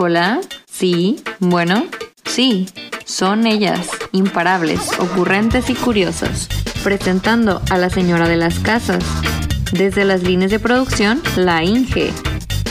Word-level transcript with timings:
Hola, 0.00 0.40
sí, 0.70 1.16
bueno, 1.40 1.86
sí, 2.24 2.68
son 3.04 3.48
ellas, 3.48 3.88
imparables, 4.12 4.92
ocurrentes 5.00 5.70
y 5.70 5.74
curiosas, 5.74 6.46
presentando 6.84 7.60
a 7.68 7.78
la 7.78 7.90
señora 7.90 8.28
de 8.28 8.36
las 8.36 8.60
casas. 8.60 9.02
Desde 9.72 10.04
las 10.04 10.22
líneas 10.22 10.52
de 10.52 10.60
producción, 10.60 11.20
la 11.34 11.64
Inge. 11.64 12.12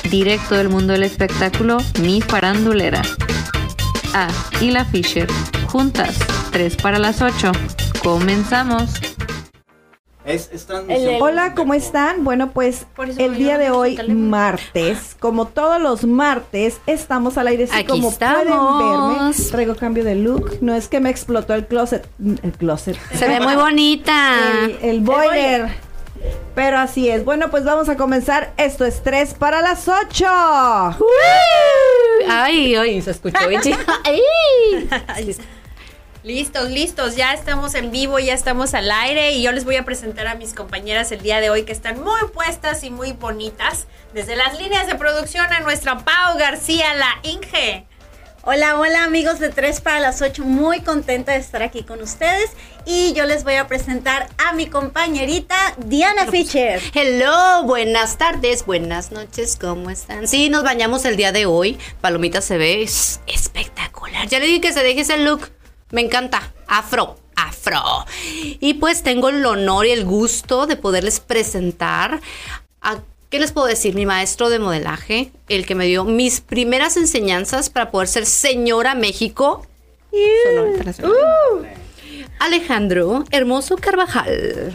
Directo 0.09 0.55
del 0.55 0.69
mundo 0.69 0.93
del 0.93 1.03
espectáculo, 1.03 1.79
mi 1.99 2.21
farandulera. 2.21 3.01
Ah, 4.13 4.29
y 4.61 4.71
la 4.71 4.85
Fisher. 4.85 5.27
Juntas, 5.67 6.17
3 6.53 6.77
para 6.77 6.97
las 6.97 7.21
8. 7.21 7.51
Comenzamos. 8.01 8.89
Es, 10.27 10.49
es 10.51 10.65
transmisión. 10.65 11.21
Hola, 11.21 11.53
¿cómo 11.55 11.73
están? 11.73 12.25
Bueno, 12.25 12.51
pues 12.51 12.85
el 13.17 13.37
día 13.37 13.57
de 13.57 13.71
hoy, 13.71 13.97
martes, 14.09 15.15
como 15.19 15.47
todos 15.47 15.81
los 15.81 16.03
martes, 16.03 16.81
estamos 16.85 17.37
al 17.37 17.47
aire. 17.47 17.65
Sí, 17.67 17.73
Aquí 17.73 17.85
como 17.87 18.09
estamos. 18.09 18.43
pueden 18.43 19.19
verme, 19.29 19.49
traigo 19.51 19.75
cambio 19.75 20.03
de 20.03 20.15
look. 20.15 20.57
No 20.61 20.75
es 20.75 20.89
que 20.89 20.99
me 20.99 21.09
explotó 21.09 21.53
el 21.53 21.65
closet, 21.65 22.07
el 22.43 22.51
closet, 22.51 22.97
Se 23.13 23.25
ve 23.27 23.39
muy 23.39 23.55
bonita. 23.55 24.35
el, 24.63 24.77
el 24.81 24.99
boiler. 24.99 25.69
Pero 26.55 26.79
así 26.79 27.07
es. 27.07 27.23
Bueno, 27.23 27.49
pues 27.49 27.63
vamos 27.63 27.87
a 27.87 27.95
comenzar. 27.95 28.51
Esto 28.57 28.83
es 28.83 29.01
3 29.03 29.33
para 29.35 29.61
las 29.61 29.87
8. 29.87 30.25
Ay, 32.29 32.75
ay, 32.75 33.01
se 33.01 33.11
escuchó 33.11 33.47
bien 33.47 33.61
chido. 33.63 33.77
Listos, 36.27 36.69
listos, 36.69 37.15
ya 37.15 37.31
estamos 37.31 37.73
en 37.73 37.89
vivo, 37.89 38.19
ya 38.19 38.33
estamos 38.33 38.73
al 38.73 38.91
aire 38.91 39.31
y 39.31 39.43
yo 39.43 39.53
les 39.53 39.63
voy 39.63 39.77
a 39.77 39.85
presentar 39.85 40.27
a 40.27 40.35
mis 40.35 40.53
compañeras 40.53 41.09
el 41.13 41.21
día 41.21 41.39
de 41.39 41.49
hoy 41.49 41.63
que 41.63 41.71
están 41.71 42.03
muy 42.03 42.19
puestas 42.33 42.83
y 42.83 42.89
muy 42.89 43.13
bonitas. 43.13 43.87
Desde 44.13 44.35
las 44.35 44.59
líneas 44.59 44.87
de 44.87 44.95
producción 44.95 45.45
a 45.53 45.61
nuestra 45.61 45.99
Pau 45.99 46.37
García, 46.37 46.93
la 46.95 47.17
Inge. 47.23 47.85
Hola, 48.43 48.77
hola 48.77 49.05
amigos 49.05 49.39
de 49.39 49.47
3 49.47 49.79
para 49.79 50.01
las 50.01 50.21
8, 50.21 50.43
muy 50.43 50.81
contenta 50.81 51.31
de 51.31 51.37
estar 51.37 51.63
aquí 51.63 51.83
con 51.83 52.01
ustedes 52.01 52.49
y 52.85 53.13
yo 53.13 53.25
les 53.25 53.45
voy 53.45 53.55
a 53.55 53.67
presentar 53.67 54.27
a 54.37 54.51
mi 54.51 54.67
compañerita 54.67 55.55
Diana 55.77 56.27
Fischer. 56.27 56.81
Hello, 56.93 57.63
buenas 57.63 58.17
tardes, 58.17 58.65
buenas 58.65 59.13
noches, 59.13 59.55
¿cómo 59.55 59.89
están? 59.89 60.27
Sí, 60.27 60.49
nos 60.49 60.63
bañamos 60.63 61.05
el 61.05 61.15
día 61.15 61.31
de 61.31 61.45
hoy. 61.45 61.77
Palomita 62.01 62.41
se 62.41 62.57
ve 62.57 62.83
es 62.83 63.21
espectacular. 63.27 64.27
Ya 64.27 64.39
le 64.39 64.45
dije 64.45 64.59
que 64.59 64.73
se 64.73 64.83
deje 64.83 65.01
ese 65.01 65.17
look. 65.19 65.51
Me 65.91 66.01
encanta. 66.01 66.53
Afro, 66.67 67.17
afro. 67.35 68.05
Y 68.59 68.75
pues 68.75 69.03
tengo 69.03 69.29
el 69.29 69.45
honor 69.45 69.85
y 69.85 69.91
el 69.91 70.05
gusto 70.05 70.67
de 70.67 70.75
poderles 70.75 71.19
presentar 71.19 72.21
a 72.81 72.97
¿Qué 73.29 73.39
les 73.39 73.51
puedo 73.51 73.67
decir? 73.67 73.93
Mi 73.93 74.05
maestro 74.05 74.49
de 74.49 74.57
modelaje, 74.57 75.31
el 75.49 75.65
que 75.65 75.75
me 75.75 75.85
dio 75.85 76.05
mis 76.05 76.39
primeras 76.39 76.95
enseñanzas 76.95 77.69
para 77.69 77.91
poder 77.91 78.07
ser 78.07 78.25
señora 78.25 78.95
México. 78.95 79.67
Sonora 80.45 80.69
Internacional. 80.69 81.15
Alejandro 82.39 83.25
Hermoso 83.31 83.75
Carvajal. 83.75 84.73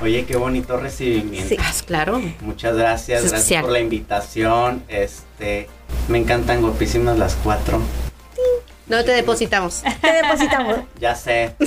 Oye, 0.00 0.24
qué 0.24 0.36
bonito 0.36 0.78
recibimiento. 0.78 1.50
Sí, 1.50 1.56
ah, 1.60 1.72
claro. 1.86 2.20
Muchas 2.40 2.76
gracias, 2.76 3.24
Es 3.24 3.30
gracias 3.30 3.40
especial. 3.42 3.62
por 3.64 3.72
la 3.72 3.80
invitación. 3.80 4.82
Este, 4.88 5.68
me 6.08 6.16
encantan 6.16 6.62
guapísimas 6.62 7.18
las 7.18 7.34
cuatro. 7.36 7.82
No 8.86 9.02
te 9.04 9.12
depositamos. 9.12 9.82
Te 10.00 10.12
depositamos. 10.12 10.76
Ya 11.00 11.14
sé. 11.14 11.54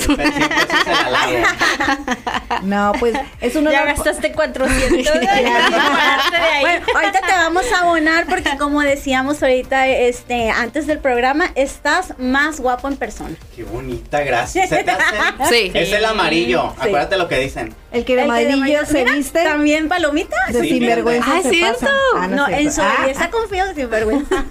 No, 2.63 2.91
pues 2.99 3.13
es 3.41 3.55
un 3.55 3.65
Ya 3.69 3.85
gastaste 3.85 4.31
400. 4.33 5.07
Aparte 5.07 5.19
de 5.21 5.27
ahí. 5.27 6.61
Bueno, 6.61 6.85
ahorita 6.95 7.19
te 7.21 7.31
vamos 7.31 7.65
a 7.71 7.79
abonar 7.81 8.25
porque 8.27 8.57
como 8.57 8.81
decíamos 8.81 9.41
ahorita 9.43 9.87
este 9.87 10.49
antes 10.49 10.87
del 10.87 10.99
programa, 10.99 11.51
estás 11.55 12.13
más 12.17 12.59
guapo 12.59 12.87
en 12.87 12.97
persona. 12.97 13.35
Qué 13.55 13.63
bonita, 13.63 14.21
gracias. 14.21 14.69
¿Se 14.69 14.83
te 14.83 14.91
hace? 14.91 15.05
Sí. 15.49 15.71
Es 15.73 15.91
el 15.91 16.05
amarillo. 16.05 16.73
Acuérdate 16.79 17.17
lo 17.17 17.27
que 17.27 17.39
dicen. 17.39 17.75
El 17.91 18.05
que 18.05 18.15
de 18.15 18.23
El 18.23 18.27
que 18.33 18.45
de 18.45 18.53
amarillo 18.53 18.85
se 18.85 18.99
Mira, 19.03 19.13
viste 19.13 19.43
También 19.43 19.87
palomita. 19.87 20.35
de 20.49 20.61
Sí, 20.61 20.69
sinvergüenza 20.69 21.31
Ah, 21.37 21.41
se 21.43 21.49
¿cierto? 21.49 21.79
pasa. 21.81 21.91
Ah, 22.17 22.27
No, 22.27 22.47
en 22.47 22.65
su 22.71 22.81
cierto. 22.81 22.93
Ah, 22.97 23.01
belleza 23.03 23.29
confío 23.29 23.63
sin 23.75 23.89
vergüenza. 23.89 24.45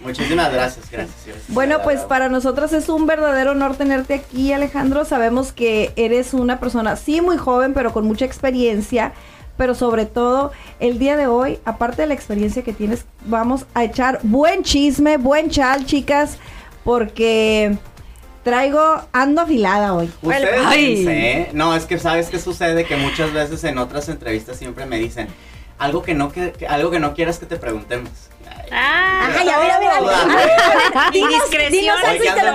Muchísimas 0.00 0.52
gracias, 0.52 0.90
gracias. 0.90 1.16
gracias. 1.26 1.44
Bueno, 1.48 1.80
pues 1.88 2.00
para 2.02 2.28
nosotros 2.28 2.74
es 2.74 2.90
un 2.90 3.06
verdadero 3.06 3.52
honor 3.52 3.74
tenerte 3.74 4.12
aquí, 4.12 4.52
Alejandro. 4.52 5.06
Sabemos 5.06 5.52
que 5.52 5.90
eres 5.96 6.34
una 6.34 6.60
persona, 6.60 6.96
sí, 6.96 7.22
muy 7.22 7.38
joven, 7.38 7.72
pero 7.72 7.94
con 7.94 8.04
mucha 8.04 8.26
experiencia. 8.26 9.12
Pero 9.56 9.74
sobre 9.74 10.04
todo, 10.04 10.52
el 10.80 10.98
día 10.98 11.16
de 11.16 11.28
hoy, 11.28 11.58
aparte 11.64 12.02
de 12.02 12.08
la 12.08 12.12
experiencia 12.14 12.62
que 12.62 12.74
tienes, 12.74 13.06
vamos 13.24 13.64
a 13.72 13.84
echar 13.84 14.20
buen 14.22 14.64
chisme, 14.64 15.16
buen 15.16 15.48
chal, 15.48 15.86
chicas, 15.86 16.36
porque 16.84 17.78
traigo, 18.44 18.80
ando 19.12 19.40
afilada 19.40 19.94
hoy. 19.94 20.10
Ustedes 20.44 20.66
¿eh? 21.08 21.50
No, 21.54 21.74
es 21.74 21.86
que 21.86 21.98
sabes 21.98 22.28
qué 22.28 22.38
sucede 22.38 22.84
que 22.84 22.96
muchas 22.96 23.32
veces 23.32 23.64
en 23.64 23.78
otras 23.78 24.10
entrevistas 24.10 24.58
siempre 24.58 24.84
me 24.84 24.98
dicen 24.98 25.28
algo 25.78 26.02
que 26.02 26.12
no 26.12 26.30
que, 26.32 26.52
que- 26.52 26.66
algo 26.66 26.90
que 26.90 27.00
no 27.00 27.14
quieras 27.14 27.38
que 27.38 27.46
te 27.46 27.56
preguntemos. 27.56 28.10
Ay, 28.70 28.78
Ah, 28.80 29.28
Ajá, 29.28 29.44
ya, 29.44 29.58
mira, 29.60 29.78
mira. 29.80 29.94
y 31.14 31.20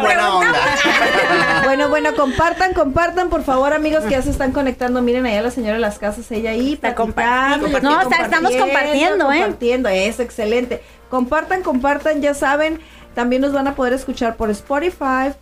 buena 0.01 0.35
onda. 0.35 0.53
Bueno, 1.63 1.89
bueno, 1.89 2.15
compartan, 2.15 2.73
compartan, 2.73 3.29
por 3.29 3.43
favor, 3.43 3.73
amigos 3.73 4.03
que 4.03 4.11
ya 4.11 4.21
se 4.21 4.29
están 4.29 4.51
conectando. 4.51 5.01
Miren 5.01 5.25
allá 5.25 5.41
la 5.41 5.51
señora 5.51 5.73
de 5.75 5.79
las 5.79 5.97
casas, 5.99 6.29
ella 6.31 6.51
ahí 6.51 6.73
Está 6.73 6.93
platicando, 6.95 7.65
compartiendo. 7.65 7.89
No, 7.89 8.01
está- 8.01 8.23
estamos 8.23 8.55
compartiendo, 8.55 9.31
¿eh? 9.31 9.39
Compartiendo, 9.41 9.89
es 9.89 10.19
excelente. 10.19 10.81
Compartan, 11.09 11.61
compartan, 11.63 12.21
ya 12.21 12.33
saben, 12.33 12.79
también 13.15 13.41
nos 13.41 13.53
van 13.53 13.67
a 13.67 13.75
poder 13.75 13.93
escuchar 13.93 14.35
por 14.35 14.49
Spotify 14.51 15.33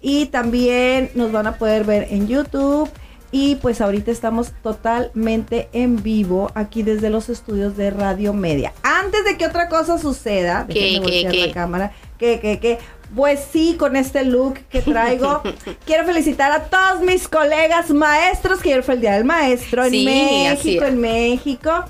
y 0.00 0.26
también 0.26 1.10
nos 1.14 1.32
van 1.32 1.46
a 1.46 1.52
poder 1.56 1.84
ver 1.84 2.08
en 2.10 2.26
YouTube. 2.28 2.90
Y 3.30 3.56
pues 3.56 3.80
ahorita 3.80 4.10
estamos 4.10 4.52
totalmente 4.62 5.68
en 5.72 6.02
vivo 6.02 6.50
aquí 6.54 6.82
desde 6.82 7.10
los 7.10 7.28
estudios 7.28 7.76
de 7.76 7.90
Radio 7.90 8.32
Media. 8.32 8.72
Antes 8.82 9.24
de 9.24 9.36
que 9.36 9.46
otra 9.46 9.68
cosa 9.68 9.98
suceda, 9.98 10.66
¿Qué, 10.66 10.74
déjenme 10.74 10.94
qué, 10.94 11.00
voltear 11.24 11.32
qué? 11.32 11.46
la 11.48 11.52
cámara, 11.52 11.92
que, 12.18 12.40
que, 12.40 12.58
que, 12.58 12.78
pues 13.14 13.40
sí, 13.52 13.76
con 13.78 13.96
este 13.96 14.24
look 14.24 14.54
que 14.70 14.80
traigo, 14.80 15.42
quiero 15.86 16.04
felicitar 16.06 16.52
a 16.52 16.64
todos 16.64 17.02
mis 17.02 17.28
colegas 17.28 17.90
maestros, 17.90 18.60
que 18.60 18.70
ayer 18.72 18.82
fue 18.82 18.94
el 18.94 19.00
Día 19.02 19.12
del 19.12 19.24
Maestro 19.24 19.84
en 19.84 19.90
Sí, 19.90 20.04
México, 20.06 20.84
en 20.84 21.00
México. 21.00 21.84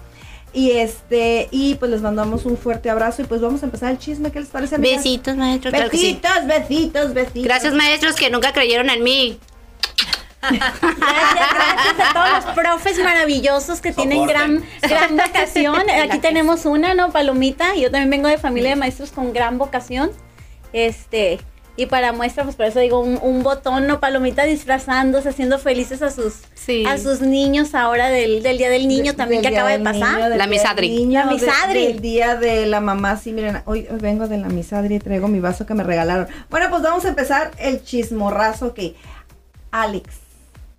Y 0.52 0.72
este, 0.72 1.46
y 1.52 1.74
pues 1.74 1.90
les 1.90 2.00
mandamos 2.00 2.46
un 2.46 2.56
fuerte 2.56 2.88
abrazo 2.90 3.22
y 3.22 3.26
pues 3.26 3.40
vamos 3.40 3.62
a 3.62 3.66
empezar 3.66 3.92
el 3.92 3.98
chisme, 3.98 4.32
¿qué 4.32 4.40
les 4.40 4.48
parece? 4.48 4.74
amigas? 4.76 5.04
Besitos, 5.04 5.36
maestro. 5.36 5.70
Claro 5.70 5.90
que 5.90 5.98
sí. 5.98 6.18
Besitos, 6.20 6.46
besitos, 6.46 7.14
besitos. 7.14 7.44
Gracias, 7.44 7.74
maestros, 7.74 8.16
que 8.16 8.30
nunca 8.30 8.52
creyeron 8.52 8.90
en 8.90 9.04
mí. 9.04 9.38
Gracias, 10.40 10.72
gracias 10.80 12.10
a 12.10 12.12
todos 12.12 12.44
los 12.46 12.54
profes 12.54 12.98
maravillosos 13.02 13.80
que 13.80 13.92
tienen 13.92 14.26
gran, 14.26 14.62
gran 14.82 15.16
vocación. 15.16 15.82
Aquí 16.02 16.18
tenemos 16.18 16.64
una, 16.66 16.94
¿no? 16.94 17.10
Palomita. 17.10 17.74
Yo 17.74 17.90
también 17.90 18.10
vengo 18.10 18.28
de 18.28 18.38
familia 18.38 18.70
de 18.70 18.76
maestros 18.76 19.10
con 19.10 19.32
gran 19.32 19.58
vocación. 19.58 20.10
Este, 20.72 21.40
y 21.76 21.86
para 21.86 22.12
muestra, 22.12 22.44
pues 22.44 22.56
por 22.56 22.66
eso 22.66 22.78
digo, 22.80 23.00
un, 23.00 23.18
un 23.22 23.42
botón, 23.42 23.86
¿no? 23.86 24.00
Palomita 24.00 24.44
disfrazándose, 24.44 25.28
haciendo 25.30 25.58
felices 25.58 26.02
a 26.02 26.10
sus, 26.10 26.34
Sí. 26.54 26.84
a 26.86 26.98
sus 26.98 27.20
niños 27.20 27.74
ahora 27.74 28.08
del, 28.08 28.42
del 28.42 28.58
Día 28.58 28.68
del 28.68 28.86
Niño 28.88 29.12
De- 29.12 29.16
también 29.16 29.42
del 29.42 29.50
que 29.52 29.56
acaba 29.56 29.70
de 29.70 29.78
pasar. 29.80 30.16
niño, 30.18 30.28
La 30.36 30.46
misadri. 30.46 30.88
niño, 30.90 31.20
La 31.24 31.26
de- 31.26 31.34
misadri. 31.34 31.86
del 31.86 32.00
día 32.00 32.34
de 32.36 32.66
la 32.66 32.80
mamá. 32.80 33.16
Sí, 33.16 33.32
miren, 33.32 33.62
hoy, 33.64 33.86
hoy 33.90 33.98
vengo 34.00 34.28
de 34.28 34.38
la 34.38 34.48
misadri 34.48 34.96
y 34.96 34.98
traigo 34.98 35.28
mi 35.28 35.40
vaso 35.40 35.66
que 35.66 35.74
me 35.74 35.82
regalaron. 35.84 36.28
Bueno, 36.50 36.66
pues 36.70 36.82
vamos 36.82 37.04
a 37.04 37.08
empezar 37.08 37.50
el 37.58 37.82
chismorrazo 37.82 38.74
que 38.74 38.94
Alex. 39.70 40.08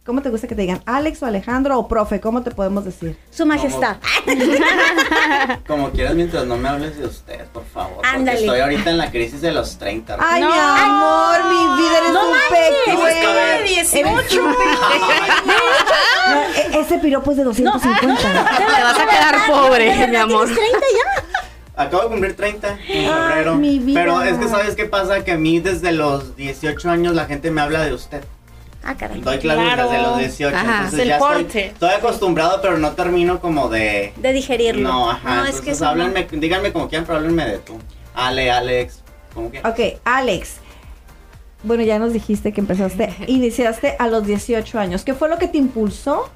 ¿Cómo 0.10 0.24
te 0.24 0.30
gusta 0.32 0.48
que 0.48 0.56
te 0.56 0.62
digan? 0.64 0.82
¿Alex 0.88 1.22
o 1.22 1.28
Alejandro 1.28 1.78
o 1.78 1.88
profe? 1.88 2.20
¿Cómo 2.20 2.42
te 2.42 2.50
podemos 2.50 2.84
decir? 2.84 3.16
Su 3.30 3.46
majestad. 3.46 3.98
Como 5.68 5.92
quieras 5.92 6.16
mientras 6.16 6.48
no 6.48 6.58
me 6.58 6.68
hables 6.68 6.98
de 6.98 7.06
usted, 7.06 7.46
por 7.54 7.64
favor. 7.64 7.98
porque 7.98 8.08
Ándale. 8.10 8.40
Estoy 8.40 8.60
ahorita 8.60 8.90
en 8.90 8.98
la 8.98 9.12
crisis 9.12 9.40
de 9.40 9.52
los 9.52 9.78
30. 9.78 10.18
Ay, 10.20 10.42
No. 10.42 10.50
mi 10.50 10.58
amor, 10.58 11.44
mi 11.46 11.78
vida, 11.80 11.98
eres 12.00 12.12
No 12.14 12.26
un 12.26 12.32
manches. 12.32 12.74
pequeño. 12.86 13.34
de 13.36 13.64
18. 13.68 14.42
No, 16.30 16.42
e- 16.42 16.82
ese 16.82 16.98
piropo 16.98 17.30
es 17.30 17.38
de 17.38 17.44
250. 17.44 18.22
Te 18.58 18.84
vas 18.84 19.00
a 19.00 19.06
quedar 19.06 19.36
pobre, 19.48 20.08
mi 20.08 20.16
amor. 20.16 20.48
¿Tienes 20.48 20.72
30 20.72 20.80
ya? 20.80 21.84
Acabo 21.84 22.04
de 22.04 22.10
cumplir 22.10 22.36
30 22.36 22.68
en 22.68 22.78
Ay, 22.90 23.08
febrero. 23.08 23.56
mi 23.58 23.78
vida. 23.78 24.00
Pero 24.02 24.22
es 24.24 24.38
que 24.40 24.48
sabes 24.48 24.76
qué 24.76 24.86
pasa 24.86 25.24
que 25.24 25.34
a 25.34 25.38
mí 25.38 25.60
desde 25.60 25.92
los 25.92 26.36
18 26.36 26.90
años 26.90 27.14
la 27.14 27.26
gente 27.26 27.52
me 27.52 27.62
habla 27.62 27.86
de 27.86 27.94
usted. 27.94 28.24
Ah, 28.84 28.96
caray. 28.96 29.20
Doy 29.22 29.40
clases 29.40 29.64
Claro. 29.64 29.90
desde 29.90 30.02
los 30.04 30.18
18. 30.20 30.56
Ajá. 30.56 30.66
entonces 30.78 30.94
Es 30.94 31.00
el 31.00 31.08
ya 31.10 31.18
estoy, 31.18 31.44
porte. 31.44 31.66
estoy 31.68 31.90
acostumbrado, 31.90 32.60
pero 32.62 32.78
no 32.78 32.92
termino 32.94 33.40
como 33.42 33.68
de. 33.70 34.14
De 34.18 34.34
digerirlo. 34.34 34.84
No, 34.88 35.12
ajá. 35.12 35.36
No, 35.36 35.46
es 35.46 35.60
que 35.62 35.72
eso 35.72 35.84
no. 35.86 35.92
háblenme, 35.92 36.28
díganme 36.32 36.72
como 36.72 36.88
quieran, 36.88 37.06
pero 37.06 37.18
háblenme 37.20 37.46
de 37.46 37.58
tú. 37.60 37.78
Ale, 38.16 38.50
Alex. 38.52 39.02
¿Cómo 39.34 39.52
que? 39.52 39.60
Ok, 39.60 40.00
Alex. 40.06 40.58
Bueno, 41.64 41.84
ya 41.84 42.00
nos 42.00 42.14
dijiste 42.14 42.54
que 42.54 42.62
empezaste, 42.62 43.14
iniciaste 43.28 43.96
a 44.00 44.08
los 44.08 44.26
18 44.26 44.80
años. 44.80 45.04
¿Qué 45.04 45.14
fue 45.14 45.28
lo 45.28 45.38
que 45.38 45.48
te 45.50 45.58
impulsó 45.58 46.30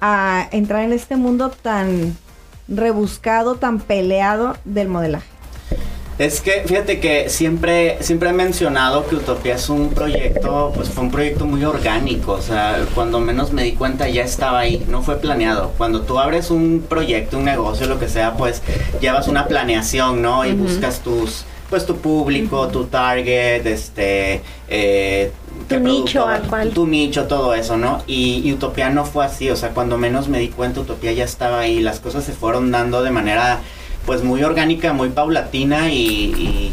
a 0.00 0.48
entrar 0.50 0.82
en 0.82 0.94
este 0.94 1.16
mundo 1.16 1.50
tan 1.50 2.16
rebuscado, 2.68 3.56
tan 3.56 3.80
peleado 3.80 4.56
del 4.64 4.88
modelaje? 4.88 5.26
Es 6.18 6.40
que 6.40 6.62
fíjate 6.66 7.00
que 7.00 7.28
siempre, 7.30 7.96
siempre 8.00 8.28
he 8.30 8.32
mencionado 8.32 9.06
que 9.06 9.16
Utopía 9.16 9.54
es 9.54 9.68
un 9.68 9.90
proyecto, 9.90 10.70
pues 10.74 10.90
fue 10.90 11.04
un 11.04 11.10
proyecto 11.10 11.46
muy 11.46 11.64
orgánico, 11.64 12.32
o 12.32 12.42
sea, 12.42 12.84
cuando 12.94 13.18
menos 13.18 13.52
me 13.52 13.64
di 13.64 13.72
cuenta 13.72 14.08
ya 14.08 14.22
estaba 14.22 14.60
ahí, 14.60 14.84
no 14.88 15.02
fue 15.02 15.16
planeado. 15.16 15.72
Cuando 15.78 16.02
tú 16.02 16.18
abres 16.18 16.50
un 16.50 16.84
proyecto, 16.88 17.38
un 17.38 17.44
negocio, 17.44 17.86
lo 17.88 17.98
que 17.98 18.08
sea, 18.08 18.34
pues 18.34 18.62
llevas 19.00 19.26
una 19.26 19.48
planeación, 19.48 20.20
¿no? 20.22 20.44
Y 20.44 20.52
buscas 20.52 21.00
tus, 21.00 21.44
pues 21.70 21.86
tu 21.86 21.96
público, 21.96 22.68
tu 22.68 22.84
target, 22.84 23.66
este, 23.66 24.42
eh, 24.68 25.32
Tu 25.68 25.80
nicho, 25.80 26.26
al 26.26 26.42
cual. 26.42 26.70
tu 26.70 26.86
nicho, 26.86 27.24
todo 27.26 27.54
eso, 27.54 27.76
¿no? 27.78 28.02
Y, 28.06 28.42
y 28.44 28.52
Utopía 28.52 28.90
no 28.90 29.06
fue 29.06 29.24
así, 29.24 29.50
o 29.50 29.56
sea, 29.56 29.70
cuando 29.70 29.96
menos 29.96 30.28
me 30.28 30.38
di 30.38 30.48
cuenta, 30.48 30.80
Utopía 30.80 31.12
ya 31.12 31.24
estaba 31.24 31.60
ahí, 31.60 31.80
las 31.80 32.00
cosas 32.00 32.22
se 32.24 32.32
fueron 32.32 32.70
dando 32.70 33.02
de 33.02 33.10
manera, 33.10 33.60
pues 34.06 34.22
muy 34.22 34.42
orgánica, 34.42 34.92
muy 34.92 35.10
paulatina 35.10 35.90
y, 35.90 35.98
y, 35.98 36.72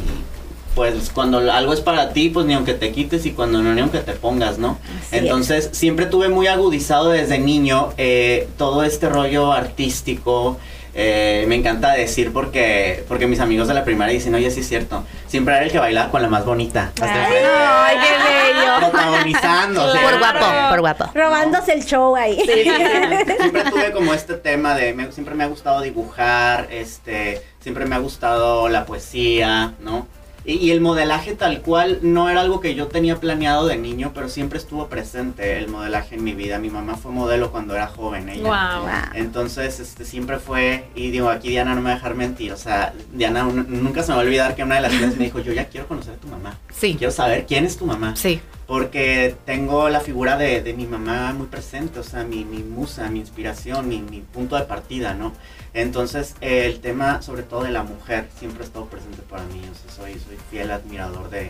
pues 0.76 1.12
cuando 1.14 1.40
algo 1.52 1.74
es 1.74 1.82
para 1.82 2.14
ti, 2.14 2.30
pues 2.30 2.46
ni 2.46 2.54
aunque 2.54 2.74
te 2.74 2.92
quites 2.92 3.26
y 3.26 3.32
cuando 3.32 3.62
no, 3.62 3.74
ni 3.74 3.82
aunque 3.82 4.00
te 4.00 4.14
pongas, 4.14 4.60
¿no? 4.60 4.78
Así 5.02 5.18
Entonces, 5.18 5.70
siempre 5.74 6.06
tuve 6.06 6.30
muy 6.30 6.48
agudizado 6.48 7.10
desde 7.10 7.38
niño 7.38 7.90
eh, 7.98 8.48
todo 8.58 8.84
este 8.84 9.10
rollo 9.10 9.52
artístico. 9.52 10.58
Eh, 11.02 11.46
me 11.48 11.56
encanta 11.56 11.94
decir 11.94 12.34
porque 12.34 13.06
porque 13.08 13.26
mis 13.26 13.40
amigos 13.40 13.70
de 13.70 13.74
la 13.74 13.86
primaria 13.86 14.14
dicen, 14.14 14.36
oye, 14.36 14.52
sí 14.52 14.60
es 14.60 14.68
cierto. 14.68 15.06
Siempre 15.28 15.56
era 15.56 15.64
el 15.64 15.72
que 15.72 15.80
bailaba 15.80 16.12
con 16.12 16.22
la 16.22 16.28
más 16.28 16.44
bonita. 16.44 16.92
hasta 17.00 17.06
Ay, 17.06 17.20
enfrente, 17.20 17.50
ay, 17.56 17.98
qué 17.98 18.60
bello. 18.60 18.78
Protagonizando. 18.80 19.86
o 19.86 19.92
sea, 19.94 20.02
Por 20.02 20.20
guapo, 20.20 20.46
por 20.70 20.80
guapo. 20.82 21.06
Robándose 21.14 21.74
el 21.74 21.86
show 21.86 22.16
ahí. 22.18 22.38
siempre 23.40 23.64
tuve 23.72 23.92
como 23.92 24.14
este 24.14 24.34
tema 24.36 24.76
de 24.76 24.94
me- 24.94 25.12
siempre 25.12 25.36
me 25.36 25.44
ha 25.44 25.48
gustado 25.48 25.82
dibujar 25.82 26.68
este 26.72 27.42
siempre 27.62 27.86
me 27.86 27.96
ha 27.96 28.00
gustado 28.00 28.68
la 28.70 28.86
poesía 28.86 29.74
no 29.80 30.08
y, 30.46 30.54
y 30.54 30.72
el 30.72 30.82
modelaje 30.82 31.36
tal 31.36 31.62
cual 31.62 32.00
no 32.02 32.30
era 32.30 32.42
algo 32.42 32.60
que 32.60 32.76
yo 32.76 32.88
tenía 32.88 33.18
planeado 33.18 33.68
de 33.68 33.78
niño 33.78 34.12
pero 34.14 34.30
siempre 34.30 34.58
estuvo 34.60 34.88
presente 34.88 35.58
el 35.58 35.68
modelaje 35.68 36.16
en 36.16 36.24
mi 36.24 36.34
vida. 36.34 36.60
Mi 36.60 36.70
mamá 36.70 36.96
fue 36.96 37.12
modelo 37.12 37.52
cuando 37.52 37.76
era 37.76 37.88
joven 37.88 38.30
ella. 38.30 38.44
Wow. 38.44 38.90
entonces, 39.14 39.80
este, 39.80 40.06
siempre 40.06 40.38
fue, 40.40 40.86
y 40.96 41.12
digo, 41.12 41.30
aquí 41.30 41.50
Diana 41.50 41.76
no 41.76 41.82
me 41.82 41.86
va 41.88 41.92
a 41.92 41.96
dejar 41.96 42.16
mentir, 42.16 42.52
o 42.54 42.58
sea, 42.58 42.94
Diana 43.14 43.46
un- 43.46 43.66
nunca 43.84 44.04
se 44.04 44.12
me 44.12 44.16
va 44.18 44.22
a 44.22 44.26
olvidar 44.26 44.56
que 44.56 44.64
una 44.64 44.76
de 44.76 44.82
las 44.82 44.94
clases 44.94 45.18
me 45.18 45.26
dijo, 45.26 45.40
yo 45.40 45.54
ya 45.54 45.66
quiero 45.68 45.88
conocer 45.88 46.14
a 46.14 46.18
tu 46.18 46.28
mamá, 46.28 46.58
Sí, 46.74 46.96
quiero 46.98 47.12
saber 47.12 47.46
quién 47.46 47.66
es 47.66 47.78
tu 47.78 47.86
mamá, 47.86 48.16
sí. 48.16 48.40
Porque 48.70 49.36
tengo 49.46 49.90
la 49.90 50.00
figura 50.00 50.38
de, 50.38 50.62
de 50.62 50.74
mi 50.76 50.86
mamá 50.86 51.34
muy 51.34 51.48
presente, 51.48 51.98
o 51.98 52.04
sea, 52.04 52.24
mi, 52.24 52.46
mi 52.46 52.62
musa, 52.62 53.10
mi 53.10 53.18
inspiración, 53.18 53.90
mi, 53.90 54.04
mi 54.04 54.22
punto 54.22 54.56
de 54.58 54.62
partida, 54.66 55.16
¿no? 55.16 55.34
Entonces, 55.74 56.36
eh, 56.40 56.68
el 56.68 56.80
tema, 56.80 57.24
sobre 57.24 57.42
todo 57.42 57.64
de 57.64 57.72
la 57.72 57.82
mujer, 57.82 58.30
siempre 58.38 58.62
ha 58.62 58.68
estado 58.68 58.86
presente 58.86 59.24
para 59.24 59.42
mí, 59.46 59.60
o 59.64 59.74
sea, 59.74 59.92
soy, 59.92 60.14
soy 60.20 60.38
fiel 60.52 60.70
admirador 60.70 61.32
de, 61.32 61.50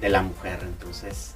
de 0.00 0.08
la 0.08 0.22
mujer, 0.22 0.60
entonces, 0.62 1.32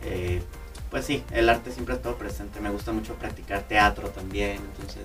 eh, 0.00 0.42
pues 0.90 1.04
sí, 1.04 1.24
el 1.30 1.50
arte 1.50 1.72
siempre 1.72 1.92
ha 1.92 1.98
estado 1.98 2.16
presente, 2.16 2.58
me 2.60 2.70
gusta 2.70 2.90
mucho 2.92 3.16
practicar 3.16 3.60
teatro 3.64 4.08
también, 4.08 4.62
entonces... 4.74 5.04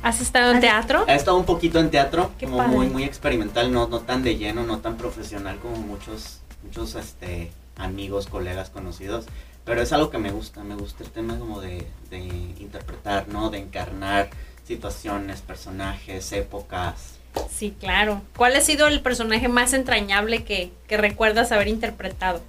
¿Has 0.00 0.20
estado 0.20 0.52
en 0.52 0.60
teatro? 0.60 1.04
He 1.08 1.16
estado 1.16 1.38
un 1.38 1.44
poquito 1.44 1.80
en 1.80 1.90
teatro, 1.90 2.30
Qué 2.38 2.46
como 2.46 2.58
padre. 2.58 2.70
muy 2.70 2.86
muy 2.86 3.02
experimental, 3.02 3.72
no, 3.72 3.88
no 3.88 3.98
tan 3.98 4.22
de 4.22 4.36
lleno, 4.36 4.62
no 4.62 4.78
tan 4.78 4.96
profesional 4.96 5.58
como 5.58 5.76
muchos 5.78 6.38
muchos 6.62 6.94
este 6.94 7.50
amigos, 7.78 8.26
colegas 8.26 8.70
conocidos, 8.70 9.24
pero 9.64 9.80
es 9.82 9.92
algo 9.92 10.10
que 10.10 10.18
me 10.18 10.30
gusta, 10.30 10.62
me 10.64 10.74
gusta 10.74 11.04
el 11.04 11.10
tema 11.10 11.38
como 11.38 11.60
de, 11.60 11.86
de 12.10 12.18
interpretar, 12.18 13.28
¿no? 13.28 13.50
De 13.50 13.58
encarnar 13.58 14.30
situaciones, 14.66 15.40
personajes, 15.40 16.30
épocas. 16.32 17.14
Sí, 17.54 17.74
claro. 17.78 18.22
¿Cuál 18.36 18.56
ha 18.56 18.60
sido 18.60 18.86
el 18.86 19.00
personaje 19.00 19.48
más 19.48 19.72
entrañable 19.72 20.44
que, 20.44 20.72
que 20.88 20.96
recuerdas 20.96 21.52
haber 21.52 21.68
interpretado? 21.68 22.40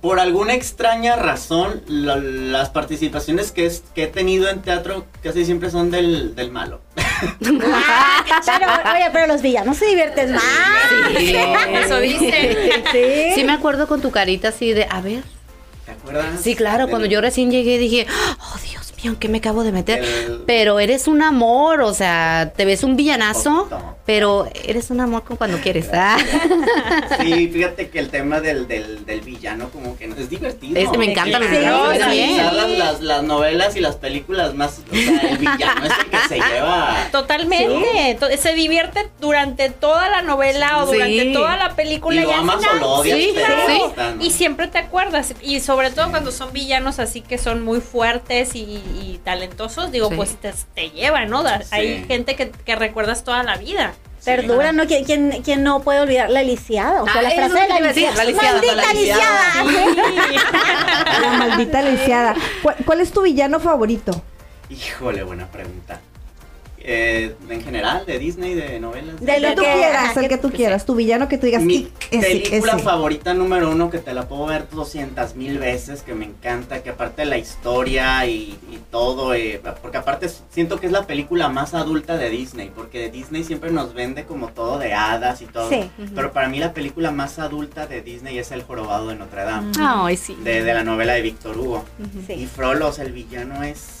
Por 0.00 0.18
alguna 0.20 0.54
extraña 0.54 1.16
razón, 1.16 1.82
las 1.86 2.70
participaciones 2.70 3.52
que, 3.52 3.66
es- 3.66 3.84
que 3.94 4.04
he 4.04 4.06
tenido 4.08 4.48
en 4.48 4.60
teatro 4.62 5.06
casi 5.22 5.44
siempre 5.44 5.70
son 5.70 5.90
del, 5.90 6.34
del 6.34 6.50
malo. 6.50 6.80
Pero, 7.40 8.66
oye, 8.94 9.10
pero 9.12 9.26
los 9.26 9.42
villanos 9.42 9.76
se 9.76 9.86
divierten 9.86 10.32
más. 10.32 10.42
Sí. 11.18 11.36
Eso 11.36 12.00
dicen. 12.00 12.56
Sí. 12.92 13.32
Sí 13.34 13.44
me 13.44 13.52
acuerdo 13.52 13.86
con 13.86 14.00
tu 14.00 14.10
carita 14.10 14.48
así 14.48 14.72
de, 14.72 14.86
a 14.90 15.00
ver. 15.00 15.22
¿Te 15.84 15.92
acuerdas? 15.92 16.40
Sí, 16.42 16.54
claro, 16.56 16.88
cuando 16.88 17.06
yo 17.06 17.20
recién 17.20 17.50
llegué 17.50 17.78
dije, 17.78 18.06
oh 18.40 18.58
Dios 18.68 18.92
mío, 18.96 19.12
¿en 19.12 19.16
qué 19.16 19.28
me 19.28 19.38
acabo 19.38 19.62
de 19.62 19.70
meter? 19.70 20.02
El- 20.02 20.42
Pero 20.46 20.80
eres 20.80 21.06
un 21.06 21.22
amor, 21.22 21.80
o 21.82 21.94
sea, 21.94 22.52
te 22.56 22.64
ves 22.64 22.82
un 22.82 22.96
villanazo, 22.96 23.68
Poquito. 23.70 23.96
pero 24.04 24.48
eres 24.64 24.90
un 24.90 25.00
amor 25.00 25.22
como 25.22 25.38
cuando 25.38 25.58
quieres. 25.58 25.88
Ah. 25.92 26.16
Sí, 27.20 27.48
fíjate 27.52 27.88
que 27.88 28.00
el 28.00 28.08
tema 28.08 28.40
del, 28.40 28.66
del, 28.66 29.06
del 29.06 29.20
villano 29.20 29.68
como 29.68 29.96
que 29.96 30.08
no- 30.08 30.16
es 30.16 30.28
divertido. 30.28 30.76
Es 30.76 30.90
me 30.98 31.10
encantan 31.12 31.40
los 31.42 31.50
villanos, 31.52 31.94
sí. 32.10 32.36
las, 32.36 32.52
las, 32.70 33.00
las 33.02 33.22
novelas 33.22 33.76
y 33.76 33.80
las 33.80 33.94
películas 33.94 34.54
más, 34.54 34.80
o 34.90 34.94
sea, 34.94 35.20
el 35.30 35.38
villano 35.38 35.84
es 35.86 35.92
que 36.22 36.28
se 36.28 36.34
lleva. 36.40 36.96
Totalmente. 37.12 38.16
To- 38.20 38.28
Se 38.36 38.54
divierte 38.54 39.08
durante 39.20 39.70
toda 39.70 40.08
la 40.08 40.22
novela 40.22 40.82
o 40.82 40.86
durante 40.86 41.32
toda 41.32 41.56
la 41.56 41.74
película. 41.76 42.20
Y 42.20 42.24
lo 42.24 42.32
amas 42.32 42.56
final- 42.56 42.76
o 42.76 42.80
lo 42.80 42.88
odias, 42.90 43.18
Sí, 43.18 43.32
pero 43.34 43.54
sí. 43.66 43.82
está, 43.88 44.10
¿no? 44.12 44.24
Y 44.24 44.30
siempre 44.30 44.68
te 44.68 44.78
acuerdas. 44.78 45.34
Y 45.42 45.60
sobre 45.60 45.90
todo 45.90 46.10
cuando 46.10 46.32
son 46.32 46.52
villanos 46.52 46.98
así 46.98 47.20
que 47.20 47.38
son 47.38 47.62
muy 47.64 47.80
fuertes 47.80 48.54
y, 48.54 48.60
y 48.60 49.20
talentosos, 49.24 49.90
digo, 49.92 50.08
Sí. 50.10 50.14
pues 50.16 50.36
te, 50.40 50.52
te 50.74 50.90
llevan, 50.90 51.28
¿no? 51.30 51.44
Hay 51.70 52.04
gente 52.06 52.36
que, 52.36 52.50
que 52.50 52.76
recuerdas 52.76 53.24
toda 53.24 53.42
la 53.42 53.56
vida. 53.56 53.94
Perdura, 54.24 54.72
¿no? 54.72 54.86
¿Quién, 54.86 55.04
quién, 55.04 55.42
quién 55.44 55.62
no 55.62 55.82
puede 55.82 56.00
olvidar 56.00 56.30
la 56.30 56.42
lisiada? 56.42 57.00
O 57.02 57.06
sea, 57.06 57.20
Ah, 57.20 57.22
la 57.22 57.28
eso 57.28 57.36
frase 57.36 57.54
es 57.54 57.60
de 57.62 57.68
lo 57.68 57.76
que 57.76 57.82
la 57.82 57.92
te 57.92 58.00
iba 58.00 58.10
a 58.10 58.24
decir, 58.24 58.34
lisiada. 58.34 58.74
la 58.74 58.92
lisiada, 58.92 59.62
¡Maldita 59.62 60.10
lisiada! 60.10 61.20
La 61.20 61.28
maldita 61.38 61.82
lisiada. 61.82 62.34
¿Cuál, 62.62 62.76
cuál 62.84 63.00
es 63.00 63.12
tu 63.12 63.22
villano 63.22 63.60
favorito? 63.60 64.20
Híjole, 64.68 65.22
buena 65.22 65.46
pregunta. 65.46 66.00
Eh, 66.88 67.34
en 67.50 67.62
general, 67.64 68.06
de 68.06 68.16
Disney, 68.20 68.54
de 68.54 68.78
novelas. 68.78 69.20
De 69.20 69.34
El 69.36 69.42
lo 69.42 69.48
que 69.48 69.54
tú 69.56 69.62
que- 69.62 69.72
quieras, 69.74 70.16
el 70.16 70.28
que- 70.28 70.38
tú 70.38 70.50
quieras, 70.52 70.86
tu 70.86 70.94
villano 70.94 71.26
que 71.26 71.36
tú 71.36 71.46
digas. 71.46 71.60
Mi 71.62 71.78
"Sí, 71.78 71.92
ese, 72.12 72.26
película 72.48 72.74
ese". 72.74 72.82
favorita 72.84 73.34
número 73.34 73.72
uno 73.72 73.90
que 73.90 73.98
te 73.98 74.14
la 74.14 74.28
puedo 74.28 74.46
ver 74.46 74.68
200 74.70 75.34
mil 75.34 75.58
veces, 75.58 76.02
que 76.02 76.14
me 76.14 76.26
encanta, 76.26 76.84
que 76.84 76.90
aparte 76.90 77.24
la 77.24 77.38
historia 77.38 78.24
y, 78.26 78.56
y 78.70 78.78
todo, 78.92 79.34
eh, 79.34 79.60
porque 79.82 79.96
aparte 79.98 80.28
siento 80.50 80.78
que 80.78 80.86
es 80.86 80.92
la 80.92 81.08
película 81.08 81.48
más 81.48 81.74
adulta 81.74 82.16
de 82.16 82.30
Disney, 82.30 82.70
porque 82.72 83.10
Disney 83.10 83.42
siempre 83.42 83.72
nos 83.72 83.92
vende 83.92 84.24
como 84.24 84.50
todo 84.50 84.78
de 84.78 84.94
hadas 84.94 85.42
y 85.42 85.46
todo, 85.46 85.68
Sí. 85.68 85.90
pero 86.14 86.32
para 86.32 86.48
mí 86.48 86.60
la 86.60 86.72
película 86.72 87.10
más 87.10 87.40
adulta 87.40 87.88
de 87.88 88.00
Disney 88.00 88.38
es 88.38 88.52
El 88.52 88.62
Jorobado 88.62 89.08
de 89.08 89.16
Notre 89.16 89.42
Dame, 89.42 89.72
Ay, 89.80 90.16
sí. 90.16 90.36
de, 90.44 90.62
de 90.62 90.72
la 90.72 90.84
novela 90.84 91.14
de 91.14 91.22
Víctor 91.22 91.58
Hugo. 91.58 91.84
Y 92.28 92.32
Sí. 92.32 92.46
Frollo, 92.46 92.86
o 92.86 92.92
sea, 92.92 93.04
el 93.04 93.10
villano 93.12 93.64
es... 93.64 93.95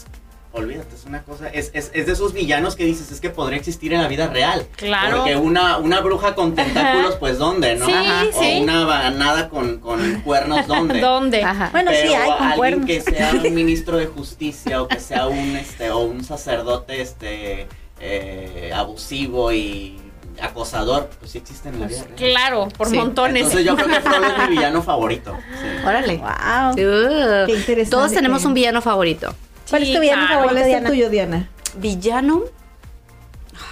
Olvídate, 0.56 0.94
es 0.94 1.04
una 1.04 1.22
cosa, 1.22 1.48
es, 1.48 1.70
es, 1.74 1.90
es 1.92 2.06
de 2.06 2.12
esos 2.12 2.32
villanos 2.32 2.76
que 2.76 2.84
dices, 2.84 3.12
es 3.12 3.20
que 3.20 3.28
podría 3.30 3.58
existir 3.58 3.92
en 3.92 4.00
la 4.02 4.08
vida 4.08 4.26
real. 4.28 4.66
Claro. 4.76 5.18
Porque 5.18 5.36
una, 5.36 5.76
una 5.76 6.00
bruja 6.00 6.34
con 6.34 6.54
tentáculos, 6.54 7.16
pues 7.16 7.38
¿dónde, 7.38 7.76
no? 7.76 7.84
Sí, 7.86 7.92
Ajá. 7.92 8.24
O 8.34 8.42
sí. 8.42 8.58
una 8.62 8.84
banada 8.84 9.48
con, 9.50 9.78
con 9.80 10.20
cuernos, 10.22 10.66
¿dónde? 10.68 11.00
¿Dónde? 11.00 11.42
Ajá. 11.44 11.68
Bueno, 11.72 11.90
sí, 11.90 12.08
hay 12.14 12.24
con 12.30 12.32
alguien 12.42 12.56
cuernos. 12.56 12.86
que 12.86 13.00
sea 13.02 13.32
un 13.32 13.54
ministro 13.54 13.98
de 13.98 14.06
justicia 14.06 14.80
o 14.82 14.88
que 14.88 14.98
sea 14.98 15.26
un 15.26 15.56
este 15.56 15.90
o 15.90 15.98
un 15.98 16.24
sacerdote 16.24 17.02
este 17.02 17.66
eh, 18.00 18.72
abusivo 18.74 19.52
y 19.52 19.98
acosador, 20.40 21.08
pues 21.18 21.30
sí 21.32 21.38
existen 21.38 21.74
en 21.74 21.80
la 21.80 21.86
vida 21.86 22.02
real. 22.04 22.14
Claro, 22.16 22.68
por 22.76 22.88
Sí. 22.88 22.96
montones. 22.96 23.42
Entonces 23.44 23.64
yo 23.64 23.74
creo 23.74 23.88
que 23.88 24.00
Frollo 24.00 24.26
es 24.26 24.38
mi 24.48 24.48
villano 24.56 24.82
favorito. 24.82 25.36
sí. 25.60 25.86
Órale. 25.86 26.16
Wow. 26.18 26.70
Uh, 26.72 27.46
Qué 27.46 27.52
interesante. 27.56 27.90
Todos 27.90 28.12
tenemos 28.12 28.44
un 28.44 28.52
villano 28.54 28.80
favorito. 28.82 29.34
¿Cuál 29.70 29.82
es 29.82 29.92
tu 29.94 30.00
villano 30.00 30.26
claro. 30.26 30.42
¿Cuál 30.44 30.56
favorito, 30.56 30.58
es 30.58 30.64
el 30.64 30.70
Diana? 30.70 30.88
tuyo, 30.88 31.10
Diana? 31.10 31.50
Villano. 31.76 32.42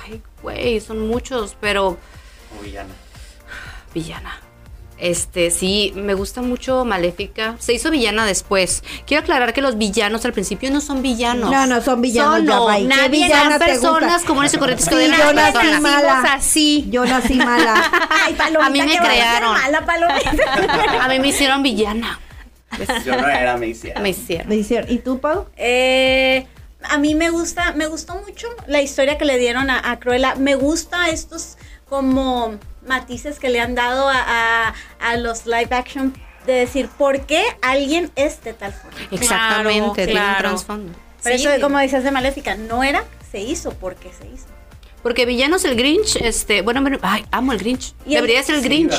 Ay, 0.05 0.23
güey, 0.43 0.81
son 0.81 1.07
muchos, 1.09 1.57
pero 1.61 1.99
O 2.59 2.63
villano. 2.63 2.91
villana. 3.95 4.41
Este, 4.97 5.51
sí, 5.51 5.93
me 5.97 6.15
gusta 6.15 6.41
mucho 6.41 6.85
Maléfica. 6.85 7.57
Se 7.59 7.73
hizo 7.75 7.91
villana 7.91 8.25
después. 8.25 8.85
Quiero 9.07 9.23
aclarar 9.23 9.53
que 9.53 9.61
los 9.61 9.77
villanos 9.77 10.25
al 10.25 10.33
principio 10.33 10.71
no 10.71 10.81
son 10.81 11.03
villanos. 11.03 11.51
No, 11.51 11.67
no, 11.67 11.83
son 11.83 12.01
villanos, 12.01 12.37
Son, 12.37 12.45
no, 12.47 12.67
bye. 12.67 12.79
¿Qué 12.83 12.85
nadie 12.85 13.09
villana 13.25 13.59
te 13.59 13.65
personas 13.67 14.13
gusta? 14.13 14.27
comunes 14.29 14.55
y 14.55 14.59
corrientes 14.59 14.89
que 14.89 14.95
Sí, 15.07 15.11
a 15.13 15.19
yo 15.19 15.33
nací 15.33 15.53
personas. 15.53 15.81
mala. 15.83 16.23
así. 16.33 16.87
Yo 16.91 17.05
nací 17.05 17.35
mala. 17.35 17.91
Ay, 18.09 18.35
palomita, 18.39 18.67
A 18.67 18.71
mí 18.71 18.81
me 18.83 18.93
que 18.93 18.99
crearon. 18.99 19.53
mala, 19.53 19.85
palomita. 19.85 21.01
A 21.05 21.09
mí 21.09 21.19
me 21.19 21.29
hicieron 21.29 21.63
villana. 21.65 22.21
Yo 23.05 23.17
no 23.21 23.29
era, 23.29 23.57
me 23.57 23.69
hicieron. 23.69 24.03
Me 24.03 24.11
hicieron. 24.11 24.49
Me 24.49 24.55
hicieron. 24.57 24.91
¿Y 24.91 24.99
tú, 24.99 25.21
Pau? 25.21 25.47
Eh, 25.57 26.47
a 26.83 26.99
mí 26.99 27.15
me 27.15 27.31
gusta, 27.31 27.73
me 27.73 27.87
gustó 27.87 28.15
mucho 28.17 28.49
la 28.67 28.83
historia 28.83 29.17
que 29.19 29.25
le 29.25 29.39
dieron 29.39 29.71
a, 29.71 29.91
a 29.91 29.99
Cruella. 30.01 30.35
Me 30.35 30.55
gusta 30.55 31.09
estos 31.11 31.57
como 31.89 32.59
matices 32.87 33.39
que 33.39 33.49
le 33.49 33.61
han 33.61 33.75
dado 33.75 34.09
a, 34.09 34.15
a- 34.69 34.75
a 35.01 35.17
los 35.17 35.47
live 35.47 35.69
action 35.71 36.15
de 36.47 36.53
decir 36.53 36.89
por 36.99 37.23
qué 37.23 37.43
alguien 37.63 38.11
es 38.17 38.43
de 38.45 38.53
tal 38.53 38.73
forma. 38.73 38.99
Exactamente, 39.11 40.05
tiene 40.07 40.13
un 40.13 40.27
claro. 40.27 40.49
trasfondo. 40.51 40.93
Por 41.23 41.33
Sí. 41.33 41.47
eso, 41.47 41.61
como 41.63 41.79
decías 41.79 42.05
de 42.05 42.11
Maléfica, 42.11 42.55
no 42.55 42.85
era, 42.85 43.03
se 43.33 43.41
hizo 43.41 43.73
porque 43.73 44.11
se 44.13 44.27
hizo. 44.27 44.45
Porque 45.05 45.25
villano 45.27 45.57
es 45.57 45.65
el 45.67 45.77
Grinch, 45.77 46.17
este, 46.17 46.63
bueno, 46.63 46.81
me- 46.81 46.99
ay, 47.03 47.25
amo 47.31 47.53
el 47.53 47.59
Grinch. 47.59 47.93
Y 48.05 48.15
el- 48.15 48.23
Debería 48.23 48.43
ser 48.43 48.57
el 48.57 48.63
Sí, 48.63 48.69
Grinch. 48.69 48.95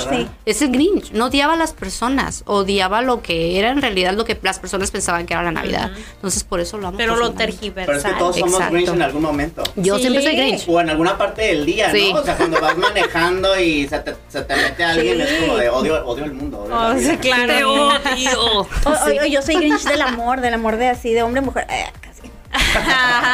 Es 0.45 0.61
el 0.61 0.69
Grinch. 0.71 1.11
No 1.11 1.25
odiaba 1.25 1.53
a 1.53 1.57
las 1.57 1.73
personas, 1.73 2.43
odiaba 2.45 3.01
lo 3.01 3.21
que 3.23 3.59
era 3.59 3.71
en 3.71 3.81
realidad 3.81 4.13
lo 4.13 4.23
que 4.23 4.39
las 4.41 4.59
personas 4.59 4.91
pensaban 4.91 5.25
que 5.25 5.33
era 5.33 5.43
la 5.43 5.51
Navidad. 5.51 5.91
Entonces 6.13 6.43
por 6.45 6.59
eso 6.61 6.77
lo 6.77 6.87
amo. 6.87 6.97
Pero 6.97 7.15
lo 7.17 7.33
profundamente. 7.33 7.71
Pero 7.71 7.97
es 7.97 8.03
que 8.03 8.13
todos 8.13 8.35
somos 8.37 8.53
Exacto. 8.53 8.73
Grinch 8.75 8.89
en 8.89 9.01
algún 9.01 9.21
momento. 9.23 9.63
Yo 9.75 9.95
Sí. 9.95 10.01
siempre 10.03 10.23
soy 10.23 10.35
Grinch. 10.35 10.63
O 10.69 10.79
en 10.79 10.89
alguna 10.91 11.17
parte 11.17 11.41
del 11.41 11.65
día, 11.65 11.91
Sí. 11.91 12.13
¿no? 12.13 12.19
O 12.19 12.23
sea, 12.23 12.37
cuando 12.37 12.61
vas 12.61 12.77
manejando 12.77 13.59
y 13.59 13.87
se 13.87 13.97
te, 13.99 14.15
se 14.29 14.43
te 14.43 14.55
mete 14.55 14.83
alguien, 14.83 15.19
es 15.21 15.41
como 15.41 15.57
de 15.57 15.69
odio, 15.69 16.05
odio 16.05 16.23
el 16.25 16.33
mundo. 16.33 16.59
odio 16.59 16.75
Oh, 16.75 17.19
claro. 17.19 17.47
Te 17.51 17.63
odio. 17.63 18.39
O- 18.39 18.59
o- 18.61 19.23
o 19.23 19.25
yo 19.25 19.41
soy 19.41 19.55
Grinch 19.55 19.83
del 19.85 20.01
amor, 20.03 20.39
del 20.41 20.53
amor 20.53 20.77
de 20.77 20.87
así, 20.89 21.13
de 21.13 21.23
hombre 21.23 21.41
mujer. 21.41 21.65
Eh, 21.67 21.85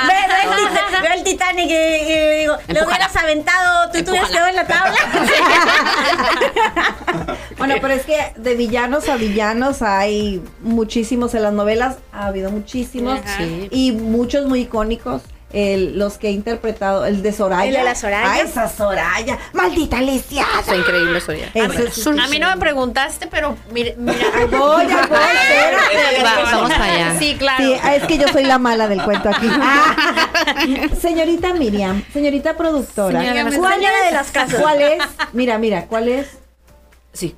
veo, 0.07 1.11
el 1.13 1.19
el 1.19 1.23
Titanic 1.23 1.69
y, 1.69 1.73
y 1.73 2.39
digo, 2.41 2.57
lo 2.67 2.85
hubieras 2.85 3.15
aventado, 3.15 3.91
tú 3.91 4.03
te 4.03 4.11
hubieras 4.11 4.29
quedado 4.29 4.47
en 4.47 4.55
la 4.55 4.67
tabla. 4.67 4.97
Bueno, 7.57 7.75
pero 7.79 7.93
es 7.93 8.05
que 8.07 8.33
de 8.37 8.55
villanos 8.55 9.07
a 9.07 9.17
villanos 9.17 9.83
hay 9.83 10.41
muchísimos 10.61 11.35
en 11.35 11.43
las 11.43 11.53
novelas, 11.53 11.97
ha 12.11 12.25
habido 12.25 12.49
muchísimos 12.49 13.19
Ajá. 13.19 13.43
Y 13.69 13.91
muchos 13.91 14.47
muy 14.47 14.61
icónicos. 14.61 15.21
El- 15.53 15.97
los 15.99 16.17
que 16.17 16.27
he 16.29 16.31
interpretado, 16.31 17.05
el 17.05 17.21
de 17.21 17.31
Soraya. 17.33 17.65
El 17.69 17.73
de 17.75 17.83
la 17.83 17.95
Soraya. 17.95 18.31
Ah, 18.31 18.39
esa 18.39 18.69
Soraya. 18.69 19.37
Maldita 19.53 20.01
lisiada. 20.01 20.59
Está 20.59 20.75
increíble 20.75 21.19
soy 21.21 21.41
Ese 21.53 21.83
es- 21.87 22.07
A 22.07 22.27
mí 22.27 22.39
no 22.39 22.49
me 22.49 22.57
preguntaste, 22.57 23.27
pero 23.27 23.57
mira, 23.71 23.91
mira. 23.97 24.15
Voy, 24.49 24.85
voy, 24.85 24.85
espérate. 25.01 26.23
Va- 26.23 26.43
vamos 26.51 26.71
allá. 26.71 27.15
Sí, 27.19 27.35
claro. 27.37 27.63
Sí, 27.63 27.73
es 27.95 28.03
que 28.05 28.17
yo 28.17 28.27
soy 28.29 28.43
la 28.45 28.57
mala 28.59 28.87
del 28.87 29.01
cuento 29.03 29.29
aquí. 29.29 29.47
Señorita 31.01 31.53
Miriam, 31.53 32.03
señorita 32.13 32.55
productora. 32.55 33.19
Señora, 33.21 33.57
¿cuál 33.57 33.83
es- 33.83 34.05
de 34.05 34.11
las 34.11 34.31
casas. 34.31 34.61
¿Cuál 34.61 34.81
es? 34.81 35.03
Mira, 35.33 35.57
mira, 35.57 35.85
¿cuál 35.87 36.07
es 36.07 36.27
Sí. 37.13 37.35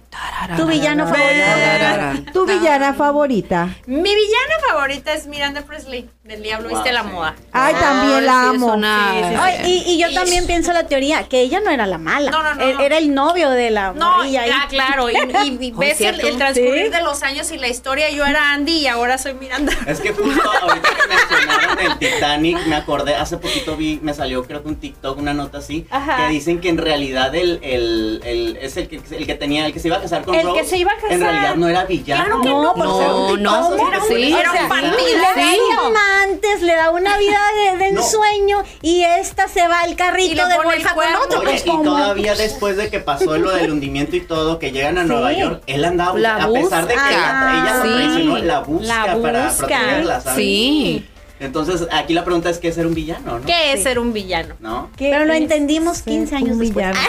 Tu 0.58 0.66
villano 0.66 1.08
favorito. 1.08 2.32
tu 2.34 2.46
villana 2.46 2.94
favorita? 2.94 3.70
Mi 3.86 3.98
villana 4.16 4.56
favorita 4.70 5.14
es 5.14 5.26
Miranda 5.28 5.62
Presley, 5.62 6.10
del 6.24 6.44
Diablo 6.44 6.70
Wow, 6.70 6.78
Viste 6.78 6.92
la 6.94 7.02
sí. 7.04 7.08
Moda. 7.10 7.36
Ay, 7.52 7.74
también 7.76 8.26
la 8.26 8.50
amo. 8.50 8.76
Ay, 8.84 9.56
y, 9.66 9.94
y 9.94 9.98
yo 10.00 10.14
también 10.14 10.46
pienso 10.46 10.74
la 10.74 10.86
teoría, 10.88 11.24
que 11.30 11.42
ella 11.42 11.60
no 11.62 11.70
era 11.70 11.86
la 11.88 11.98
mala. 11.98 12.30
No, 12.32 12.44
no, 12.44 12.54
no. 12.56 12.80
Era 12.82 12.98
el 12.98 13.14
novio 13.14 13.50
de 13.50 13.72
la 13.72 13.94
No, 13.94 14.22
ah, 14.22 14.68
claro, 14.70 15.10
y, 15.10 15.14
y- 15.16 15.58
y 15.68 15.72
ves 15.72 16.00
el, 16.02 16.20
transcurrir 16.38 16.86
Sí. 16.86 16.90
de 16.92 17.02
los 17.02 17.24
años 17.24 17.52
y 17.52 17.58
la 17.58 17.68
historia, 17.68 18.10
yo 18.10 18.26
era 18.26 18.52
Andy 18.54 18.80
y 18.80 18.88
ahora 18.88 19.18
soy 19.18 19.34
Miranda. 19.36 19.74
Es 19.88 20.00
que 20.02 20.12
justo 20.14 20.42
ahorita 20.62 20.90
que 20.90 21.08
mencionaron 21.08 21.80
el 21.80 21.98
Titanic, 22.00 22.66
me 22.68 22.76
acordé, 22.76 23.16
hace 23.16 23.38
poquito 23.38 23.76
vi, 23.78 24.00
me 24.02 24.14
salió 24.14 24.44
creo 24.46 24.62
que 24.62 24.68
un 24.70 24.76
TikTok, 24.76 25.18
una 25.18 25.34
nota 25.34 25.60
así, 25.60 25.88
Ajá. 25.90 26.18
que 26.18 26.28
dicen 26.34 26.60
que 26.62 26.70
en 26.70 26.78
realidad 26.78 27.34
el, 27.36 27.60
el, 27.64 28.22
el- 28.26 28.58
es 28.62 28.78
el 28.78 28.88
que, 28.88 29.02
el 29.12 29.26
que 29.26 29.36
tenía, 29.36 29.66
el 29.66 29.74
que 29.74 29.80
se 29.80 29.88
iba 29.88 29.98
a 29.98 30.03
casar 30.04 30.24
con 30.24 30.36
El 30.36 30.44
Rose, 30.48 30.62
que 30.62 30.68
se 30.68 30.78
iba 30.78 30.92
a 30.92 30.96
casar. 30.96 31.12
en 31.12 31.20
realidad 31.22 31.56
no 31.56 31.68
era 31.68 31.86
villano. 31.86 32.24
Claro 32.26 32.42
que 32.42 32.50
no, 32.50 32.64
no, 32.64 32.74
por 32.76 32.86
no, 32.86 32.98
ser 32.98 33.06
era 33.06 33.14
un 33.16 33.32
un 33.32 33.38
tipazo, 33.40 33.72
tipazo, 33.76 33.88
era 33.88 34.00
un- 34.00 34.08
sí. 34.08 34.34
Era 34.34 34.52
un 34.52 34.56
o 34.56 34.60
sea, 34.60 34.70
partido. 34.70 34.98
Le 34.98 35.04
Sí. 35.14 35.18
da 35.36 35.82
diamantes, 35.82 36.62
le 36.62 36.76
da 36.76 36.90
una 36.92 37.18
vida 37.18 37.40
de, 37.72 37.78
de 37.86 37.92
No. 37.92 38.02
ensueño 38.02 38.64
y 38.82 39.04
esta 39.04 39.48
se 39.48 39.68
va 39.68 39.80
al 39.82 39.92
Y 39.92 39.96
carrito 39.96 40.44
le 40.48 40.50
de 40.54 40.64
bolsa 40.64 40.94
con 40.94 41.06
otro. 41.24 41.40
Oye, 41.40 41.50
Pues 41.50 41.66
y 41.66 41.84
todavía 41.84 42.36
después 42.36 42.78
de 42.78 42.90
que 42.90 43.00
pasó 43.00 43.38
lo 43.38 43.52
del 43.52 43.72
hundimiento 43.72 44.16
y 44.16 44.22
todo, 44.22 44.60
que 44.60 44.72
llegan 44.72 44.98
a 44.98 45.04
Nueva 45.04 45.32
York, 45.34 45.62
él 45.68 45.84
andaba, 45.86 46.18
La 46.20 46.36
a 46.36 46.50
pesar 46.52 46.88
de 46.88 46.94
que 46.94 47.00
busca. 47.00 47.10
ella, 47.12 47.54
ella 47.64 47.78
lo 47.78 47.84
Sí. 47.84 47.90
traicionó, 48.04 48.38
la 48.38 48.60
busca, 48.60 48.88
La 49.08 49.22
para 49.22 49.48
busca. 49.48 49.68
protegerla, 49.68 50.22
¿sabes? 50.22 50.38
Sí. 50.38 51.10
Entonces, 51.44 51.88
aquí 51.92 52.14
la 52.14 52.24
pregunta 52.24 52.50
es, 52.50 52.58
¿qué 52.60 52.70
es 52.70 52.76
ser 52.76 52.88
un 52.88 52.94
villano, 52.94 53.40
no? 53.40 53.46
¿Qué 53.46 53.74
es 53.74 53.84
ser 53.84 54.00
un 54.00 54.14
villano? 54.14 54.56
¿No? 54.60 54.90
¿Qué 54.96 55.10
Pero 55.12 55.26
lo 55.26 55.34
entendimos 55.34 55.98
ser 55.98 56.06
15 56.14 56.36
años 56.36 56.58
después. 56.60 56.74
villano? 56.76 57.00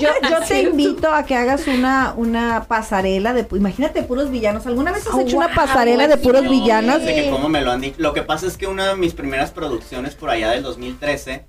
Yo, 0.00 0.08
yo 0.28 0.40
te 0.46 0.62
invito 0.62 1.10
a 1.12 1.24
que 1.24 1.36
hagas 1.36 1.66
una, 1.66 2.12
una 2.16 2.64
pasarela 2.68 3.32
de, 3.32 3.46
imagínate 3.52 4.02
puros 4.02 4.30
villanos. 4.30 4.66
¿Alguna 4.66 4.92
vez 4.92 5.06
has 5.06 5.14
Oh, 5.14 5.20
hecho 5.20 5.36
una 5.36 5.46
wow, 5.48 5.56
pasarela 5.56 6.08
de 6.08 6.16
puros 6.16 6.42
No, 6.44 6.50
villanos? 6.50 6.98
fíjate 7.02 7.24
que 7.24 7.30
cómo 7.30 7.48
me 7.48 7.60
lo 7.62 7.70
han 7.72 7.80
dicho. 7.80 7.96
Lo 7.98 8.12
que 8.12 8.22
pasa 8.22 8.46
es 8.46 8.56
que 8.56 8.66
una 8.66 8.88
de 8.88 8.96
mis 8.96 9.14
primeras 9.14 9.50
producciones 9.52 10.14
por 10.14 10.30
allá 10.30 10.50
del 10.50 10.62
2013, 10.62 11.44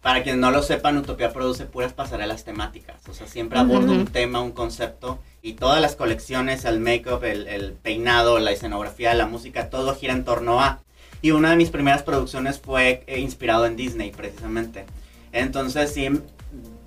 para 0.00 0.22
quienes 0.22 0.40
no 0.40 0.50
lo 0.50 0.62
sepan, 0.62 0.96
Utopía 0.96 1.32
produce 1.32 1.66
puras 1.66 1.92
pasarelas 1.92 2.44
temáticas. 2.44 2.96
O 3.08 3.12
sea, 3.14 3.26
siempre 3.26 3.58
abordo 3.58 3.92
un 3.92 4.06
tema, 4.06 4.40
un 4.40 4.52
concepto 4.52 5.18
y 5.42 5.54
todas 5.54 5.80
las 5.80 5.94
colecciones, 5.96 6.64
el 6.64 6.80
make-up, 6.80 7.24
el, 7.24 7.46
el 7.48 7.72
peinado, 7.72 8.38
la 8.38 8.50
escenografía, 8.52 9.12
la 9.14 9.26
música, 9.26 9.68
todo 9.70 9.94
gira 9.94 10.12
en 10.14 10.24
torno 10.24 10.60
a. 10.60 10.80
Y 11.22 11.32
una 11.32 11.50
de 11.50 11.56
mis 11.56 11.70
primeras 11.70 12.02
producciones 12.02 12.58
fue 12.60 13.04
eh, 13.06 13.20
inspirado 13.20 13.66
en 13.66 13.76
Disney, 13.76 14.10
precisamente. 14.10 14.86
Entonces, 15.32 15.92
sí, 15.92 16.08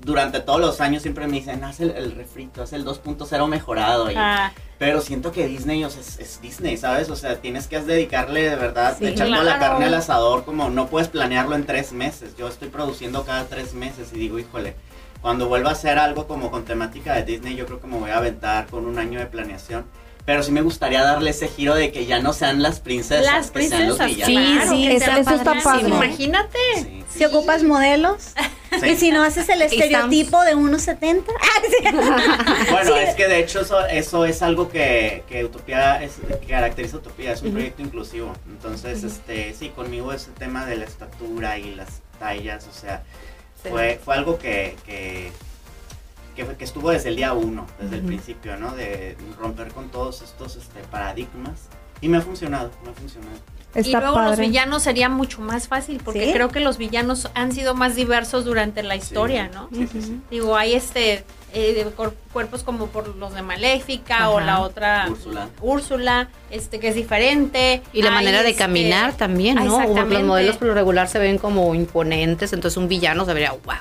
durante 0.02 0.40
todos 0.40 0.60
los 0.60 0.82
años 0.82 1.02
siempre 1.02 1.28
me 1.28 1.38
dicen, 1.38 1.64
haz 1.64 1.80
el, 1.80 1.92
el 1.92 2.12
refrito, 2.14 2.64
haz 2.64 2.74
el 2.74 2.86
2.0 2.86 3.48
mejorado. 3.48 4.12
Y, 4.12 4.16
Ah, 4.18 4.52
pero 4.78 5.00
siento 5.02 5.32
que 5.32 5.48
Disney 5.48 5.84
o 5.86 5.90
sea, 5.90 6.02
es, 6.02 6.20
es 6.20 6.42
Disney, 6.42 6.76
¿sabes? 6.76 7.10
O 7.10 7.16
sea, 7.16 7.40
tienes 7.40 7.68
que 7.68 7.80
dedicarle 7.80 8.50
de 8.50 8.56
verdad, 8.58 8.98
Sí, 8.98 9.08
echar 9.08 9.28
toda 9.28 9.44
la 9.44 9.60
carne 9.60 9.86
al 9.86 9.94
asador, 9.94 10.44
como 10.44 10.70
no 10.70 10.88
puedes 10.88 11.08
planearlo 11.08 11.56
en 11.56 11.66
tres 11.66 11.94
meses. 11.94 12.36
Yo 12.36 12.48
estoy 12.50 12.68
produciendo 12.68 13.24
cada 13.24 13.46
tres 13.46 13.74
meses 13.74 14.10
y 14.14 14.18
digo, 14.18 14.40
híjole, 14.40 14.76
cuando 15.22 15.48
vuelva 15.48 15.70
a 15.70 15.74
hacer 15.74 16.00
algo 16.00 16.28
como 16.28 16.52
con 16.52 16.66
temática 16.66 17.14
de 17.14 17.24
Disney, 17.24 17.56
yo 17.56 17.66
creo 17.66 17.80
que 17.80 17.88
me 17.88 17.98
voy 17.98 18.10
a 18.12 18.18
aventar 18.18 18.68
con 18.68 18.86
un 18.86 19.00
año 19.00 19.20
de 19.20 19.28
planeación. 19.28 19.86
Pero 20.26 20.42
sí 20.42 20.52
me 20.54 20.62
gustaría 20.62 21.04
darle 21.04 21.32
ese 21.32 21.50
giro 21.50 21.76
de 21.76 21.92
que 21.92 22.06
ya 22.06 22.20
no 22.20 22.32
sean 22.32 22.62
las 22.62 22.80
princesas, 22.80 23.26
las 23.26 23.52
que 23.52 23.68
sean 23.68 23.90
los 23.90 24.00
villanos. 24.00 24.26
claro, 24.64 24.72
sí, 24.72 24.88
que 24.88 24.96
eso- 24.96 25.36
está 25.36 25.54
padre. 25.62 25.88
Imagínate. 25.88 26.58
Sí. 26.78 27.04
Si 27.14 27.26
ocupas 27.26 27.62
modelos 27.64 28.32
Sí. 28.80 28.90
y 28.90 28.96
si 28.96 29.12
no 29.12 29.22
haces 29.22 29.48
el 29.50 29.62
estereotipo 29.62 30.42
de 30.44 30.56
1.70. 30.56 31.26
Bueno, 32.72 32.96
es 32.96 33.14
que 33.16 33.28
de 33.28 33.40
hecho 33.40 33.62
eso, 33.62 33.86
eso 33.86 34.26
es 34.26 34.42
algo 34.42 34.70
que, 34.70 35.24
que 35.30 35.46
Utopía 35.46 36.02
es, 36.02 36.14
que 36.40 36.48
caracteriza 36.48 36.96
a 36.96 37.00
Utopía, 37.00 37.34
es 37.34 37.42
un 37.44 37.52
proyecto 37.52 37.82
inclusivo. 37.84 38.34
Entonces, 38.48 39.04
este, 39.04 39.54
sí, 39.54 39.70
conmigo 39.70 40.12
ese 40.14 40.32
tema 40.32 40.66
de 40.66 40.78
la 40.78 40.86
estatura 40.86 41.60
y 41.60 41.76
las 41.76 42.02
tallas, 42.20 42.66
o 42.68 42.74
sea, 42.74 43.04
fue, 43.70 44.00
fue 44.04 44.16
algo 44.16 44.40
que, 44.40 44.76
que, 44.86 45.32
que, 46.36 46.64
estuvo 46.64 46.92
desde 46.92 47.10
el 47.10 47.16
día 47.16 47.34
uno, 47.34 47.66
desde 47.80 47.98
el 47.98 48.02
principio, 48.04 48.58
¿no? 48.58 48.76
De 48.76 49.18
romper 49.40 49.70
con 49.70 49.90
todos 49.90 50.22
estos 50.22 50.56
este, 50.56 50.82
paradigmas. 50.92 51.70
Y 52.02 52.10
me 52.10 52.18
ha 52.18 52.22
funcionado, 52.22 52.72
me 52.84 52.92
ha 52.92 52.94
funcionado. 52.94 53.38
Está 53.74 53.90
y 53.90 54.02
luego 54.02 54.22
los 54.22 54.38
villanos 54.38 54.84
sería 54.84 55.10
mucho 55.10 55.42
más 55.42 55.68
fácil 55.68 56.00
porque 56.04 56.28
¿Sí? 56.28 56.34
creo 56.34 56.50
que 56.50 56.60
los 56.60 56.78
villanos 56.78 57.30
han 57.34 57.52
sido 57.52 57.74
más 57.74 57.96
diversos 57.96 58.46
durante 58.46 58.84
la 58.84 58.96
historia, 58.96 59.50
Sí, 59.50 59.52
¿no? 59.56 59.70
Sí, 59.72 59.88
sí, 59.92 60.02
sí. 60.02 60.22
Digo, 60.30 60.56
hay 60.56 60.76
este 60.76 61.24
eh, 61.54 61.88
cuerpos 62.32 62.64
como 62.64 62.88
por 62.88 63.16
los 63.16 63.34
de 63.34 63.42
Maléfica 63.42 64.30
o 64.30 64.40
la 64.40 64.60
otra 64.60 65.08
Úrsula. 65.10 65.50
Úrsula, 65.62 66.30
este 66.52 66.80
que 66.80 66.90
es 66.90 66.96
diferente. 66.96 67.82
Y 67.94 68.02
la 68.02 68.10
Hay, 68.10 68.16
manera 68.16 68.44
de 68.44 68.50
este, 68.50 68.64
caminar 68.64 69.14
también, 69.14 69.56
¿no? 69.56 69.80
Los 69.82 70.24
modelos 70.24 70.58
por 70.58 70.68
lo 70.68 70.74
regular 70.76 71.08
se 71.08 71.20
ven 71.20 71.38
como 71.38 71.74
imponentes, 71.74 72.54
entonces 72.54 72.78
un 72.78 72.88
villano 72.88 73.26
se 73.26 73.34
vería, 73.34 73.52
wow. 73.52 73.76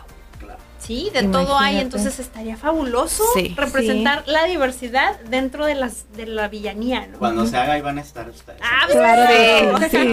Claro. 0.87 0.87
Sí, 0.87 1.11
de 1.12 1.23
todo 1.29 1.59
hay, 1.59 1.79
entonces 1.79 2.19
estaría 2.19 2.57
fabuloso 2.57 3.23
Sí. 3.35 3.55
representar 3.57 4.25
la 4.27 4.45
diversidad 4.47 5.19
dentro 5.31 5.65
de 5.67 5.75
las 5.77 6.05
de 6.17 6.27
la 6.27 6.49
villanía, 6.49 7.07
¿no? 7.07 7.19
Cuando 7.19 7.47
se 7.47 7.57
haga 7.57 7.75
ahí 7.75 7.81
van 7.83 7.99
a 7.99 8.01
estar 8.01 8.29
ustedes. 8.29 8.61
Ah, 8.62 8.87
Claro 8.91 9.79
que 9.79 9.89
sí. 9.91 10.11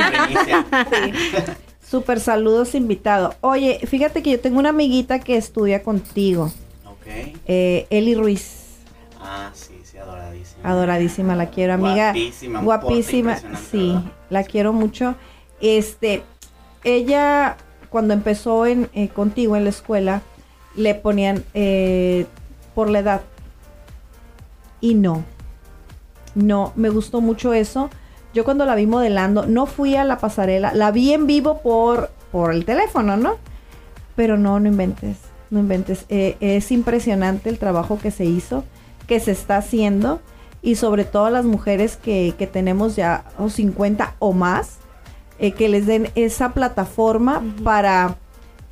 Súper 1.89 2.19
saludos 2.19 2.75
invitado. 2.75 3.35
Oye, 3.41 3.79
fíjate 3.87 4.21
que 4.21 4.31
yo 4.31 4.39
tengo 4.39 4.59
una 4.59 4.69
amiguita 4.69 5.19
que 5.19 5.37
estudia 5.37 5.81
contigo, 5.81 6.51
Ok. 6.85 7.07
eh, 7.47 7.87
Eli 7.89 8.13
Ruiz. 8.13 8.57
Ah, 9.19 9.49
sí, 9.53 9.79
sí, 9.83 9.97
adoradísima. 9.97 10.69
Adoradísima, 10.69 11.35
la 11.35 11.49
quiero, 11.49 11.73
amiga. 11.73 12.11
Guapísima, 12.13 12.61
Guapísima, 12.61 13.37
sí, 13.71 13.87
¿verdad? 13.87 14.03
la 14.29 14.43
quiero 14.43 14.71
mucho. 14.73 15.15
Este, 15.61 16.21
ella 16.83 17.57
cuando 17.89 18.13
empezó 18.13 18.67
en 18.67 18.87
eh, 18.93 19.09
contigo 19.09 19.55
en 19.55 19.63
la 19.63 19.71
escuela 19.71 20.21
le 20.75 20.95
ponían 20.95 21.43
eh, 21.53 22.25
por 22.75 22.89
la 22.89 22.99
edad 22.99 23.21
y 24.81 24.93
no, 24.95 25.23
no, 26.35 26.73
me 26.75 26.89
gustó 26.89 27.21
mucho 27.21 27.53
eso. 27.53 27.89
Yo 28.33 28.43
cuando 28.43 28.65
la 28.65 28.75
vi 28.75 28.85
modelando, 28.85 29.45
no 29.45 29.65
fui 29.65 29.95
a 29.95 30.03
la 30.03 30.19
pasarela, 30.19 30.73
la 30.73 30.91
vi 30.91 31.13
en 31.13 31.27
vivo 31.27 31.61
por, 31.61 32.11
por 32.31 32.53
el 32.53 32.65
teléfono, 32.65 33.17
¿no? 33.17 33.37
Pero 34.15 34.37
no, 34.37 34.59
no 34.59 34.67
inventes, 34.69 35.17
no 35.49 35.59
inventes. 35.59 36.05
Eh, 36.09 36.37
es 36.39 36.71
impresionante 36.71 37.49
el 37.49 37.57
trabajo 37.57 37.97
que 37.99 38.11
se 38.11 38.25
hizo, 38.25 38.63
que 39.07 39.19
se 39.19 39.31
está 39.31 39.57
haciendo 39.57 40.21
y 40.61 40.75
sobre 40.75 41.05
todo 41.05 41.29
las 41.29 41.45
mujeres 41.45 41.97
que, 41.97 42.35
que 42.37 42.45
tenemos 42.45 42.95
ya 42.95 43.25
o 43.37 43.49
50 43.49 44.15
o 44.19 44.33
más, 44.33 44.77
eh, 45.39 45.53
que 45.53 45.69
les 45.69 45.85
den 45.87 46.11
esa 46.15 46.53
plataforma 46.53 47.41
para 47.63 48.17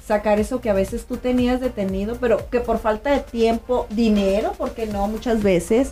sacar 0.07 0.39
eso 0.39 0.61
que 0.61 0.69
a 0.69 0.73
veces 0.73 1.05
tú 1.05 1.17
tenías 1.17 1.59
detenido, 1.59 2.15
pero 2.21 2.49
que 2.49 2.61
por 2.61 2.79
falta 2.79 3.11
de 3.11 3.19
tiempo, 3.19 3.87
dinero, 3.89 4.53
porque 4.57 4.85
no 4.85 5.07
muchas 5.07 5.43
veces, 5.43 5.91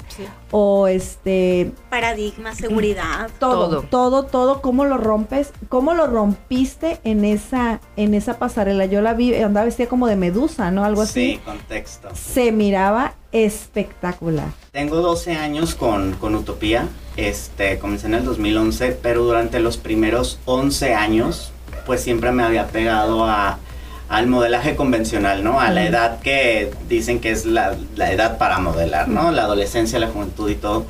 o 0.52 0.88
este 0.88 1.72
Paradigma, 1.90 2.56
seguridad. 2.56 3.30
todo, 3.40 3.68
Todo. 3.68 3.82
todo, 3.82 4.24
todo, 4.24 4.62
cómo 4.62 4.86
lo 4.86 4.98
rompes, 4.98 5.52
cómo 5.68 5.94
lo 5.94 6.08
rompiste 6.08 7.02
en 7.04 7.26
esa, 7.26 7.82
en 7.98 8.14
esa 8.14 8.40
pasarela. 8.40 8.86
Yo 8.86 9.02
la 9.02 9.14
vi, 9.14 9.36
andaba 9.36 9.66
vestida 9.66 9.88
como 9.88 10.08
de 10.08 10.16
medusa, 10.16 10.72
¿no? 10.72 10.86
Algo 10.86 11.02
así. 11.02 11.34
Sí, 11.34 11.40
contexto. 11.44 12.10
Se 12.14 12.54
miraba 12.54 13.16
espectacular. 13.34 14.48
Tengo 14.72 15.02
12 15.02 15.34
años 15.34 15.76
con, 15.76 16.14
con 16.14 16.36
Utopía. 16.36 16.88
Este, 17.18 17.80
comencé 17.80 18.08
en 18.08 18.14
el 18.14 18.24
2011, 18.24 18.98
pero 19.02 19.24
durante 19.24 19.60
los 19.60 19.76
primeros 19.76 20.40
11 20.46 20.94
años, 20.94 21.52
pues 21.86 22.02
siempre 22.02 22.32
me 22.32 22.44
había 22.44 22.68
pegado 22.68 23.26
a, 23.26 23.60
al 24.10 24.28
modelaje 24.28 24.76
convencional, 24.76 25.44
¿no? 25.44 25.60
A 25.60 25.72
la 25.72 25.86
edad 25.86 26.20
que 26.20 26.72
dicen 26.88 27.20
que 27.20 27.32
es 27.32 27.46
la, 27.46 27.76
la 27.96 28.12
edad 28.12 28.38
para 28.38 28.60
modelar, 28.60 29.08
¿no? 29.08 29.32
La 29.32 29.44
adolescencia, 29.44 30.00
la 30.00 30.08
juventud 30.08 30.50
y 30.50 30.56
todo. 30.56 30.86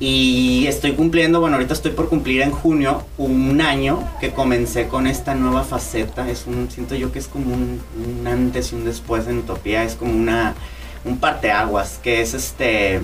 Y 0.00 0.66
estoy 0.66 0.92
cumpliendo, 0.92 1.40
bueno, 1.40 1.56
ahorita 1.56 1.72
estoy 1.72 1.92
por 1.92 2.08
cumplir 2.08 2.42
en 2.42 2.50
junio 2.50 3.04
un 3.16 3.60
año 3.60 4.02
que 4.20 4.32
comencé 4.32 4.88
con 4.88 5.06
esta 5.06 5.34
nueva 5.34 5.62
faceta. 5.62 6.28
Es 6.28 6.46
un, 6.46 6.68
siento 6.70 6.94
yo 6.94 7.12
que 7.12 7.20
es 7.20 7.28
como 7.28 7.54
un, 7.54 7.80
un 8.04 8.26
antes 8.26 8.72
y 8.72 8.74
un 8.74 8.84
después 8.84 9.26
en 9.28 9.38
Utopía. 9.38 9.84
Es 9.84 9.94
como 9.94 10.12
una, 10.12 10.54
un 11.04 11.18
parteaguas, 11.18 12.00
que 12.02 12.20
es 12.22 12.34
este, 12.34 13.00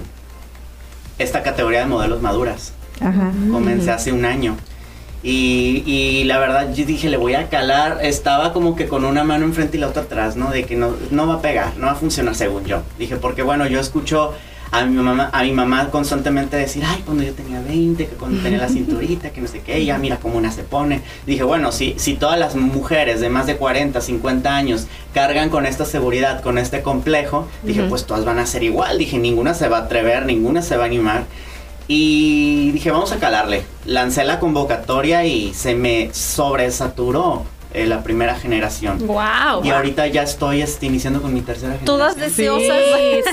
esta 1.18 1.42
categoría 1.42 1.80
de 1.80 1.86
modelos 1.86 2.20
maduras. 2.22 2.72
Ajá. 3.00 3.32
Comencé 3.50 3.90
hace 3.92 4.12
un 4.12 4.24
año. 4.24 4.56
Y, 5.22 5.82
y 5.86 6.24
la 6.24 6.38
verdad 6.38 6.72
yo 6.72 6.84
dije, 6.86 7.08
le 7.10 7.16
voy 7.16 7.34
a 7.34 7.48
calar. 7.48 7.98
Estaba 8.02 8.52
como 8.52 8.76
que 8.76 8.88
con 8.88 9.04
una 9.04 9.24
mano 9.24 9.44
enfrente 9.44 9.76
y 9.76 9.80
la 9.80 9.88
otra 9.88 10.02
atrás, 10.02 10.36
¿no? 10.36 10.50
De 10.50 10.64
que 10.64 10.76
no, 10.76 10.94
no 11.10 11.26
va 11.26 11.34
a 11.34 11.42
pegar, 11.42 11.76
no 11.76 11.86
va 11.86 11.92
a 11.92 11.96
funcionar 11.96 12.34
según 12.34 12.64
yo. 12.64 12.82
Dije, 12.98 13.16
porque 13.16 13.42
bueno, 13.42 13.66
yo 13.66 13.80
escucho 13.80 14.32
a 14.72 14.84
mi 14.84 14.94
mamá, 14.96 15.30
a 15.32 15.42
mi 15.42 15.52
mamá 15.52 15.90
constantemente 15.90 16.56
decir, 16.56 16.84
ay, 16.86 17.02
cuando 17.04 17.24
yo 17.24 17.32
tenía 17.32 17.60
20, 17.60 18.06
que 18.06 18.14
cuando 18.14 18.40
tenía 18.40 18.58
la 18.58 18.68
cinturita, 18.70 19.30
que 19.30 19.40
no 19.40 19.48
sé 19.48 19.60
qué, 19.60 19.84
ya 19.84 19.98
mira 19.98 20.18
cómo 20.18 20.38
una 20.38 20.52
se 20.52 20.62
pone. 20.62 21.02
Dije, 21.26 21.42
bueno, 21.42 21.72
si, 21.72 21.94
si 21.98 22.14
todas 22.14 22.38
las 22.38 22.54
mujeres 22.54 23.20
de 23.20 23.28
más 23.28 23.46
de 23.46 23.56
40, 23.56 24.00
50 24.00 24.56
años 24.56 24.86
cargan 25.12 25.50
con 25.50 25.66
esta 25.66 25.84
seguridad, 25.84 26.40
con 26.40 26.56
este 26.56 26.82
complejo, 26.82 27.48
dije, 27.64 27.82
pues 27.84 28.06
todas 28.06 28.24
van 28.24 28.38
a 28.38 28.46
ser 28.46 28.62
igual. 28.62 28.98
Dije, 28.98 29.18
ninguna 29.18 29.54
se 29.54 29.68
va 29.68 29.78
a 29.78 29.80
atrever, 29.82 30.24
ninguna 30.24 30.62
se 30.62 30.76
va 30.76 30.84
a 30.84 30.86
animar. 30.86 31.24
Y 31.92 32.70
dije, 32.70 32.92
vamos 32.92 33.10
a 33.10 33.18
calarle. 33.18 33.64
Lancé 33.84 34.22
la 34.22 34.38
convocatoria 34.38 35.24
y 35.24 35.52
se 35.54 35.74
me 35.74 36.14
sobresaturó 36.14 37.42
eh, 37.74 37.84
la 37.84 38.04
primera 38.04 38.36
generación. 38.36 39.04
Wow. 39.08 39.64
Y 39.64 39.70
ahorita 39.70 40.06
ya 40.06 40.22
estoy 40.22 40.62
este, 40.62 40.86
iniciando 40.86 41.20
con 41.20 41.34
mi 41.34 41.40
tercera 41.40 41.72
generación. 41.72 41.86
Todas 41.86 42.14
deseosas 42.14 42.76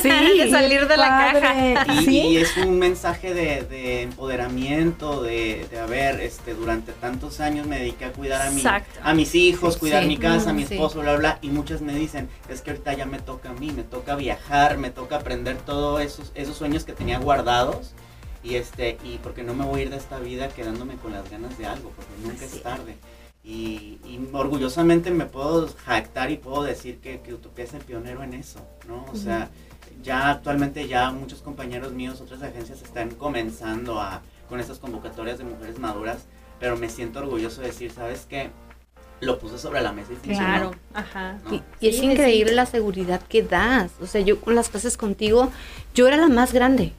Sí, 0.01 0.09
de 0.39 0.49
salir 0.49 0.87
de 0.87 0.97
la 0.97 1.07
padre. 1.07 1.73
caja. 1.75 1.93
Y, 2.01 2.05
¿Sí? 2.05 2.17
y 2.19 2.37
es 2.37 2.57
un 2.57 2.79
mensaje 2.79 3.35
de, 3.35 3.61
de 3.61 4.01
empoderamiento, 4.01 5.21
de, 5.21 5.67
de, 5.69 5.79
a 5.79 5.85
ver, 5.85 6.19
este, 6.21 6.55
durante 6.55 6.93
tantos 6.93 7.39
años 7.41 7.67
me 7.67 7.77
dediqué 7.77 8.05
a 8.05 8.11
cuidar 8.11 8.41
a, 8.41 8.49
mi, 8.49 8.63
a 9.03 9.13
mis 9.13 9.35
hijos, 9.35 9.77
cuidar 9.77 10.01
Sí. 10.01 10.07
mi 10.09 10.17
casa, 10.17 10.49
a 10.49 10.53
mi 10.53 10.65
Sí. 10.65 10.73
esposo, 10.73 11.01
bla, 11.01 11.15
bla, 11.15 11.37
y 11.43 11.49
muchas 11.49 11.81
me 11.81 11.93
dicen, 11.93 12.27
es 12.49 12.61
que 12.63 12.71
ahorita 12.71 12.93
ya 12.93 13.05
me 13.05 13.19
toca 13.19 13.49
a 13.51 13.53
mí, 13.53 13.69
me 13.71 13.83
toca 13.83 14.15
viajar, 14.15 14.79
me 14.79 14.89
toca 14.89 15.17
aprender 15.17 15.57
todos 15.57 16.01
esos, 16.01 16.31
esos 16.33 16.57
sueños 16.57 16.85
que 16.85 16.93
tenía 16.93 17.19
guardados, 17.19 17.93
y 18.43 18.55
este, 18.55 18.97
y 19.03 19.17
porque 19.17 19.43
no 19.43 19.53
me 19.53 19.65
voy 19.65 19.81
a 19.81 19.83
ir 19.83 19.89
de 19.89 19.97
esta 19.97 20.19
vida 20.19 20.49
quedándome 20.49 20.95
con 20.95 21.11
las 21.11 21.29
ganas 21.29 21.57
de 21.57 21.65
algo, 21.65 21.91
porque 21.91 22.11
nunca 22.23 22.45
es 22.45 22.61
tarde. 22.61 22.95
Y, 23.43 23.99
y 24.05 24.19
orgullosamente 24.33 25.09
me 25.11 25.25
puedo 25.25 25.69
jactar 25.85 26.31
y 26.31 26.37
puedo 26.37 26.63
decir 26.63 26.99
que, 26.99 27.21
que 27.21 27.33
Utopía 27.33 27.63
es 27.63 27.73
el 27.73 27.81
pionero 27.81 28.21
en 28.23 28.33
eso, 28.33 28.59
¿no? 28.87 29.05
O 29.11 29.15
sea, 29.15 29.49
ya 30.03 30.31
actualmente 30.31 30.87
ya 30.87 31.11
muchos 31.11 31.41
compañeros 31.41 31.93
míos, 31.93 32.19
otras 32.19 32.41
agencias 32.41 32.81
están 32.81 33.11
comenzando 33.11 34.01
a, 34.01 34.21
con 34.49 34.59
estas 34.59 34.79
convocatorias 34.79 35.37
de 35.37 35.45
mujeres 35.45 35.79
maduras, 35.79 36.25
pero 36.59 36.75
me 36.75 36.89
siento 36.89 37.19
orgulloso 37.19 37.61
de 37.61 37.67
decir, 37.67 37.91
¿sabes 37.91 38.25
qué? 38.29 38.49
Lo 39.21 39.39
puse 39.39 39.57
sobre 39.57 39.81
la 39.81 39.93
mesa 39.93 40.11
y 40.13 40.15
funcionó. 40.17 40.37
Claro, 40.45 40.71
ajá. 40.93 41.39
¿no? 41.45 41.55
Y, 41.55 41.63
y 41.79 41.87
es 41.87 41.97
Sí, 41.97 42.05
increíble 42.05 42.51
la 42.53 42.65
seguridad 42.65 43.21
que 43.21 43.43
das. 43.43 43.91
O 44.01 44.07
sea, 44.07 44.21
yo 44.21 44.41
con 44.41 44.55
las 44.55 44.69
clases 44.69 44.97
contigo, 44.97 45.51
yo 45.95 46.07
era 46.07 46.17
la 46.17 46.27
más 46.27 46.51
grande. 46.53 46.93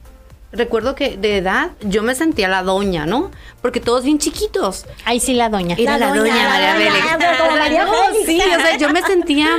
Recuerdo 0.51 0.95
que 0.95 1.15
de 1.17 1.37
edad 1.37 1.71
yo 1.81 2.01
me 2.01 2.15
sentía 2.15 2.47
la 2.47 2.63
doña, 2.63 3.05
¿no? 3.05 3.29
Porque 3.61 3.79
todos 3.79 4.03
bien 4.03 4.17
chiquitos. 4.17 4.85
Ahí 5.05 5.19
sí 5.19 5.33
la 5.33 5.49
doña. 5.49 5.75
Era 5.77 5.97
la, 5.97 6.13
doña, 6.13 6.33
María 6.49 7.37
como 7.39 7.55
María 7.55 7.85
No, 7.85 7.93
Félix. 7.93 8.25
sí, 8.25 8.41
o 8.41 8.59
sea, 8.59 8.77
yo 8.77 8.89
me 8.89 9.01
sentía 9.03 9.49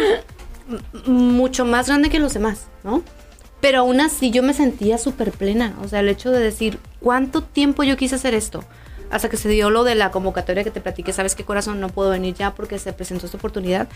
mucho 1.07 1.65
más 1.65 1.87
grande 1.87 2.11
que 2.11 2.19
los 2.19 2.35
demás, 2.35 2.67
¿no? 2.83 3.03
Pero 3.61 3.81
aún 3.81 4.01
así 4.01 4.31
yo 4.31 4.43
me 4.43 4.53
sentía 4.55 4.99
súper 4.99 5.31
plena. 5.31 5.77
O 5.83 5.89
sea, 5.89 6.01
el 6.01 6.09
hecho 6.09 6.31
de 6.31 6.41
decir, 6.41 6.79
¿cuánto 7.01 7.43
tiempo 7.43 7.83
yo 7.85 7.97
quise 7.97 8.17
hacer 8.17 8.35
esto? 8.35 8.65
Hasta 9.11 9.29
que 9.29 9.37
se 9.37 9.49
dio 9.49 9.71
lo 9.71 9.85
de 9.85 9.95
la 9.95 10.11
convocatoria 10.11 10.65
que 10.65 10.71
te 10.71 10.81
platiqué, 10.81 11.13
¿sabes 11.13 11.35
qué 11.35 11.45
corazón? 11.45 11.81
No 11.81 11.89
puedo 11.89 12.11
venir 12.11 12.35
ya 12.35 12.55
porque 12.55 12.79
se 12.79 12.93
presentó 12.93 13.27
esta 13.27 13.39
oportunidad. 13.39 13.89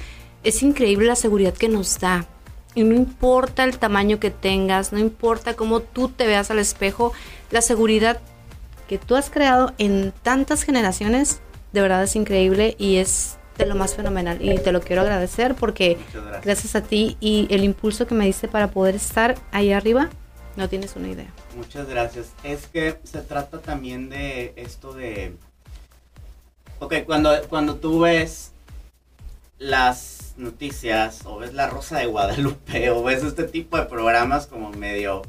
Es 0.42 0.62
increíble 0.62 1.06
la 1.06 1.16
seguridad 1.16 1.54
que 1.54 1.68
nos 1.68 1.98
da. 1.98 2.26
Y 2.74 2.84
no 2.84 2.94
importa 2.94 3.64
el 3.64 3.78
tamaño 3.78 4.18
que 4.18 4.30
tengas, 4.30 4.92
no 4.92 4.98
importa 4.98 5.54
cómo 5.54 5.80
tú 5.80 6.08
te 6.08 6.26
veas 6.26 6.50
al 6.50 6.58
espejo, 6.58 7.12
la 7.50 7.60
seguridad 7.60 8.20
que 8.88 8.98
tú 8.98 9.16
has 9.16 9.30
creado 9.30 9.72
en 9.78 10.12
tantas 10.22 10.62
generaciones, 10.62 11.40
de 11.72 11.80
verdad 11.80 12.02
es 12.02 12.16
increíble 12.16 12.74
y 12.78 12.96
es 12.96 13.38
de 13.58 13.66
lo 13.66 13.74
más 13.74 13.94
fenomenal. 13.94 14.42
Y 14.42 14.58
te 14.58 14.72
lo 14.72 14.80
quiero 14.80 15.02
agradecer 15.02 15.54
porque 15.54 15.98
gracias 16.42 16.74
a 16.74 16.82
ti 16.82 17.16
y 17.20 17.46
el 17.50 17.64
impulso 17.64 18.06
que 18.06 18.14
me 18.14 18.26
diste 18.26 18.48
para 18.48 18.70
poder 18.70 18.96
estar 18.96 19.36
ahí 19.52 19.72
arriba, 19.72 20.10
no 20.56 20.68
tienes 20.68 20.96
una 20.96 21.08
idea. 21.08 21.32
Muchas 21.56 21.88
gracias. 21.88 22.32
Es 22.42 22.66
que 22.66 22.98
se 23.04 23.20
trata 23.22 23.60
también 23.60 24.08
de 24.08 24.52
esto 24.56 24.92
de... 24.92 25.36
Ok, 26.80 26.94
cuando, 27.06 27.30
cuando 27.48 27.76
tú 27.76 28.00
ves 28.00 28.53
las 29.58 30.34
noticias 30.36 31.20
o 31.24 31.38
ves 31.38 31.54
La 31.54 31.68
Rosa 31.68 31.98
de 31.98 32.06
Guadalupe 32.06 32.90
o 32.90 33.02
ves 33.02 33.22
este 33.22 33.44
tipo 33.44 33.76
de 33.76 33.84
programas 33.84 34.46
como 34.46 34.70
medio... 34.70 35.22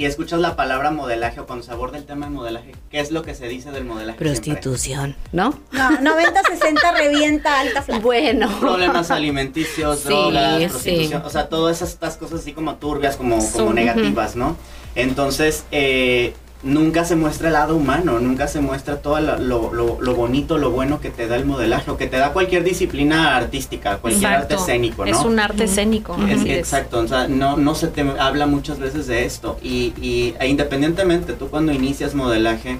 Y 0.00 0.04
escuchas 0.04 0.38
la 0.38 0.54
palabra 0.54 0.92
modelaje 0.92 1.40
o 1.40 1.46
con 1.48 1.64
sabor 1.64 1.90
del 1.90 2.04
tema 2.04 2.26
de 2.26 2.32
modelaje, 2.32 2.72
¿qué 2.88 3.00
es 3.00 3.10
lo 3.10 3.22
que 3.22 3.34
se 3.34 3.48
dice 3.48 3.72
del 3.72 3.84
modelaje? 3.84 4.16
siempre? 4.16 4.30
Prostitución, 4.52 5.16
¿no? 5.32 5.58
No, 5.72 5.90
90-60 5.90 6.96
revienta 6.96 7.58
alta 7.58 7.82
flaca. 7.82 8.00
Bueno. 8.00 8.48
Problemas 8.60 9.10
alimenticios, 9.10 9.98
Sí, 9.98 10.08
drogas, 10.08 10.58
sí. 10.62 10.68
prostitución, 10.68 11.22
o 11.24 11.30
sea, 11.30 11.48
todas 11.48 11.78
esas- 11.78 11.88
estas 11.94 12.16
cosas 12.16 12.42
así 12.42 12.52
como 12.52 12.76
turbias, 12.76 13.16
como, 13.16 13.38
como 13.50 13.72
negativas, 13.72 14.36
¿no? 14.36 14.56
Entonces, 14.94 15.64
eh, 15.72 16.32
nunca 16.62 17.04
se 17.04 17.14
muestra 17.16 17.48
el 17.48 17.54
lado 17.54 17.76
humano, 17.76 18.18
nunca 18.18 18.48
se 18.48 18.60
muestra 18.60 18.96
todo 18.96 19.20
lo, 19.20 19.38
lo- 19.38 19.72
lo- 19.72 19.98
lo 20.00 20.14
bonito, 20.14 20.58
lo 20.58 20.70
bueno 20.70 21.00
que 21.00 21.10
te 21.10 21.28
da 21.28 21.36
el 21.36 21.44
modelaje, 21.46 21.90
o 21.90 21.96
que 21.96 22.06
te 22.08 22.16
da 22.16 22.32
cualquier 22.32 22.64
disciplina 22.64 23.36
artística, 23.36 23.98
cualquier 23.98 24.24
arte 24.42 24.54
escénico, 24.62 25.04
¿no? 25.04 25.10
Es 25.10 25.24
un 25.24 25.38
arte 25.38 25.64
escénico. 25.64 26.16
Es- 26.28 26.40
así 26.40 26.50
es. 26.50 26.58
exacto, 26.58 26.98
o 26.98 27.06
sea, 27.06 27.28
no, 27.28 27.56
no 27.56 27.74
se 27.76 27.86
te 27.88 28.00
habla 28.18 28.46
muchas 28.46 28.78
veces 28.80 29.06
de 29.06 29.24
esto. 29.24 29.56
Y, 29.62 29.92
y 30.02 30.34
e 30.40 30.48
independientemente, 30.48 31.32
tú 31.34 31.48
cuando 31.48 31.72
inicias 31.72 32.14
modelaje, 32.14 32.78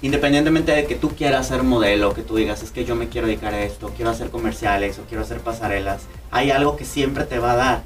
independientemente 0.00 0.70
de 0.72 0.86
que 0.86 0.94
tú 0.94 1.10
quieras 1.16 1.48
ser 1.48 1.64
modelo, 1.64 2.14
que 2.14 2.22
tú 2.22 2.36
digas, 2.36 2.62
es 2.62 2.70
que 2.70 2.84
yo 2.84 2.94
me 2.94 3.08
quiero 3.08 3.26
dedicar 3.26 3.52
a 3.52 3.62
esto, 3.64 3.92
quiero 3.96 4.12
hacer 4.12 4.30
comerciales 4.30 4.98
o 5.00 5.02
quiero 5.08 5.24
hacer 5.24 5.40
pasarelas, 5.40 6.02
hay 6.30 6.52
algo 6.52 6.76
que 6.76 6.84
siempre 6.84 7.24
te 7.24 7.40
va 7.40 7.52
a 7.52 7.56
dar, 7.56 7.82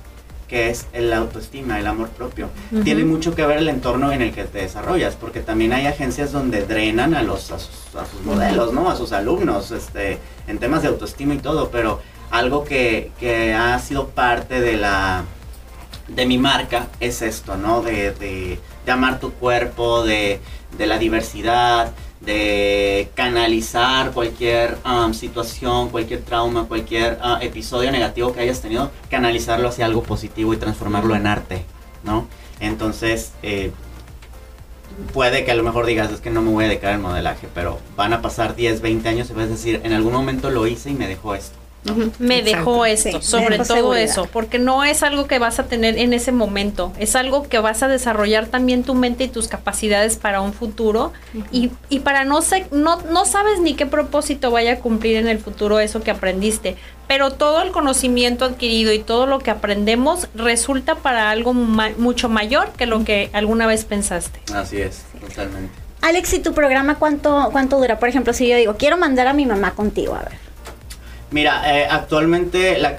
que 0.48 0.70
es 0.70 0.86
el 0.92 1.12
autoestima, 1.12 1.78
el 1.78 1.86
amor 1.86 2.08
propio. 2.10 2.50
Tiene 2.84 3.04
mucho 3.04 3.34
que 3.34 3.46
ver 3.46 3.58
el 3.58 3.68
entorno 3.68 4.12
en 4.12 4.22
el 4.22 4.32
que 4.32 4.44
te 4.44 4.58
desarrollas, 4.58 5.16
porque 5.16 5.40
también 5.40 5.72
hay 5.72 5.86
agencias 5.86 6.32
donde 6.32 6.66
drenan 6.66 7.14
a 7.14 7.22
los 7.22 7.50
a 7.50 7.58
sus, 7.58 7.94
a 7.96 8.04
sus 8.04 8.20
modelos, 8.22 8.72
¿no? 8.72 8.90
A 8.90 8.96
sus 8.96 9.12
alumnos, 9.12 9.70
este, 9.70 10.18
en 10.46 10.58
temas 10.58 10.82
de 10.82 10.88
autoestima 10.88 11.34
y 11.34 11.38
todo, 11.38 11.70
pero 11.70 12.00
algo 12.30 12.64
que, 12.64 13.12
que 13.18 13.54
ha 13.54 13.78
sido 13.78 14.08
parte 14.08 14.60
de 14.60 14.76
la 14.76 15.24
de 16.08 16.26
mi 16.26 16.36
marca 16.36 16.88
es 17.00 17.22
esto, 17.22 17.56
¿no? 17.56 17.82
De, 17.82 18.12
de, 18.12 18.58
de 18.84 18.92
amar 18.92 19.20
tu 19.20 19.32
cuerpo, 19.32 20.02
de, 20.04 20.40
de 20.76 20.86
la 20.86 20.98
diversidad, 20.98 21.92
de 22.24 23.10
canalizar 23.14 24.12
cualquier 24.12 24.78
um, 24.84 25.12
situación, 25.12 25.90
cualquier 25.90 26.22
trauma, 26.22 26.64
cualquier 26.68 27.18
uh, 27.22 27.42
episodio 27.42 27.90
negativo 27.90 28.32
que 28.32 28.40
hayas 28.40 28.60
tenido, 28.60 28.90
canalizarlo 29.10 29.68
hacia 29.68 29.86
algo 29.86 30.02
positivo 30.02 30.54
y 30.54 30.56
transformarlo 30.56 31.16
en 31.16 31.26
arte, 31.26 31.64
¿no? 32.04 32.28
Entonces, 32.60 33.32
eh, 33.42 33.72
puede 35.12 35.44
que 35.44 35.50
a 35.50 35.54
lo 35.54 35.64
mejor 35.64 35.86
digas, 35.86 36.12
es 36.12 36.20
que 36.20 36.30
no 36.30 36.42
me 36.42 36.52
voy 36.52 36.64
a 36.64 36.68
dedicar 36.68 36.92
al 36.92 37.00
modelaje, 37.00 37.48
pero 37.54 37.80
van 37.96 38.12
a 38.12 38.22
pasar 38.22 38.54
10, 38.54 38.80
20 38.80 39.08
años 39.08 39.30
y 39.30 39.32
vas 39.32 39.46
a 39.46 39.48
decir, 39.48 39.80
en 39.82 39.92
algún 39.92 40.12
momento 40.12 40.50
lo 40.50 40.66
hice 40.66 40.90
y 40.90 40.94
me 40.94 41.08
dejó 41.08 41.34
esto. 41.34 41.61
Me 42.20 42.38
Exacto. 42.38 42.44
dejó 42.58 42.86
esto, 42.86 43.20
Sí, 43.20 43.26
sobre 43.28 43.58
dejó 43.58 43.64
todo 43.64 43.76
seguridad. 43.76 44.04
eso, 44.04 44.28
porque 44.32 44.58
no 44.60 44.84
es 44.84 45.02
algo 45.02 45.26
que 45.26 45.40
vas 45.40 45.58
a 45.58 45.64
tener 45.64 45.98
en 45.98 46.12
ese 46.12 46.30
momento, 46.30 46.92
es 46.98 47.16
algo 47.16 47.48
que 47.48 47.58
vas 47.58 47.82
a 47.82 47.88
desarrollar 47.88 48.46
también 48.46 48.84
tu 48.84 48.94
mente 48.94 49.24
y 49.24 49.28
tus 49.28 49.48
capacidades 49.48 50.16
para 50.16 50.40
un 50.40 50.52
futuro 50.52 51.12
y, 51.50 51.70
y 51.88 52.00
para 52.00 52.24
no 52.24 52.40
sé, 52.40 52.66
no, 52.70 53.00
no 53.10 53.24
sabes 53.24 53.58
ni 53.60 53.74
qué 53.74 53.86
propósito 53.86 54.52
vaya 54.52 54.74
a 54.74 54.78
cumplir 54.78 55.16
en 55.16 55.26
el 55.26 55.40
futuro 55.40 55.80
eso 55.80 56.02
que 56.02 56.12
aprendiste, 56.12 56.76
pero 57.08 57.32
todo 57.32 57.62
el 57.62 57.72
conocimiento 57.72 58.44
adquirido 58.44 58.92
y 58.92 59.00
todo 59.00 59.26
lo 59.26 59.40
que 59.40 59.50
aprendemos 59.50 60.28
resulta 60.36 60.94
para 60.94 61.30
algo 61.30 61.52
mucho 61.52 62.28
mayor 62.28 62.70
que 62.76 62.86
lo 62.86 63.04
que 63.04 63.28
alguna 63.32 63.66
vez 63.66 63.84
pensaste. 63.84 64.38
Así 64.54 64.80
es, 64.80 65.02
totalmente. 65.20 65.72
Alex, 66.00 66.32
¿y 66.34 66.38
tu 66.38 66.52
programa 66.54 66.96
cuánto, 66.96 67.48
cuánto 67.52 67.78
dura? 67.78 67.98
Por 67.98 68.08
ejemplo, 68.08 68.32
si 68.32 68.48
yo 68.48 68.56
digo, 68.56 68.76
quiero 68.76 68.96
mandar 68.96 69.26
a 69.26 69.32
mi 69.32 69.46
mamá 69.46 69.72
contigo, 69.72 70.14
a 70.14 70.20
ver. 70.20 70.51
Mira, 71.32 71.62
eh, 71.74 71.86
actualmente 71.90 72.78
la, 72.78 72.94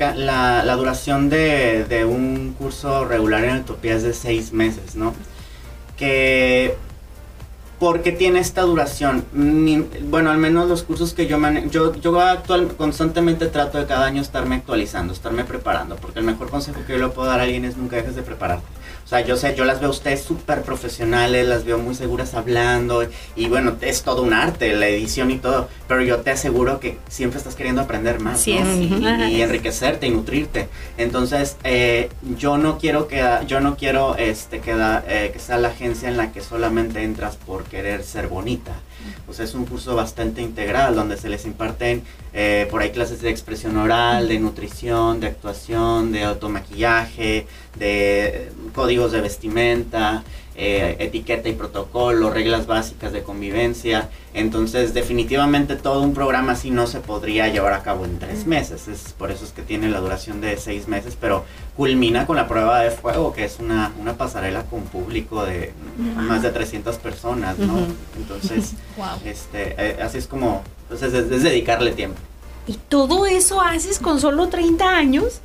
la, 0.66 0.76
duración 0.76 1.30
de, 1.30 1.86
de, 1.86 2.04
un 2.04 2.56
curso 2.58 3.06
regular 3.06 3.44
en 3.44 3.58
Utopía 3.58 3.96
es 3.96 4.04
de 4.04 4.14
seis 4.14 4.52
meses, 4.54 4.96
¿no? 4.96 5.14
¿Por 7.84 8.02
qué 8.02 8.14
tiene 8.14 8.40
esta 8.40 8.62
duración? 8.62 9.26
bueno, 10.04 10.32
al 10.32 10.38
menos 10.38 10.70
los 10.70 10.84
cursos 10.84 11.14
que 11.14 11.28
yo 11.28 11.38
manejo, 11.38 11.70
yo, 11.70 11.94
yo 11.96 12.18
actual, 12.22 12.74
constantemente 12.78 13.48
trato 13.48 13.78
de 13.78 13.86
cada 13.86 14.06
año 14.06 14.22
estarme 14.22 14.56
actualizando, 14.56 15.12
estarme 15.12 15.44
preparando, 15.44 15.98
porque 15.98 16.20
el 16.20 16.26
mejor 16.26 16.50
consejo 16.50 16.80
que 16.88 16.94
yo 16.94 17.00
le 17.00 17.10
puedo 17.10 17.28
dar 17.28 17.42
a 17.42 17.44
alguien 17.44 17.66
es 17.66 17.76
nunca 17.76 17.98
dejes 17.98 18.16
de 18.16 18.22
prepararte. 18.22 18.66
Sea, 19.14 19.22
yo 19.22 19.38
sé, 19.38 19.54
yo 19.56 19.64
las 19.64 19.80
veo 19.80 19.90
a 19.90 19.92
ustedes 19.92 20.24
súper 20.24 20.64
profesionales, 20.64 21.48
las 21.48 21.66
veo 21.66 21.78
muy 21.78 21.94
seguras 21.94 22.34
hablando 22.34 23.08
y 23.36 23.46
bueno, 23.48 23.76
es 23.82 24.02
todo 24.02 24.24
un 24.24 24.34
arte, 24.34 24.76
la 24.76 24.88
edición 24.88 25.30
y 25.30 25.38
todo, 25.38 25.70
pero 25.88 26.02
yo 26.02 26.22
te 26.22 26.32
aseguro 26.32 26.80
que 26.80 26.98
siempre 27.10 27.38
estás 27.38 27.54
queriendo 27.54 27.82
aprender 27.82 28.20
más 28.20 28.48
y, 28.48 28.54
enriquecerte 28.58 30.08
y 30.08 30.10
nutrirte. 30.10 30.68
Entonces, 30.98 31.58
eh, 31.64 32.10
yo 32.40 32.58
no 32.58 32.80
quiero 32.80 33.08
que, 33.08 33.24
yo 33.46 33.60
no 33.60 33.78
quiero 33.78 34.18
este, 34.18 34.62
que, 34.62 34.74
eh, 35.08 35.30
que 35.32 35.38
sea 35.38 35.60
la 35.60 35.68
agencia 35.68 36.10
en 36.10 36.18
la 36.18 36.32
que 36.32 36.42
solamente 36.42 37.04
entras 37.04 37.36
por 37.36 37.66
querer 37.66 38.04
ser 38.04 38.30
bonita. 38.30 38.72
O 39.28 39.34
sea, 39.34 39.46
es 39.46 39.54
un 39.54 39.66
curso 39.66 39.96
bastante 39.96 40.42
integral 40.42 40.96
donde 40.96 41.18
se 41.18 41.30
les 41.30 41.46
imparten 41.46 42.02
eh, 42.34 42.68
por 42.72 42.82
ahí 42.82 42.92
clases 42.92 43.22
de 43.22 43.30
expresión 43.30 43.78
oral, 43.78 44.28
de 44.28 44.40
nutrición, 44.40 45.20
de 45.20 45.28
actuación, 45.28 46.12
de 46.12 46.24
automaquillaje, 46.24 47.46
de 47.78 48.52
códigos 48.74 49.12
de 49.12 49.22
vestimenta, 49.22 50.24
eh, 50.56 50.98
etiqueta 51.00 51.50
y 51.50 51.54
protocolo, 51.54 52.30
reglas 52.30 52.68
básicas 52.68 53.12
de 53.12 53.24
convivencia. 53.24 54.10
Entonces, 54.36 54.94
definitivamente 54.94 55.76
todo 55.76 56.02
un 56.02 56.14
programa 56.14 56.52
así 56.52 56.70
no 56.70 56.86
se 56.86 57.00
podría 57.00 57.48
llevar 57.48 57.74
a 57.74 57.82
cabo 57.82 58.06
en 58.06 58.20
tres 58.20 58.46
meses. 58.46 58.88
Es 58.88 59.14
por 59.18 59.32
eso 59.32 59.46
es 59.46 59.52
que 59.52 59.64
tiene 59.64 59.90
la 59.90 60.00
duración 60.00 60.42
de 60.42 60.58
seis 60.58 60.88
meses, 60.88 61.18
pero 61.20 61.44
culmina 61.76 62.28
con 62.28 62.36
la 62.36 62.48
prueba 62.48 62.82
de 62.82 62.92
fuego, 62.92 63.34
que 63.34 63.46
es 63.46 63.58
una, 63.60 63.94
una 64.00 64.16
pasarela 64.16 64.64
con 64.66 64.84
público 64.84 65.44
de 65.44 65.74
más 66.16 66.44
de 66.44 66.52
300 66.52 66.98
personas, 66.98 67.58
¿no? 67.58 67.88
Entonces, 68.16 68.74
este, 69.26 69.76
eh, 69.78 69.98
así 70.04 70.20
es 70.20 70.28
como, 70.28 70.62
pues 70.88 71.02
es 71.02 71.44
dedicarle 71.44 71.92
tiempo. 71.92 72.20
¿Y 72.68 72.74
todo 72.74 73.26
eso 73.26 73.62
haces 73.62 74.00
con 74.00 74.20
solo 74.20 74.48
30 74.48 74.88
años? 74.88 75.42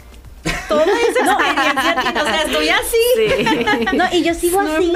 toda 0.68 0.85
esa 0.85 1.20
experiencia, 1.20 2.22
o 2.22 2.24
sea, 2.24 2.42
estoy 2.42 2.68
así. 2.68 3.88
No, 3.96 4.05
y 4.12 4.22
yo 4.22 4.35
sigo 4.35 4.61
así. 4.61 4.92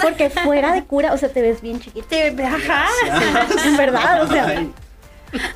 Porque 0.00 0.30
fuera 0.30 0.72
de 0.72 0.84
cura, 0.84 1.12
o 1.12 1.18
sea, 1.18 1.28
te 1.28 1.42
ves 1.42 1.60
bien 1.60 1.80
chiquita. 1.80 2.08
Te, 2.08 2.44
ajá, 2.44 2.86
en 3.64 3.76
verdad, 3.76 4.22
o 4.24 4.28
sea. 4.28 4.66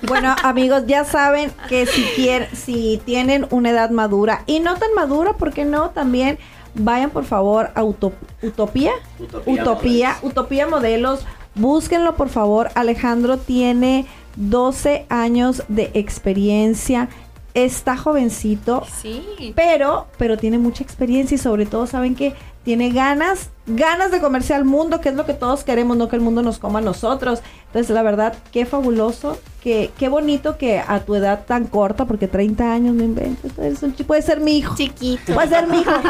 Bueno, 0.03 0.35
amigos, 0.43 0.85
ya 0.87 1.05
saben 1.05 1.53
que 1.69 1.87
si 1.87 2.03
quieren, 2.15 2.49
si 2.57 3.01
tienen 3.05 3.47
una 3.51 3.71
edad 3.71 3.91
madura 3.91 4.43
y 4.47 4.61
no 4.61 4.77
tan 4.77 4.95
madura, 4.95 5.35
¿por 5.35 5.53
qué 5.53 5.65
no? 5.65 5.91
También 5.91 6.39
vayan 6.75 7.11
por 7.11 7.25
favor 7.25 7.71
a 7.75 7.85
Utopía. 7.85 8.17
Utopía, 8.43 8.93
Utopía, 9.45 10.17
Utopía 10.23 10.67
Modelos. 10.67 11.27
Búsquenlo 11.57 12.16
por 12.16 12.29
favor. 12.29 12.71
Alejandro 12.75 13.38
tiene 13.38 14.07
12 14.37 15.07
años 15.09 15.62
de 15.69 15.90
experiencia 15.95 17.09
está 17.57 17.97
jovencito, 17.97 18.85
sí. 19.01 19.55
pero, 19.57 20.09
pero 20.19 20.37
tiene 20.37 20.59
mucha 20.59 20.85
experiencia 20.85 21.37
y 21.37 21.38
sobre 21.38 21.64
todo 21.64 21.87
saben 21.87 22.14
que 22.14 22.35
tiene 22.64 22.90
ganas, 22.90 23.49
ganas 23.66 24.11
de 24.11 24.20
comerse 24.20 24.55
al 24.55 24.64
mundo, 24.64 25.00
que 25.00 25.09
es 25.09 25.14
lo 25.14 25.26
que 25.26 25.35
todos 25.35 25.64
queremos, 25.64 25.96
no 25.96 26.09
que 26.09 26.16
el 26.16 26.22
mundo 26.22 26.42
nos 26.42 26.59
coma 26.59 26.79
a 26.79 26.83
nosotros. 26.83 27.40
Entonces, 27.66 27.94
la 27.94 28.02
verdad, 28.02 28.35
qué 28.52 28.64
fabuloso, 28.64 29.38
qué, 29.62 29.90
qué 29.98 30.09
bonito 30.09 30.57
que 30.57 30.79
a 30.79 31.00
tu 31.00 31.14
edad 31.14 31.44
tan 31.46 31.66
corta, 31.66 32.07
porque 32.07 32.29
30 32.29 32.72
años 32.72 32.94
no 32.94 33.05
inventes, 33.05 33.52
puede 34.07 34.22
ser 34.22 34.40
mi 34.40 34.59
hijo. 34.59 34.74
Chiquito. 34.76 35.35
Puede 35.35 35.48
ser 35.48 35.66
mi 35.66 35.81
hijo. 35.81 35.90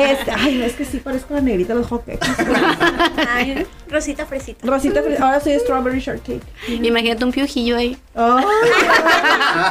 Este, 0.00 0.30
ay, 0.30 0.56
no, 0.56 0.64
es 0.64 0.74
que 0.74 0.84
sí 0.84 0.98
parezco 0.98 1.34
la 1.34 1.40
negrita 1.40 1.74
de 1.74 1.80
los 1.80 1.88
hockey. 1.88 2.18
Ay, 3.28 3.66
Rosita 3.88 4.24
Fresita. 4.24 4.66
Rosita 4.66 5.02
Fresita, 5.02 5.26
ahora 5.26 5.40
soy 5.40 5.58
Strawberry 5.58 6.00
Shortcake. 6.00 6.42
Imagínate 6.68 7.24
un 7.24 7.32
piojillo 7.32 7.76
ahí. 7.76 7.96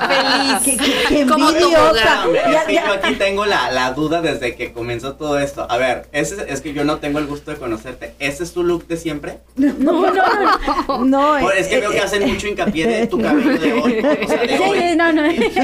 Feliz. 0.08 0.60
Qué, 0.64 0.78
qué, 1.08 1.26
Como 1.26 1.52
tu 1.52 1.58
Es 1.58 1.66
yo 1.66 2.94
aquí 2.94 3.16
tengo 3.16 3.46
la, 3.46 3.72
la 3.72 3.94
duda 3.94 4.22
desde 4.22 4.56
que 4.56 4.72
comenzó 4.72 5.16
todo 5.16 5.40
esto. 5.40 5.66
A 5.70 5.78
ver, 5.78 6.08
es 6.12 6.34
que 6.62 6.74
yo 6.74 6.84
no 6.84 6.98
tengo 6.98 7.19
el 7.20 7.28
gusto 7.28 7.52
de 7.52 7.58
conocerte. 7.58 8.14
¿Ese 8.20 8.44
es 8.44 8.54
tu 8.54 8.64
look 8.64 8.88
de 8.88 8.98
siempre? 8.98 9.40
No, 9.56 9.74
no, 9.78 10.14
no. 10.14 11.06
no 11.06 11.52
es, 11.52 11.68
que 11.68 11.80
veo 11.80 11.92
que 11.92 12.00
hacen 12.00 12.28
mucho 12.28 12.48
hincapié 12.48 12.88
de 12.88 13.08
tu 13.08 13.22
cabello 13.22 13.58
de 13.58 13.74
hoy. 13.74 14.00
O 14.00 14.28
sea, 14.28 14.42
de 14.46 14.60
hoy. 14.60 14.96
No, 14.96 15.14
no. 15.14 15.24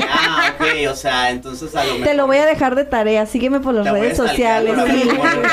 ah, 0.09 0.53
ok, 0.55 0.91
o 0.91 0.95
sea, 0.95 1.31
entonces 1.31 1.75
a 1.75 1.83
lo 1.83 1.93
mejor. 1.93 2.07
Te 2.07 2.13
lo 2.13 2.27
voy 2.27 2.37
a 2.37 2.45
dejar 2.45 2.75
de 2.75 2.85
tarea. 2.85 3.25
Sígueme 3.25 3.59
por 3.59 3.73
las 3.73 3.91
redes 3.91 4.17
sociales. 4.17 4.75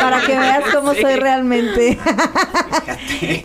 para 0.00 0.20
que 0.20 0.38
veas 0.38 0.64
cómo 0.74 0.94
soy 1.00 1.16
realmente. 1.16 1.98
Fíjate. 1.98 3.44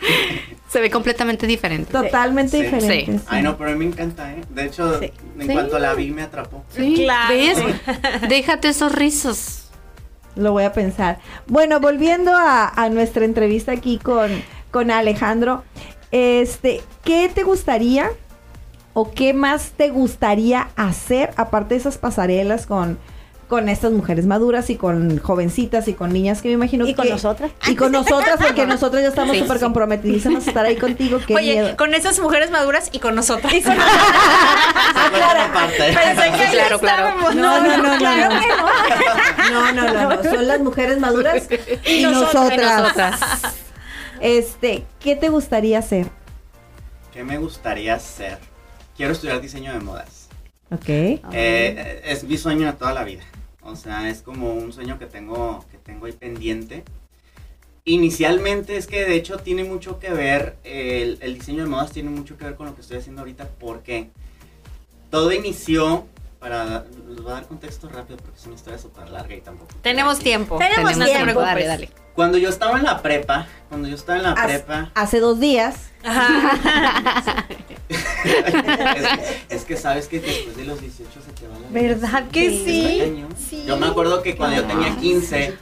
Se 0.70 0.82
ve 0.82 0.90
completamente 0.90 1.48
diferente. 1.48 1.92
Totalmente 1.92 2.62
diferente. 2.62 3.22
Ay, 3.28 3.42
no, 3.42 3.58
pero 3.58 3.70
a 3.70 3.74
mí 3.74 3.80
me 3.80 3.86
encanta, 3.86 4.32
¿eh? 4.34 4.42
De 4.50 4.66
hecho, 4.66 5.00
en 5.02 5.48
cuanto 5.48 5.80
la 5.80 5.94
vi, 5.94 6.12
me 6.12 6.24
atrapó. 6.24 6.66
Sí, 6.76 6.96
claro. 6.96 7.34
¿Ves? 7.34 7.58
Déjate 8.28 8.68
esos 8.70 8.92
rizos. 8.92 9.57
Lo 10.38 10.52
voy 10.52 10.64
a 10.64 10.74
pensar. 10.74 11.20
Bueno, 11.48 11.80
volviendo 11.80 12.32
a, 12.34 12.90
nuestra 12.92 13.26
entrevista 13.26 13.72
aquí 13.72 13.98
con, 13.98 14.30
con 14.72 14.92
Alejandro, 14.92 15.64
este, 16.12 16.82
¿qué 17.04 17.30
te 17.34 17.44
gustaría 17.44 18.10
o 18.94 19.12
qué 19.12 19.34
más 19.34 19.72
te 19.72 19.90
gustaría 19.90 20.70
hacer 20.76 21.32
aparte 21.38 21.76
de 21.76 21.82
esas 21.82 21.98
pasarelas 21.98 22.66
con 22.66 22.98
con 23.48 23.70
estas 23.70 23.94
mujeres 23.94 24.26
maduras 24.26 24.70
y 24.70 24.76
con 24.76 25.20
jovencitas 25.20 25.88
y 25.88 25.94
con 25.94 26.12
niñas 26.12 26.42
que 26.42 26.50
me 26.50 26.56
imagino 26.56 26.84
que... 26.84 26.92
Y 26.92 26.96
con 26.96 27.10
nosotras. 27.10 27.52
Y 27.68 27.76
con 27.76 27.94
nosotras, 27.94 28.38
porque 28.42 28.66
nosotros 28.68 29.02
ya 29.02 29.08
estamos 29.08 29.38
súper 29.38 29.60
comprometidas 29.60 30.26
a 30.26 30.38
estar 30.38 30.66
ahí 30.66 30.76
contigo. 30.76 31.20
Qué 31.26 31.34
Oye, 31.34 31.76
con 31.78 31.94
esas 31.94 32.20
mujeres 32.20 32.52
maduras 32.52 32.90
y 32.92 33.00
con 33.00 33.16
nosotras. 33.16 33.54
Y 33.54 33.62
con 33.62 33.78
ah, 33.80 35.12
claro, 35.14 36.80
claro, 36.80 36.80
claro. 36.80 37.34
No, 37.34 37.62
no, 37.62 37.78
no, 37.78 37.98
no. 37.98 38.30
No, 39.50 39.72
no, 39.72 39.94
no, 39.94 40.16
no. 40.16 40.24
Son 40.24 40.46
las 40.46 40.60
mujeres 40.60 41.00
maduras 41.00 41.48
y, 41.86 42.04
nosotras. 42.04 43.14
Este, 44.20 44.84
¿qué 45.00 45.16
te 45.16 45.30
gustaría 45.30 45.80
hacer? 45.80 46.08
¿Qué 47.14 47.24
me 47.24 47.38
gustaría 47.38 47.96
hacer? 47.96 48.40
Quiero 48.98 49.14
estudiar 49.14 49.40
diseño 49.40 49.72
de 49.72 49.80
modas. 49.80 50.28
Ok. 50.70 50.90
Eh, 50.90 52.02
es 52.04 52.26
mi 52.26 52.38
sueño 52.38 52.66
de 52.68 52.74
toda 52.74 52.94
la 52.94 53.06
vida. 53.06 53.24
O 53.68 53.76
sea, 53.76 54.10
es 54.10 54.22
como 54.22 54.54
un 54.54 54.72
sueño 54.72 54.98
que 54.98 55.08
tengo, 55.08 55.64
que 55.70 55.78
tengo 55.78 56.06
ahí 56.06 56.14
pendiente. 56.14 56.86
Inicialmente 57.84 58.78
es 58.78 58.88
que 58.88 59.06
de 59.06 59.16
hecho 59.16 59.38
tiene 59.38 59.66
mucho 59.66 60.00
que 60.00 60.10
ver, 60.10 60.58
el, 60.64 61.20
diseño 61.34 61.64
de 61.64 61.70
modas 61.70 61.92
tiene 61.92 62.10
mucho 62.10 62.38
que 62.38 62.46
ver 62.46 62.56
con 62.56 62.66
lo 62.66 62.76
que 62.76 62.82
estoy 62.82 62.98
haciendo 62.98 63.22
ahorita 63.22 63.50
porque 63.60 64.10
todo 65.10 65.32
inició, 65.34 66.06
para, 66.40 66.86
les 67.10 67.22
voy 67.22 67.32
a 67.32 67.36
dar 67.36 67.48
contexto 67.48 67.90
rápido 67.90 68.18
porque 68.18 68.40
es 68.40 68.46
una 68.46 68.56
historia 68.56 68.80
súper 68.80 69.10
larga 69.10 69.36
y 69.36 69.42
tampoco. 69.42 69.74
Tenemos 69.82 70.20
tiempo. 70.20 70.58
Tenemos, 70.58 70.94
tiempo. 70.94 71.42
Dale, 71.42 71.66
dale. 71.66 71.90
Cuando 72.18 72.38
yo 72.40 72.50
estaba 72.50 72.80
en 72.80 72.84
la 72.84 73.04
prepa, 73.04 73.46
cuando 73.70 73.88
yo 73.88 73.94
estaba 73.94 74.18
en 74.18 74.24
la 74.24 74.34
prepa... 74.34 74.90
Hace 74.96 75.20
dos 75.20 75.40
días. 75.40 75.92
es, 79.50 79.66
que 79.66 79.78
sabes 79.78 80.08
que 80.08 80.20
después 80.20 80.58
de 80.58 80.66
los 80.66 80.82
18 80.82 81.12
se 81.24 81.32
te 81.34 81.48
va 81.48 81.60
la 81.60 81.68
¿Verdad 81.70 82.28
que 82.32 82.50
sí? 82.50 83.24
Yo 83.68 83.78
me 83.78 83.86
acuerdo 83.86 84.24
que 84.24 84.36
cuando 84.36 84.56
yo 84.56 84.66
tenía 84.66 84.98
15, 84.98 85.58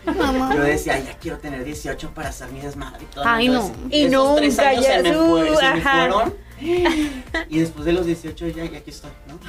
yo 0.55 0.61
decía, 0.61 0.97
ya 0.97 1.17
quiero 1.17 1.39
tener 1.39 1.65
18 1.65 2.11
para 2.11 2.29
hacer 2.29 2.49
mi 2.53 2.61
desmadre 2.61 3.03
y 3.03 3.07
todo. 3.13 3.25
Ay, 3.27 3.49
no. 3.49 3.73
y 3.89 4.07
tres 4.37 4.57
años 4.59 4.85
se, 4.85 5.03
me, 5.03 5.13
fueron. 5.81 6.45
Y 7.49 7.59
después 7.59 7.85
de 7.85 7.93
los 7.93 8.05
18 8.05 8.47
ya, 8.47 8.65
ya 8.65 8.77
aquí 8.77 8.89
estoy, 8.89 9.11
¿no? 9.27 9.39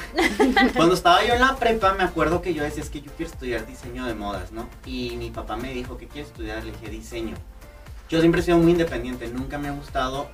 Cuando 0.74 0.94
estaba 0.94 1.24
yo 1.24 1.34
en 1.34 1.40
la 1.40 1.56
prepa, 1.56 1.94
me 1.94 2.02
acuerdo 2.02 2.42
que 2.42 2.52
yo 2.52 2.64
decía, 2.64 2.82
es 2.82 2.90
que 2.90 3.00
yo 3.00 3.12
quiero 3.16 3.30
estudiar 3.30 3.66
diseño 3.66 4.06
de 4.06 4.14
modas, 4.14 4.52
¿no? 4.52 4.68
Y 4.84 5.16
mi 5.16 5.30
papá 5.30 5.56
me 5.56 5.72
dijo, 5.72 5.96
¿qué 5.96 6.08
quieres 6.08 6.30
estudiar? 6.30 6.64
Le 6.64 6.72
dije, 6.72 6.90
diseño. 6.96 7.34
Yo 8.08 8.20
siempre 8.20 8.40
he 8.40 8.44
sido 8.44 8.58
muy 8.58 8.72
independiente, 8.72 9.28
nunca 9.28 9.58
me 9.58 9.68
ha 9.68 9.72
gustado 9.72 10.28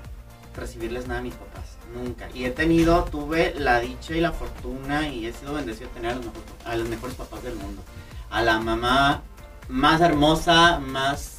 recibirles 0.55 1.07
nada 1.07 1.21
a 1.21 1.23
mis 1.23 1.35
papás, 1.35 1.79
nunca. 1.95 2.29
Y 2.35 2.45
he 2.45 2.51
tenido, 2.51 3.05
tuve 3.05 3.55
la 3.57 3.81
dicha 3.81 4.15
y 4.15 4.21
la 4.21 4.33
fortuna 4.33 5.09
y 5.09 5.27
he 5.27 5.33
sido 5.33 5.55
bendecido 5.55 5.89
de 5.89 5.95
tener 5.95 6.13
a 6.65 6.77
los, 6.77 6.89
mejores, 6.89 7.17
papás 7.17 7.43
del 7.43 7.55
mundo. 7.55 7.83
A 8.31 8.43
la 8.43 8.61
mamá 8.61 9.23
más 9.69 10.01
hermosa, 10.01 10.79
más 10.81 11.39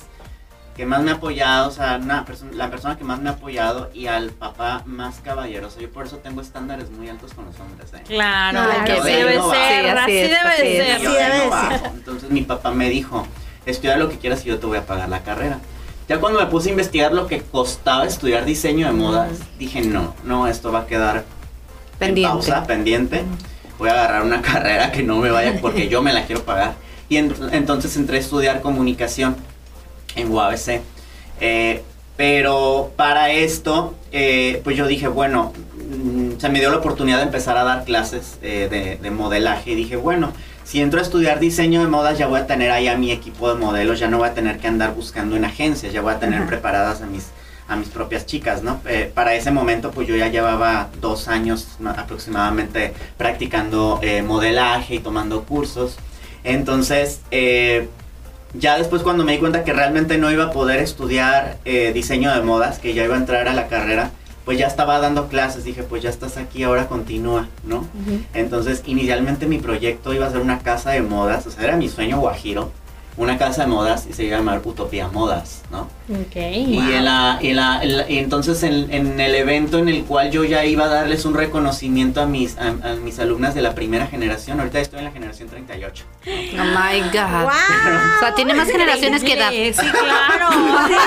que 0.76 0.88
más 0.88 1.04
me 1.04 1.12
ha 1.12 1.16
apoyado, 1.16 1.68
o 1.70 1.72
sea, 1.72 2.00
una 2.02 2.26
persona, 2.26 2.52
la 2.54 2.72
persona 2.72 2.98
que 2.98 3.04
más 3.04 3.20
me 3.22 3.30
ha 3.30 3.34
apoyado 3.34 3.92
y 3.94 4.08
al 4.08 4.32
papá 4.32 4.82
más 4.88 5.20
caballeroso. 5.20 5.80
Yo 5.80 5.92
por 5.92 6.08
eso 6.08 6.18
tengo 6.18 6.42
estándares 6.42 6.90
muy 6.90 7.10
altos 7.10 7.34
con 7.36 7.46
los 7.46 7.60
hombres. 7.60 7.94
¿eh? 7.94 8.02
Claro, 8.08 8.60
Claro. 8.60 8.84
que 8.86 9.02
debe 9.12 9.38
no 9.38 9.52
ser, 9.52 9.84
Sí, 9.84 9.90
así 9.90 10.00
así 10.00 10.18
es, 10.18 10.30
debe 10.30 10.40
así 10.50 10.62
ser. 10.62 11.02
Yo 11.02 11.10
Sí, 11.12 11.16
de 11.16 11.24
ahí 11.24 11.32
debe 11.32 11.50
no 11.50 11.70
ser. 11.70 11.92
Entonces 11.94 12.30
mi 12.32 12.42
papá 12.42 12.72
me 12.72 12.90
dijo, 12.90 13.28
estudia 13.65 13.97
lo 13.97 14.10
que 14.10 14.17
quieras 14.17 14.45
y 14.45 14.49
yo 14.49 14.60
te 14.60 14.65
voy 14.65 14.78
a 14.78 14.86
pagar 14.86 15.10
la 15.10 15.23
carrera. 15.23 15.60
Ya 16.10 16.19
cuando 16.19 16.39
me 16.39 16.45
puse 16.47 16.67
a 16.69 16.71
investigar 16.71 17.13
lo 17.13 17.28
que 17.28 17.41
costaba 17.41 18.06
estudiar 18.06 18.43
diseño 18.45 18.88
de 18.88 18.93
modas, 18.93 19.30
dije, 19.58 19.82
no, 19.82 20.13
no, 20.26 20.47
esto 20.47 20.71
va 20.71 20.80
a 20.82 20.86
quedar 20.88 21.23
Pendiente. 21.97 22.28
en 22.28 22.34
pausa, 22.34 22.63
pendiente. 22.67 23.23
Voy 23.80 23.89
a 23.89 23.93
agarrar 23.93 24.23
una 24.23 24.41
carrera 24.41 24.91
que 24.91 25.02
no 25.04 25.17
me 25.17 25.32
vaya 25.32 25.58
porque 25.62 25.88
yo 25.88 26.02
me 26.02 26.12
la 26.13 26.26
quiero 26.26 26.43
pagar. 26.43 26.73
Y 27.10 27.17
en- 27.17 27.34
entonces 27.52 27.95
entré 27.95 28.17
a 28.17 28.19
estudiar 28.19 28.62
comunicación 28.62 29.36
en 30.15 30.30
UABC. 30.32 30.82
Eh, 31.39 31.84
pero 32.15 32.91
para 32.95 33.32
esto, 33.32 33.95
eh, 34.12 34.62
pues 34.63 34.78
yo 34.78 34.88
dije, 34.88 35.08
bueno, 35.08 35.54
mm, 35.76 36.38
se 36.39 36.49
me 36.49 36.60
dio 36.60 36.69
la 36.69 36.78
oportunidad 36.78 37.17
de 37.17 37.23
empezar 37.23 37.58
a 37.58 37.63
dar 37.63 37.86
clases 37.86 38.38
eh, 38.41 38.67
de, 38.69 38.97
de 38.97 39.12
modelaje 39.12 39.71
y 39.71 39.76
dije, 39.76 39.95
bueno, 39.95 40.32
si 40.63 40.80
entro 40.82 40.99
a 40.99 41.04
estudiar 41.04 41.39
diseño 41.39 41.82
de 41.82 41.88
modas 41.88 42.17
ya 42.17 42.28
voy 42.28 42.39
a 42.39 42.47
tener 42.47 42.71
ahí 42.71 42.88
a 42.88 42.97
mi 42.97 43.12
equipo 43.12 43.49
de 43.54 43.60
modelos, 43.60 43.99
ya 43.99 44.08
no 44.08 44.17
voy 44.19 44.30
a 44.30 44.34
tener 44.34 44.60
que 44.60 44.67
andar 44.67 44.93
buscando 44.95 45.36
en 45.36 45.43
agencias, 45.45 45.91
ya 45.91 46.02
voy 46.02 46.13
a 46.13 46.19
tener 46.19 46.45
preparadas 46.45 47.02
a 47.02 47.06
mis, 47.06 47.28
a 47.67 47.76
mis 47.76 47.89
propias 47.89 48.26
chicas, 48.26 48.63
¿no? 48.63 48.80
Eh, 48.88 49.12
para 49.13 49.36
ese 49.36 49.52
momento 49.52 49.91
pues 49.91 50.08
yo 50.08 50.15
ya 50.15 50.28
llevaba 50.30 50.89
dos 51.02 51.28
años 51.28 51.67
ma- 51.80 51.91
aproximadamente 51.91 52.93
practicando 53.17 53.99
eh, 54.04 54.21
modelaje 54.21 54.95
y 54.95 54.99
tomando 54.99 55.43
cursos. 55.43 55.97
Entonces, 56.45 57.21
eh, 57.32 57.88
ya 58.54 58.78
después 58.78 59.02
cuando 59.02 59.24
me 59.24 59.34
di 59.34 59.39
cuenta 59.39 59.63
que 59.63 59.74
realmente 59.74 60.18
no 60.18 60.32
iba 60.32 60.46
a 60.46 60.52
poder 60.52 60.80
estudiar 60.80 61.58
eh, 61.66 61.92
diseño 61.94 62.34
de 62.34 62.42
modas, 62.42 62.80
que 62.80 62.94
ya 62.94 63.04
iba 63.04 63.16
a 63.16 63.18
entrar 63.18 63.48
a 63.48 63.54
la 63.54 63.68
carrera, 63.68 64.12
pues 64.46 64.58
ya 64.58 64.68
estaba 64.68 65.00
dando 65.00 65.28
clases, 65.28 65.63
dije, 65.63 65.84
pues 65.84 66.04
ya 66.04 66.10
estás 66.10 66.38
aquí, 66.38 66.63
ahora 66.63 66.88
continúa, 66.88 67.48
¿no? 67.63 67.88
Entonces, 68.34 68.84
inicialmente 68.86 69.46
mi 69.46 69.58
proyecto 69.58 70.13
iba 70.13 70.28
a 70.28 70.32
ser 70.32 70.42
una 70.42 70.60
casa 70.60 70.92
de 70.92 71.02
modas, 71.02 71.48
o 71.48 71.52
sea, 71.52 71.63
era 71.63 71.78
mi 71.78 71.88
sueño 71.88 72.20
guajiro, 72.20 72.72
una 73.15 73.38
casa 73.38 73.62
de 73.63 73.67
modas 73.67 74.08
y 74.10 74.13
se 74.13 74.23
iba 74.23 74.38
a 74.38 74.39
llamar 74.39 74.62
Utopía 74.65 75.08
Modas, 75.08 75.62
¿no? 75.71 75.82
Ok. 76.10 76.36
Y, 76.36 76.80
en 76.80 77.06
la, 77.06 77.38
y, 77.41 77.54
la- 77.54 77.84
en 77.84 77.97
la- 77.97 78.10
y 78.10 78.17
entonces 78.17 78.63
en, 78.63 78.91
en 78.91 79.19
el 79.19 79.36
evento 79.36 79.78
en 79.78 79.88
el 79.88 80.04
cual 80.04 80.32
yo 80.32 80.43
ya 80.43 80.65
iba 80.65 80.86
a 80.86 80.88
darles 80.88 81.23
un 81.26 81.36
reconocimiento 81.36 82.21
a 82.21 82.26
mis, 82.26 82.58
a, 82.58 82.69
a 82.69 82.95
mis 82.95 83.19
alumnas 83.19 83.54
de 83.54 83.62
la 83.62 83.76
primera 83.76 84.08
generación, 84.08 84.60
ahorita 84.60 84.80
estoy 84.80 84.99
en 84.99 85.06
la 85.06 85.12
generación 85.12 85.47
38. 85.47 86.06
Oh 86.26 86.30
my 86.63 87.02
God. 87.12 87.43
¡Wow! 87.43 87.49
O 87.49 88.19
sea, 88.19 88.34
tiene 88.36 88.54
más 88.56 88.67
generaciones 88.69 89.23
que 89.23 89.34
edad. 89.34 89.52
Sí, 89.52 89.73
claro. 89.91 90.49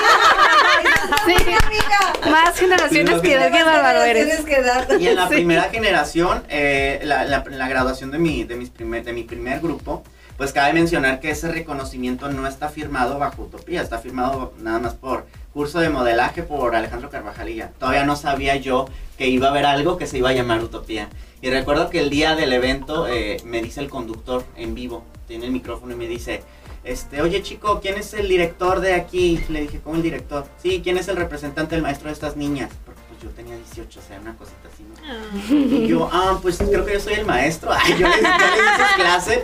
Más 2.31 2.57
generaciones 2.59 3.15
Sí, 3.15 3.21
que 3.21 3.33
edad, 3.33 3.51
qué 3.51 3.63
bárbaro 3.63 4.03
eres. 4.03 4.43
Y 4.99 5.07
en 5.07 5.15
la 5.15 5.27
primera 5.27 5.63
generación, 5.63 6.43
eh, 6.49 6.99
la, 7.03 7.25
la- 7.25 7.43
la 7.49 7.67
graduación 7.67 8.11
de 8.11 8.19
mi, 8.19 8.43
de, 8.43 8.55
mis 8.55 8.69
primer, 8.69 9.03
de 9.03 9.13
mi 9.13 9.23
primer 9.23 9.59
grupo, 9.59 10.03
pues 10.37 10.53
cabe 10.53 10.73
mencionar 10.73 11.19
que 11.19 11.31
ese 11.31 11.51
reconocimiento 11.51 12.29
no 12.29 12.47
está 12.47 12.69
firmado 12.69 13.17
bajo 13.17 13.43
Utopía, 13.43 13.81
está 13.81 13.97
firmado 13.97 14.53
nada 14.59 14.79
más 14.79 14.93
por 14.93 15.25
curso 15.51 15.79
de 15.79 15.89
modelaje 15.89 16.43
por 16.43 16.75
Alejandro 16.75 17.09
Carvajalilla. 17.09 17.71
Todavía 17.79 18.05
no 18.05 18.15
sabía 18.15 18.55
yo 18.55 18.87
que 19.17 19.27
iba 19.27 19.47
a 19.47 19.49
haber 19.49 19.65
algo 19.65 19.97
que 19.97 20.05
se 20.05 20.19
iba 20.19 20.29
a 20.29 20.33
llamar 20.33 20.63
Utopía. 20.63 21.09
Y 21.41 21.49
recuerdo 21.49 21.89
que 21.89 21.99
el 21.99 22.11
día 22.11 22.35
del 22.35 22.53
evento 22.53 23.07
eh, 23.07 23.37
me 23.45 23.63
dice 23.63 23.79
el 23.79 23.89
conductor 23.89 24.45
en 24.55 24.75
vivo, 24.75 25.03
tiene 25.27 25.47
el 25.47 25.51
micrófono 25.51 25.93
y 25.93 25.97
me 25.97 26.07
dice, 26.07 26.43
este, 26.83 27.21
oye 27.21 27.41
chico, 27.41 27.79
¿quién 27.81 27.97
es 27.97 28.13
el 28.13 28.27
director 28.29 28.79
de 28.79 28.93
aquí? 28.93 29.43
Le 29.49 29.61
dije, 29.61 29.79
¿cómo 29.83 29.95
el 29.95 30.03
director? 30.03 30.45
Sí, 30.61 30.81
¿quién 30.83 30.97
es 30.97 31.07
el 31.07 31.17
representante 31.17 31.75
del 31.75 31.83
maestro 31.83 32.07
de 32.07 32.13
estas 32.13 32.37
niñas? 32.37 32.71
Pues 33.17 33.31
yo 33.31 33.35
tenía 33.35 33.55
18, 33.55 33.99
o 33.99 34.03
sea, 34.03 34.19
una 34.19 34.35
cosita 34.35 34.69
así, 34.71 34.83
¿no? 34.83 35.57
Y 35.75 35.87
yo, 35.87 36.07
ah, 36.11 36.37
pues 36.39 36.57
creo 36.57 36.85
que 36.85 36.93
yo 36.93 36.99
soy 36.99 37.13
el 37.13 37.25
maestro. 37.25 37.71
Ay, 37.73 37.95
yo 37.99 38.07
le 38.07 38.17
di 38.17 38.23
esas 38.23 38.95
clases. 38.95 39.43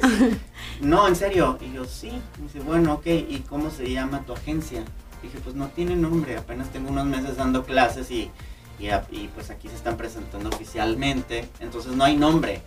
No, 0.80 1.08
en 1.08 1.16
serio. 1.16 1.58
Y 1.60 1.74
yo, 1.74 1.84
sí. 1.86 2.12
Me 2.38 2.44
dice, 2.44 2.60
bueno, 2.60 2.94
ok, 2.94 3.08
¿y 3.08 3.44
cómo 3.50 3.72
se 3.72 3.90
llama 3.90 4.24
tu 4.28 4.34
agencia? 4.34 4.84
Dije, 5.24 5.40
pues 5.44 5.56
no 5.56 5.70
tiene 5.70 5.96
nombre, 5.96 6.38
apenas 6.38 6.70
tengo 6.72 6.92
unos 6.92 7.06
meses 7.06 7.38
dando 7.38 7.64
clases 7.64 8.12
y, 8.12 8.30
y, 8.78 8.90
y, 9.12 9.32
pues 9.34 9.50
aquí 9.50 9.70
se 9.70 9.76
están 9.76 9.98
presentando 9.98 10.50
oficialmente, 10.50 11.48
entonces 11.60 11.94
no 11.94 12.04
hay 12.04 12.16
nombre. 12.16 12.62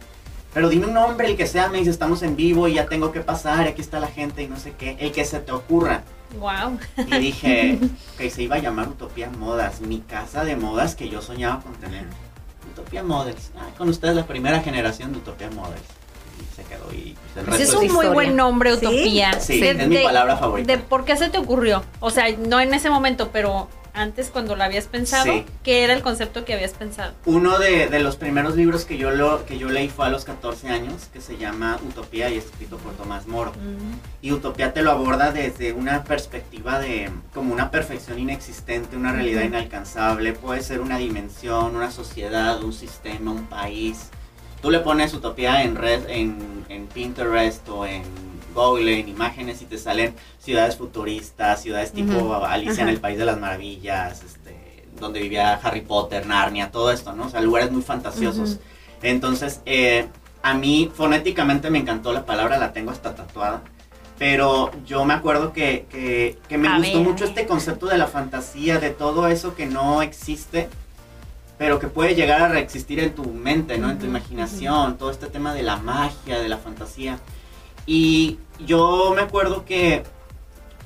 Pero 0.55 0.71
dime 0.71 0.87
un 0.87 0.95
nombre, 0.95 1.29
el 1.29 1.37
que 1.37 1.47
sea, 1.47 1.69
me 1.69 1.79
dice, 1.79 1.90
estamos 1.90 2.23
en 2.23 2.35
vivo 2.35 2.66
y 2.66 2.75
ya 2.75 2.87
tengo 2.87 3.12
que 3.12 3.21
pasar, 3.21 3.66
y 3.66 3.69
aquí 3.69 3.83
está 3.83 4.01
la 4.01 4.09
gente 4.09 4.42
y 4.42 4.49
no 4.49 4.59
sé 4.59 4.73
qué, 4.73 4.97
el 4.99 5.12
que 5.12 5.25
se 5.25 5.38
te 5.38 5.53
ocurra. 5.53 6.03
Wow. 6.39 6.79
Y 7.07 7.19
dije 7.19 7.79
que 8.19 8.31
se 8.31 8.43
iba 8.43 8.57
a 8.57 8.59
llamar 8.59 8.89
Utopía 8.89 9.31
Modas, 9.31 9.81
mi 9.81 10.01
casa 10.01 10.45
de 10.45 10.57
modas 10.57 10.95
que 10.95 11.09
yo 11.09 11.23
soñaba 11.23 11.61
con 11.61 11.73
tener. 11.75 12.05
Utopía 12.73 13.03
Models. 13.03 13.53
Ah, 13.59 13.69
con 13.79 13.89
ustedes 13.89 14.17
la 14.17 14.27
primera 14.27 14.61
generación 14.61 15.12
de 15.12 15.19
Utopía 15.19 15.51
Models. 15.51 15.81
Y 16.39 16.55
se 16.55 16.65
quedó 16.65 16.93
y 16.93 17.17
pues, 17.33 17.37
el 17.39 17.47
resto 17.47 17.62
es 17.62 17.69
un 17.71 17.75
es 17.75 17.81
muy 17.93 18.05
historia. 18.05 18.11
buen 18.12 18.37
nombre, 18.37 18.71
Sí. 18.77 18.87
Utopía. 18.87 19.41
Sí, 19.41 19.62
es 19.67 19.89
mi 19.89 19.99
palabra 19.99 20.37
favorita. 20.37 20.73
De 20.73 20.79
por 20.79 21.05
qué 21.07 21.17
se 21.17 21.31
te 21.31 21.39
ocurrió. 21.39 21.83
O 22.01 22.11
sea, 22.11 22.25
no 22.37 22.61
en 22.61 22.75
ese 22.75 22.91
momento, 22.91 23.31
pero 23.33 23.69
antes 23.96 24.30
cuando 24.30 24.54
lo 24.54 24.62
habías 24.62 24.87
pensado, 24.87 25.24
Sí. 25.24 25.44
¿qué 25.64 25.82
era 25.82 25.92
el 25.94 26.02
concepto 26.02 26.44
que 26.44 26.54
habías 26.54 26.72
pensado? 26.74 27.14
Uno 27.24 27.59
de, 27.59 27.88
de 27.88 27.98
los 28.00 28.16
primeros 28.16 28.54
libros 28.54 28.85
que 28.85 28.98
yo, 28.98 29.11
lo, 29.11 29.44
que 29.46 29.59
yo 29.59 29.68
leí 29.68 29.88
fue 29.88 30.06
a 30.06 30.11
los 30.11 30.24
14 30.24 30.68
años, 30.68 31.09
que 31.12 31.20
se 31.20 31.37
llama 31.38 31.78
Utopía 31.88 32.28
y 32.30 32.37
es 32.38 32.44
escrito 32.44 32.76
por 32.76 32.92
Tomás 32.94 33.26
Moro. 33.26 33.52
Y 34.22 34.32
Utopía 34.32 34.72
te 34.72 34.82
lo 34.82 34.90
aborda 34.92 35.32
desde 35.32 35.72
una 35.72 36.04
perspectiva 36.04 36.78
de 36.78 37.11
como 37.35 37.52
una 37.52 37.70
perfección 37.70 38.18
inexistente, 38.18 38.96
una 38.96 39.12
realidad 39.12 39.42
inalcanzable, 39.42 40.32
puede 40.35 40.62
ser 40.62 40.80
una 40.80 40.98
dimensión, 40.98 41.74
una 41.74 41.90
sociedad, 41.90 42.62
un 42.62 42.72
sistema, 42.72 43.30
un 43.32 43.46
país. 43.46 44.11
Tú 44.62 44.70
le 44.70 44.80
pones 44.80 45.14
Utopía 45.14 45.62
en 45.62 45.76
red, 45.76 46.09
en, 46.09 46.64
en 46.68 46.87
Pinterest 46.87 47.68
o 47.68 47.87
en 47.87 48.02
Google, 48.57 48.99
en 48.99 49.09
imágenes 49.09 49.62
y 49.62 49.66
te 49.66 49.79
salen 49.79 50.14
ciudades 50.40 50.77
futuristas, 50.77 51.62
ciudades 51.62 51.92
tipo 51.92 52.16
Ujú. 52.16 52.35
Alicia 52.45 52.83
en 52.83 52.88
Ajá. 52.88 52.90
el 52.90 53.01
País 53.01 53.19
de 53.19 53.25
las 53.27 53.38
Maravillas, 53.38 54.25
este, 54.25 54.85
donde 54.99 55.21
vivía 55.21 55.55
Harry 55.62 55.83
Potter, 55.83 56.27
Narnia, 56.27 56.71
todo 56.73 56.90
esto, 56.90 57.12
¿no? 57.12 57.27
O 57.27 57.29
sea, 57.31 57.40
lugares 57.42 57.71
muy 57.71 57.83
fantasiosos. 57.83 58.59
Entonces, 59.03 59.61
eh, 59.66 60.07
a 60.42 60.55
mí 60.55 60.90
fonéticamente 60.92 61.71
me 61.71 61.79
encantó 61.79 62.12
la 62.12 62.25
palabra, 62.27 62.59
la 62.59 62.73
tengo 62.73 62.90
hasta 62.90 63.14
tatuada. 63.14 63.62
Pero 64.19 64.71
yo 64.87 65.05
me 65.05 65.12
acuerdo 65.12 65.53
que, 65.53 65.85
que- 65.90 66.38
que 66.49 66.57
me 66.57 66.69
A 66.69 66.79
gustó 66.79 66.99
ver. 66.99 67.07
mucho 67.07 67.25
este 67.27 67.47
concepto 67.47 67.87
de 67.87 67.99
la 67.99 68.07
fantasía, 68.07 68.79
de 68.79 68.88
todo 68.90 69.29
eso 69.29 69.55
que 69.55 69.66
no 69.66 70.01
existe, 70.01 70.71
pero 71.59 71.79
que 71.79 71.88
puede 71.88 72.14
llegar 72.14 72.40
a 72.40 72.49
reexistir 72.49 72.99
en 73.01 73.14
tu 73.14 73.25
mente, 73.25 73.77
¿no? 73.77 73.90
En 73.90 73.99
tu 73.99 74.07
imaginación, 74.07 74.97
todo 74.97 75.11
este 75.11 75.27
tema 75.27 75.53
de 75.53 75.62
la 75.62 75.77
magia, 75.77 76.38
de 76.38 76.49
la 76.49 76.57
fantasía. 76.57 77.19
Y 77.87 78.38
yo 78.64 79.12
me 79.14 79.23
acuerdo 79.23 79.64
que, 79.64 80.03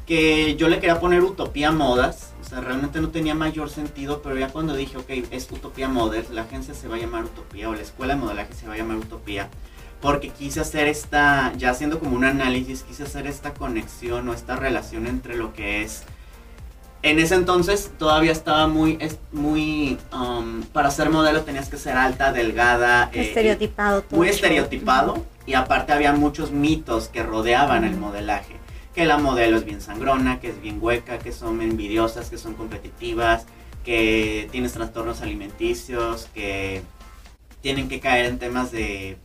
que 0.07 0.57
yo 0.57 0.69
le 0.69 0.77
quería 0.81 1.01
poner 1.01 1.23
Utopía 1.23 1.71
Modas, 1.71 2.33
o 2.41 2.45
sea, 2.45 2.61
realmente 2.61 3.01
no 3.01 3.11
tenía 3.11 3.35
mayor 3.35 3.71
sentido, 3.71 4.23
pero 4.23 4.37
ya 4.37 4.49
cuando 4.49 4.75
dije, 4.75 4.97
ok, 4.97 5.11
es 5.31 5.51
Utopía 5.51 5.89
Models, 5.89 6.31
la 6.31 6.43
agencia 6.43 6.75
se 6.75 6.89
va 6.89 6.97
a 6.97 6.99
llamar 6.99 7.25
Utopía 7.25 7.69
o 7.69 7.75
la 7.75 7.83
escuela 7.83 8.15
de 8.15 8.21
modelaje 8.21 8.55
se 8.55 8.67
va 8.67 8.75
a 8.75 8.77
llamar 8.77 8.97
Utopía, 8.97 9.49
porque 10.01 10.31
quise 10.31 10.61
hacer 10.61 10.89
esta, 10.89 11.53
ya 11.57 11.71
haciendo 11.71 11.99
como 11.99 12.17
un 12.17 12.25
análisis, 12.25 12.83
quise 12.83 13.05
hacer 13.05 13.27
esta 13.27 13.55
conexión 13.55 14.29
o 14.29 14.35
esta 14.35 14.57
relación 14.57 15.07
entre 15.07 15.37
lo 15.37 15.53
que 15.53 15.83
es 15.83 16.05
en 17.03 17.19
ese 17.19 17.35
entonces 17.35 17.91
todavía 17.99 18.33
estaba 18.33 18.67
muy, 18.67 18.99
muy, 19.33 19.99
um, 20.13 20.63
para 20.65 20.91
ser 20.91 21.11
modelo 21.11 21.43
tenías 21.43 21.69
que 21.69 21.79
ser 21.79 21.97
alta, 21.97 22.33
delgada, 22.33 23.11
eh, 23.13 23.29
Estereotipado 23.29 24.03
todo. 24.03 24.19
muy 24.19 24.29
estereotipado 24.29 25.25
y 25.47 25.55
aparte 25.55 25.93
había 25.93 26.13
muchos 26.13 26.51
mitos 26.51 27.09
que 27.09 27.23
rodeaban 27.23 27.85
el 27.85 27.97
modelaje. 27.97 28.57
Que 28.95 29.07
la 29.07 29.19
modelo 29.19 29.57
es 29.57 29.65
bien 29.65 29.81
sangrona, 29.81 30.41
que 30.41 30.49
es 30.49 30.61
bien 30.61 30.79
hueca, 30.81 31.19
que 31.19 31.33
son 31.33 31.63
envidiosas, 31.63 32.29
que 32.29 32.37
son 32.37 32.55
competitivas, 32.55 33.47
que 33.85 34.49
tienes 34.51 34.73
trastornos 34.73 35.23
alimenticios, 35.23 36.29
que 36.35 36.83
tienen 37.63 37.89
que 37.89 38.01
caer 38.01 38.27
en 38.27 38.39
temas 38.39 38.73
de... 38.73 39.17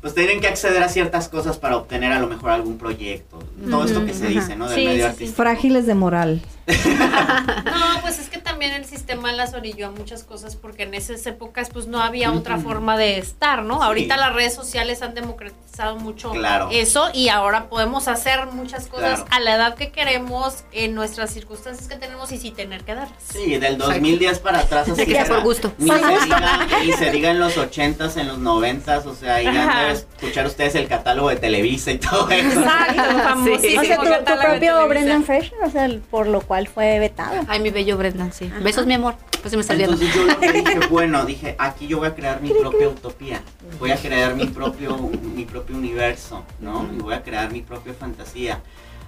Pues 0.00 0.14
tienen 0.14 0.40
que 0.40 0.48
acceder 0.48 0.82
a 0.82 0.88
ciertas 0.88 1.28
cosas 1.28 1.58
para 1.58 1.76
obtener 1.76 2.12
a 2.12 2.18
lo 2.20 2.26
mejor 2.26 2.50
algún 2.50 2.78
proyecto. 2.78 3.38
Todo 3.68 3.84
esto 3.84 4.04
que 4.06 4.14
se 4.14 4.28
dice, 4.28 4.56
¿no? 4.56 4.68
Del 4.68 4.78
Sí, 4.78 4.86
medio 4.86 5.06
artístico. 5.06 5.36
Frágiles 5.36 5.86
de 5.86 5.94
moral. 5.94 6.40
No, 7.64 8.00
pues 8.02 8.18
es 8.18 8.28
que 8.28 8.38
también 8.38 8.72
el 8.72 8.84
sistema 8.84 9.32
las 9.32 9.54
orilló 9.54 9.88
a 9.88 9.90
muchas 9.90 10.24
cosas 10.24 10.56
porque 10.56 10.84
en 10.84 10.94
esas 10.94 11.24
épocas 11.26 11.70
pues 11.72 11.86
no 11.86 12.00
había 12.02 12.32
otra 12.32 12.58
forma 12.58 12.96
de 12.96 13.18
estar, 13.18 13.62
¿no? 13.62 13.76
Sí. 13.78 13.80
Ahorita 13.84 14.16
las 14.16 14.32
redes 14.34 14.54
sociales 14.54 15.02
han 15.02 15.14
democratizado 15.14 15.96
mucho 15.96 16.30
Claro. 16.32 16.68
eso 16.72 17.08
y 17.14 17.28
ahora 17.28 17.68
podemos 17.68 18.08
hacer 18.08 18.46
muchas 18.46 18.86
cosas 18.86 19.20
Claro. 19.22 19.26
a 19.30 19.40
la 19.40 19.54
edad 19.54 19.74
que 19.74 19.90
queremos, 19.92 20.64
en 20.72 20.94
nuestras 20.94 21.30
circunstancias 21.30 21.88
que 21.88 21.96
tenemos 21.96 22.30
y 22.32 22.38
sin 22.38 22.54
tener 22.54 22.84
que 22.84 22.94
darlas. 22.94 23.18
Sí, 23.32 23.56
del 23.58 23.78
2010 23.78 24.38
para 24.40 24.60
atrás 24.60 24.88
así 24.88 25.04
que 25.06 25.12
sea 25.12 25.22
era. 25.22 25.34
por 25.34 25.42
gusto. 25.42 25.72
Ni 25.78 25.90
se, 25.90 25.96
diga, 25.96 26.66
ni 26.84 26.92
se 26.92 27.10
diga 27.10 27.30
en 27.30 27.38
los 27.40 27.56
80s, 27.56 28.16
en 28.18 28.28
los 28.28 28.38
90s, 28.38 29.06
o 29.06 29.14
sea, 29.14 29.40
y 29.40 29.44
ya 29.46 29.52
deben 29.78 29.96
escuchar 29.96 30.46
ustedes 30.46 30.74
el 30.74 30.86
catálogo 30.88 31.28
de 31.30 31.36
Televisa 31.36 31.90
y 31.92 31.98
todo 31.98 32.28
eso. 32.30 32.60
Exacto, 32.60 33.02
famosísimo 33.24 33.80
O 33.80 34.04
sea, 34.04 34.24
tu, 34.24 34.32
tu 34.32 34.38
propio. 34.38 34.88
Brendan 34.88 35.24
Fraser, 35.24 35.52
o 35.64 35.70
sea, 35.70 35.88
por 36.10 36.26
lo 36.26 36.40
cual 36.42 36.59
fue 36.68 36.98
vetado. 36.98 37.44
Ay, 37.48 37.60
mi 37.60 37.70
bello 37.70 37.96
Brendan, 37.96 38.32
sí. 38.32 38.50
Besos, 38.62 38.86
mi 38.86 38.94
amor. 38.94 39.16
Pues 39.40 39.50
se 39.50 39.56
me 39.56 39.62
olvidando. 39.62 39.94
Entonces 39.94 40.14
yo 40.14 40.24
lo 40.24 40.38
que 40.40 40.52
dije, 40.52 40.86
bueno, 40.88 41.24
dije, 41.24 41.56
aquí 41.58 41.86
yo 41.86 41.98
voy 41.98 42.08
a 42.08 42.14
crear 42.14 42.40
mi 42.42 42.50
propia 42.50 42.88
utopía, 42.88 43.42
voy 43.78 43.90
a 43.90 43.96
crear 43.96 44.34
mi 44.34 44.46
propio, 44.46 44.96
mi 44.98 45.44
propio 45.44 45.76
universo, 45.76 46.44
¿no? 46.60 46.88
Y 46.94 47.00
voy 47.00 47.14
a 47.14 47.22
crear 47.22 47.50
mi 47.52 47.62
propia 47.62 47.94
fantasía. 47.94 48.60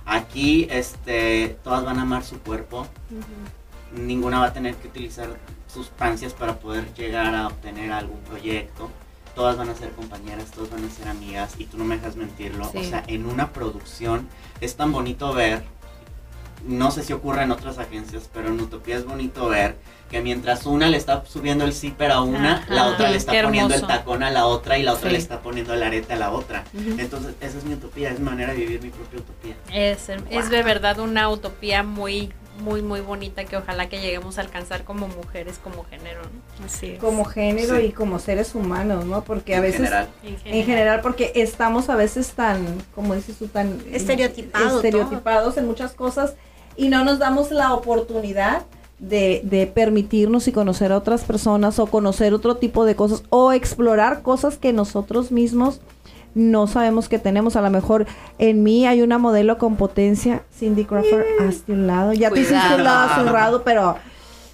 Aquí, 0.05 0.67
este, 0.71 1.59
todas 1.63 1.85
van 1.85 1.99
a 1.99 2.03
amar 2.03 2.25
su 2.25 2.41
cuerpo, 2.41 2.87
ninguna 3.95 4.41
va 4.41 4.47
a 4.47 4.53
tener 4.53 4.75
que 4.77 4.89
utilizar 4.89 5.29
sustancias 5.73 6.33
para 6.33 6.59
poder 6.59 6.93
llegar 6.95 7.35
a 7.35 7.47
obtener 7.47 7.93
algún 7.93 8.21
proyecto. 8.21 8.91
Todas 9.35 9.57
van 9.57 9.71
a 9.71 9.75
ser 9.75 9.91
compañeras, 9.93 10.51
todas 10.51 10.71
van 10.71 10.85
a 10.85 10.91
ser 10.91 11.09
amigas 11.09 11.55
y 11.59 11.65
tú 11.65 11.79
no 11.79 11.85
me 11.85 11.97
dejas 11.97 12.17
mentirlo. 12.17 12.69
Sí. 12.71 12.79
O 12.79 12.85
sea, 12.85 13.03
en 13.07 13.27
una 13.27 13.53
producción 13.53 14.29
es 14.61 14.77
tan 14.77 14.93
bonito 14.93 15.33
ver, 15.33 15.63
no 16.67 16.91
sé 16.91 17.03
si 17.03 17.13
ocurre 17.13 17.43
en 17.43 17.51
otras 17.51 17.79
agencias, 17.79 18.29
pero 18.33 18.49
en 18.49 18.61
Utopía 18.61 18.97
es 18.97 19.05
bonito 19.05 19.49
ver 19.49 19.77
que 20.11 20.21
mientras 20.21 20.67
una 20.67 20.89
le 20.89 20.97
está 20.99 21.25
subiendo 21.27 21.65
el 21.65 21.73
zipper 21.73 22.11
a 22.11 22.21
una, 22.21 22.59
Ajá, 22.59 22.75
la 22.75 22.87
otra 22.87 23.11
le 23.11 23.17
está 23.17 23.33
poniendo 23.43 23.75
el 23.75 23.87
tacón 23.87 24.23
a 24.23 24.31
la 24.31 24.47
otra 24.47 24.79
y 24.79 24.83
la 24.83 24.93
otra 24.93 25.09
Sí. 25.09 25.13
le 25.15 25.19
está 25.19 25.41
poniendo 25.41 25.73
el 25.75 25.83
arete 25.83 26.13
a 26.13 26.17
la 26.17 26.31
otra. 26.33 26.65
Entonces, 26.75 27.35
esa 27.41 27.59
es 27.59 27.65
mi 27.65 27.75
utopía, 27.75 28.11
es 28.11 28.19
mi 28.19 28.27
manera 28.27 28.53
de 28.53 28.59
vivir 28.59 28.83
mi 28.83 28.91
propia 28.91 29.21
utopía. 29.21 29.55
Es, 29.73 30.09
es 30.31 30.51
de 30.51 30.63
verdad 30.63 30.99
una 30.99 31.31
utopía 31.31 31.83
muy, 31.83 32.31
muy, 32.61 32.83
muy 32.83 33.01
bonita 33.01 33.45
que 33.45 33.57
ojalá 33.57 33.89
que 33.89 34.03
lleguemos 34.03 34.37
a 34.37 34.43
alcanzar 34.43 34.85
como 34.85 35.09
mujeres, 35.09 35.59
como 35.65 35.85
género, 35.85 36.21
¿no? 36.25 36.67
Así 36.67 36.91
es. 36.91 36.99
Como 36.99 37.25
género 37.25 37.79
Sí. 37.79 37.87
y 37.87 37.93
como 37.93 38.19
seres 38.19 38.55
humanos, 38.55 39.07
¿no? 39.07 39.25
Porque 39.25 39.55
a 39.55 39.57
En 39.57 39.63
veces... 39.63 39.79
general. 39.79 40.09
En 40.45 40.65
general, 40.67 41.01
porque 41.01 41.33
estamos 41.37 41.89
a 41.89 41.97
veces 41.97 42.33
tan, 42.33 42.83
como 42.95 43.15
dices 43.15 43.39
tú, 43.39 43.49
tan 43.49 43.83
Estereotipado 43.91 44.77
estereotipados 44.77 45.57
en 45.57 45.67
muchas 45.67 45.95
cosas 45.95 46.35
y 46.77 46.89
no 46.89 47.05
nos 47.05 47.19
damos 47.19 47.51
la 47.51 47.75
oportunidad 47.75 48.63
de, 48.99 49.41
de 49.45 49.67
permitirnos 49.67 50.47
y 50.49 50.53
conocer 50.53 50.93
a 50.93 50.97
otras 50.97 51.25
personas 51.25 51.79
o 51.79 51.87
conocer 51.87 52.35
otro 52.35 52.57
tipo 52.57 52.85
de 52.85 52.95
cosas 52.95 53.25
o 53.31 53.53
explorar 53.53 54.23
cosas 54.23 54.59
que 54.59 54.73
nosotros 54.73 55.33
mismos 55.33 55.81
no 56.35 56.67
sabemos 56.67 57.09
que 57.09 57.19
tenemos. 57.19 57.57
A 57.57 57.63
lo 57.63 57.71
mejor 57.71 58.07
en 58.39 58.63
mí 58.63 58.87
hay 58.87 59.03
una 59.03 59.19
modelo 59.19 59.59
con 59.59 59.77
potencia, 59.77 60.43
Cindy 60.57 60.85
Crawford, 60.85 61.25
hazte 61.41 61.73
un 61.73 61.87
lado. 61.87 62.13
Ya 62.13 62.31
te 62.31 62.41
hiciste 62.41 62.75
un 62.75 62.85
lado 62.85 63.33
rato, 63.33 63.63
pero, 63.65 63.97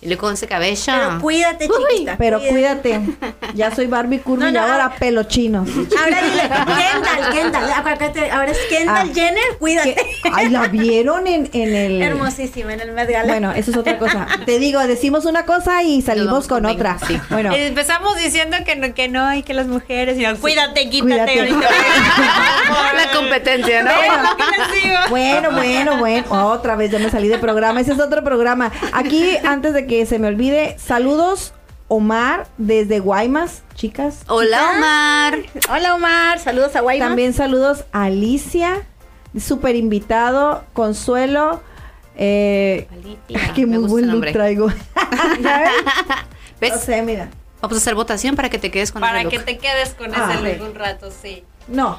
Y 0.00 0.06
le 0.06 0.16
con 0.16 0.34
ese 0.34 0.46
cabello. 0.46 0.80
Pero 0.86 1.20
cuídate, 1.20 1.66
Uy, 1.66 1.72
chiquita. 1.90 2.14
pero 2.18 2.40
cuídate. 2.40 3.00
Ya 3.54 3.74
soy 3.74 3.86
Barbie 3.86 4.20
Curvy 4.20 4.44
No, 4.44 4.46
no, 4.46 4.52
y 4.52 4.56
ahora 4.56 4.84
ahora- 4.84 4.96
pelo 4.96 5.24
chino. 5.24 5.64
Ahora 5.98 6.22
dile, 6.22 6.42
Kendall, 6.42 7.32
Kendall, 7.34 7.72
acuérdate, 7.74 8.30
ahora 8.30 8.50
es 8.52 8.58
Kendall 8.68 9.08
Ah. 9.10 9.12
Jenner, 9.14 9.42
cuídate. 9.58 9.94
que- 9.94 10.30
ay, 10.32 10.50
la 10.50 10.68
vieron 10.68 11.26
en, 11.26 11.50
en 11.52 11.74
el... 11.74 12.02
Hermosísima 12.02 12.74
en 12.74 12.80
el 12.80 12.92
Met 12.92 13.10
Gala. 13.10 13.26
Bueno, 13.26 13.52
eso 13.52 13.70
es 13.72 13.76
otra 13.76 13.98
cosa. 13.98 14.26
Te 14.46 14.58
digo, 14.60 14.78
decimos 14.86 15.24
una 15.24 15.44
cosa 15.46 15.82
y 15.82 16.00
salimos 16.02 16.46
con 16.46 16.62
conmigo, 16.62 16.74
otra. 16.78 16.98
sí. 17.06 17.18
Bueno, 17.30 17.52
Empezamos 17.54 18.16
diciendo 18.18 18.56
que 18.64 18.76
no, 18.76 18.94
que 18.94 19.08
no, 19.08 19.34
y 19.34 19.42
que 19.42 19.54
las 19.54 19.66
mujeres, 19.66 20.16
y 20.18 20.22
no, 20.22 20.36
cuídate, 20.36 20.88
quítate. 20.90 21.08
Cuídate. 21.08 21.40
ahorita. 21.40 21.68
La 22.96 23.10
competencia, 23.12 23.82
¿no? 23.82 23.90
Que 23.90 25.08
bueno, 25.10 25.50
bueno, 25.52 25.96
bueno. 25.98 26.24
Otra 26.50 26.76
vez 26.76 26.90
ya 26.90 26.98
me 26.98 27.10
salí 27.10 27.28
de 27.28 27.38
programa. 27.38 27.80
Ese 27.80 27.92
es 27.92 28.00
otro 28.00 28.22
programa. 28.22 28.70
Aquí, 28.92 29.36
antes 29.44 29.72
de 29.72 29.86
que 29.88 30.06
se 30.06 30.18
me 30.20 30.28
olvide, 30.28 30.76
saludos, 30.78 31.52
Omar, 31.88 32.46
desde 32.58 33.00
Guaymas, 33.00 33.62
chicas. 33.74 34.20
Hola, 34.28 34.72
Omar. 34.76 35.38
Hola 35.70 35.94
Omar, 35.94 36.38
saludos 36.38 36.76
a 36.76 36.80
Guaymas. 36.82 37.08
También 37.08 37.32
saludos 37.32 37.84
a 37.92 38.04
Alicia, 38.04 38.86
súper 39.38 39.74
invitado, 39.74 40.64
Consuelo. 40.74 41.62
Eh, 42.16 42.86
Alicia, 42.92 43.52
que 43.54 43.66
me 43.66 43.78
muy 43.78 43.88
buen 43.88 44.04
look 44.06 44.12
nombre. 44.14 44.32
traigo. 44.32 44.66
¿Ves? 46.60 46.72
No 46.72 46.78
sé, 46.78 47.02
mira. 47.02 47.28
Vamos 47.60 47.76
a 47.76 47.80
hacer 47.80 47.94
votación 47.94 48.36
para 48.36 48.50
que 48.50 48.58
te 48.58 48.70
quedes 48.70 48.92
con 48.92 49.00
Para 49.00 49.20
ese 49.20 49.30
que 49.30 49.36
look. 49.36 49.44
te 49.46 49.58
quedes 49.58 49.94
con 49.94 50.12
Ah, 50.14 50.34
ese 50.34 50.56
look 50.58 50.68
un 50.70 50.74
rato, 50.74 51.10
sí. 51.10 51.44
No. 51.68 51.98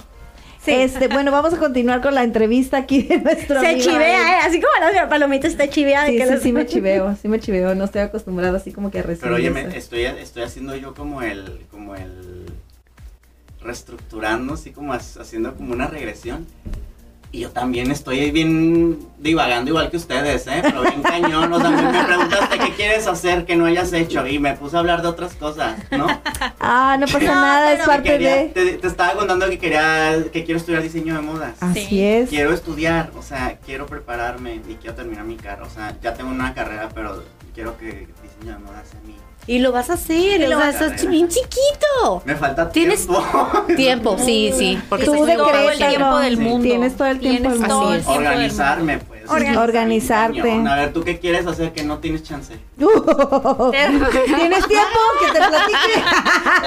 Este, 0.69 1.07
bueno, 1.07 1.31
vamos 1.31 1.53
a 1.53 1.57
continuar 1.57 2.01
con 2.01 2.13
la 2.15 2.23
entrevista 2.23 2.77
aquí 2.77 3.03
de 3.03 3.19
nuestro 3.19 3.59
Se 3.59 3.67
amigo 3.67 3.89
chivea, 3.91 4.37
¿eh? 4.37 4.41
Así 4.47 4.59
como 4.61 4.71
la 4.93 5.09
palomita 5.09 5.47
está 5.47 5.69
chiveada. 5.69 6.05
de 6.05 6.11
Sí, 6.11 6.17
que 6.17 6.25
sí, 6.25 6.33
los- 6.33 6.41
sí 6.43 6.51
me 6.53 6.65
chiveo, 6.65 7.15
sí 7.21 7.27
me 7.27 7.39
chiveo, 7.39 7.75
no 7.75 7.85
estoy 7.85 8.01
acostumbrada 8.01 8.57
así 8.57 8.71
como 8.71 8.91
que 8.91 8.99
a 8.99 9.03
recibir 9.03 9.21
Pero 9.23 9.35
oye, 9.35 9.49
me- 9.49 9.77
estoy, 9.77 10.05
estoy 10.05 10.43
haciendo 10.43 10.75
yo 10.75 10.93
como 10.93 11.21
el, 11.21 11.61
como 11.71 11.95
el, 11.95 12.45
reestructurando, 13.61 14.53
así 14.53 14.71
como 14.71 14.93
as- 14.93 15.17
haciendo 15.17 15.55
como 15.55 15.73
una 15.73 15.87
regresión. 15.87 16.45
Y 17.31 17.41
yo 17.41 17.51
también 17.51 17.91
estoy 17.91 18.31
bien 18.31 18.97
divagando 19.19 19.69
igual 19.69 19.91
que 19.91 19.97
ustedes, 19.97 20.47
¿eh? 20.47 20.61
Pero 20.63 20.81
bien 20.81 21.03
cañón, 21.03 21.53
o 21.53 21.59
sea, 21.59 21.69
me, 21.69 21.83
me 21.91 22.03
preguntaste 22.03 22.57
qué 22.57 22.71
quieres 22.73 23.05
hacer 23.05 23.45
que 23.45 23.55
no 23.55 23.65
hayas 23.65 23.93
hecho 23.93 24.25
y 24.25 24.39
me 24.39 24.55
puse 24.55 24.75
a 24.75 24.79
hablar 24.79 25.03
de 25.03 25.09
otras 25.09 25.35
cosas, 25.35 25.77
¿no? 25.91 26.07
Ah, 26.59 26.97
no 26.99 27.05
pasa 27.05 27.19
No, 27.19 27.25
nada, 27.35 27.73
es 27.73 27.85
parte 27.85 28.09
Quería- 28.09 28.35
de... 28.35 28.45
te, 28.47 28.71
te 28.79 28.87
estaba 28.87 29.13
contando 29.13 29.47
que 29.47 29.59
quería, 29.59 30.15
que 30.33 30.43
quiero 30.43 30.57
estudiar 30.59 30.81
diseño 30.81 31.13
de 31.15 31.21
modas. 31.21 31.53
Así 31.61 31.85
Sí. 31.85 32.03
es. 32.03 32.29
Quiero 32.29 32.51
estudiar, 32.51 33.11
o 33.15 33.21
sea, 33.21 33.59
quiero 33.63 33.85
prepararme 33.85 34.55
y 34.67 34.73
quiero 34.81 34.95
terminar 34.95 35.23
mi 35.25 35.35
carrera. 35.35 35.67
O 35.67 35.69
sea, 35.69 35.95
ya 36.01 36.15
tengo 36.15 36.31
una 36.31 36.55
carrera, 36.55 36.89
pero 36.95 37.23
quiero 37.53 37.77
que 37.77 38.07
diseño 38.39 38.57
de 38.57 38.63
modas 38.65 38.87
sea 38.89 38.99
mi. 39.05 39.15
Y 39.47 39.57
lo 39.59 39.71
vas 39.71 39.89
a 39.89 39.93
hacer, 39.93 40.45
o 40.45 40.59
sea, 40.59 40.69
estás 40.69 41.07
bien 41.07 41.27
chiquito. 41.27 42.21
Me 42.23 42.35
falta 42.35 42.69
Tienes 42.69 43.07
tiempo. 43.07 43.25
Tiempo, 43.75 44.17
sí, 44.19 44.51
sí. 44.55 44.79
Porque 44.87 45.05
Tú 45.05 45.13
estás 45.13 45.27
de 45.27 45.37
muy 45.37 45.51
todo 45.51 45.69
el 45.71 45.77
tiempo 45.79 46.17
del 46.19 46.35
Sí. 46.37 46.41
mundo. 46.43 46.63
Tienes 46.67 46.95
todo 46.97 47.07
el 47.07 47.19
tiempo 47.19 47.49
del 47.49 47.59
mundo. 47.59 47.79
Organizarme, 48.05 48.97
mundo. 48.97 49.05
pues. 49.07 49.19
Organizar- 49.29 49.63
Organizarte. 49.63 50.51
A 50.67 50.75
ver, 50.75 50.93
¿tú 50.93 51.03
qué 51.03 51.17
quieres 51.19 51.47
hacer 51.47 51.71
que 51.73 51.83
no 51.83 51.97
tienes 51.97 52.21
chance? 52.23 52.59
¿Tienes 52.77 54.67
tiempo 54.67 54.99
que 55.19 55.31
te 55.31 55.39
platique? 55.39 56.03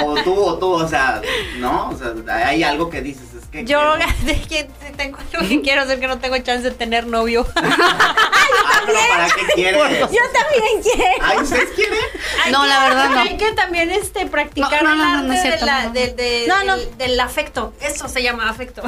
O 0.05 0.15
tú, 0.23 0.35
o 0.35 0.59
tú, 0.59 0.67
o 0.73 0.89
sea, 0.89 1.21
¿no? 1.59 1.91
O 1.91 1.97
sea, 1.97 2.13
hay 2.49 2.63
algo 2.65 2.89
que 2.91 3.01
dices, 3.01 3.29
Yo 3.53 3.65
quiero- 3.65 3.95
que 4.49 4.69
tengo 4.97 5.19
algo 5.19 5.49
que 5.49 5.61
quiero 5.63 5.83
hacer 5.83 6.01
que 6.01 6.07
no 6.09 6.19
tengo 6.19 6.39
chance 6.39 6.63
de 6.69 6.75
tener 6.75 7.07
novio. 7.07 7.47
Ah, 8.65 8.83
pero 8.87 8.99
¿para 9.09 9.27
qué 9.29 9.47
quieres? 9.55 10.01
Yo 10.01 10.07
también 10.09 10.83
quiero. 10.83 11.25
Ay, 11.25 11.39
¿ustedes 11.39 11.71
quieren? 11.71 11.99
No, 12.51 12.63
que- 12.63 12.69
la 12.69 12.83
verdad 12.85 13.11
no. 13.11 13.21
Hay 13.21 13.37
que 13.37 13.53
también 13.53 13.91
este 13.91 14.27
practicar 14.27 14.83
No, 14.83 14.95
no, 14.95 14.97
no, 14.97 15.03
el 15.05 15.09
no, 15.13 15.19
arte 15.19 15.27
no 15.29 15.35
es 15.35 15.43
cierto, 15.43 15.61
de 15.61 15.67
la- 15.67 15.81
no, 15.83 15.89
no. 15.89 15.93
del- 15.95 16.17
de- 16.17 16.45
No, 16.49 16.65
no. 16.65 16.77
del- 16.77 16.99
del 16.99 17.21
afecto. 17.21 17.73
Eso 17.81 18.09
se 18.09 18.23
llama 18.23 18.49
afecto. 18.49 18.83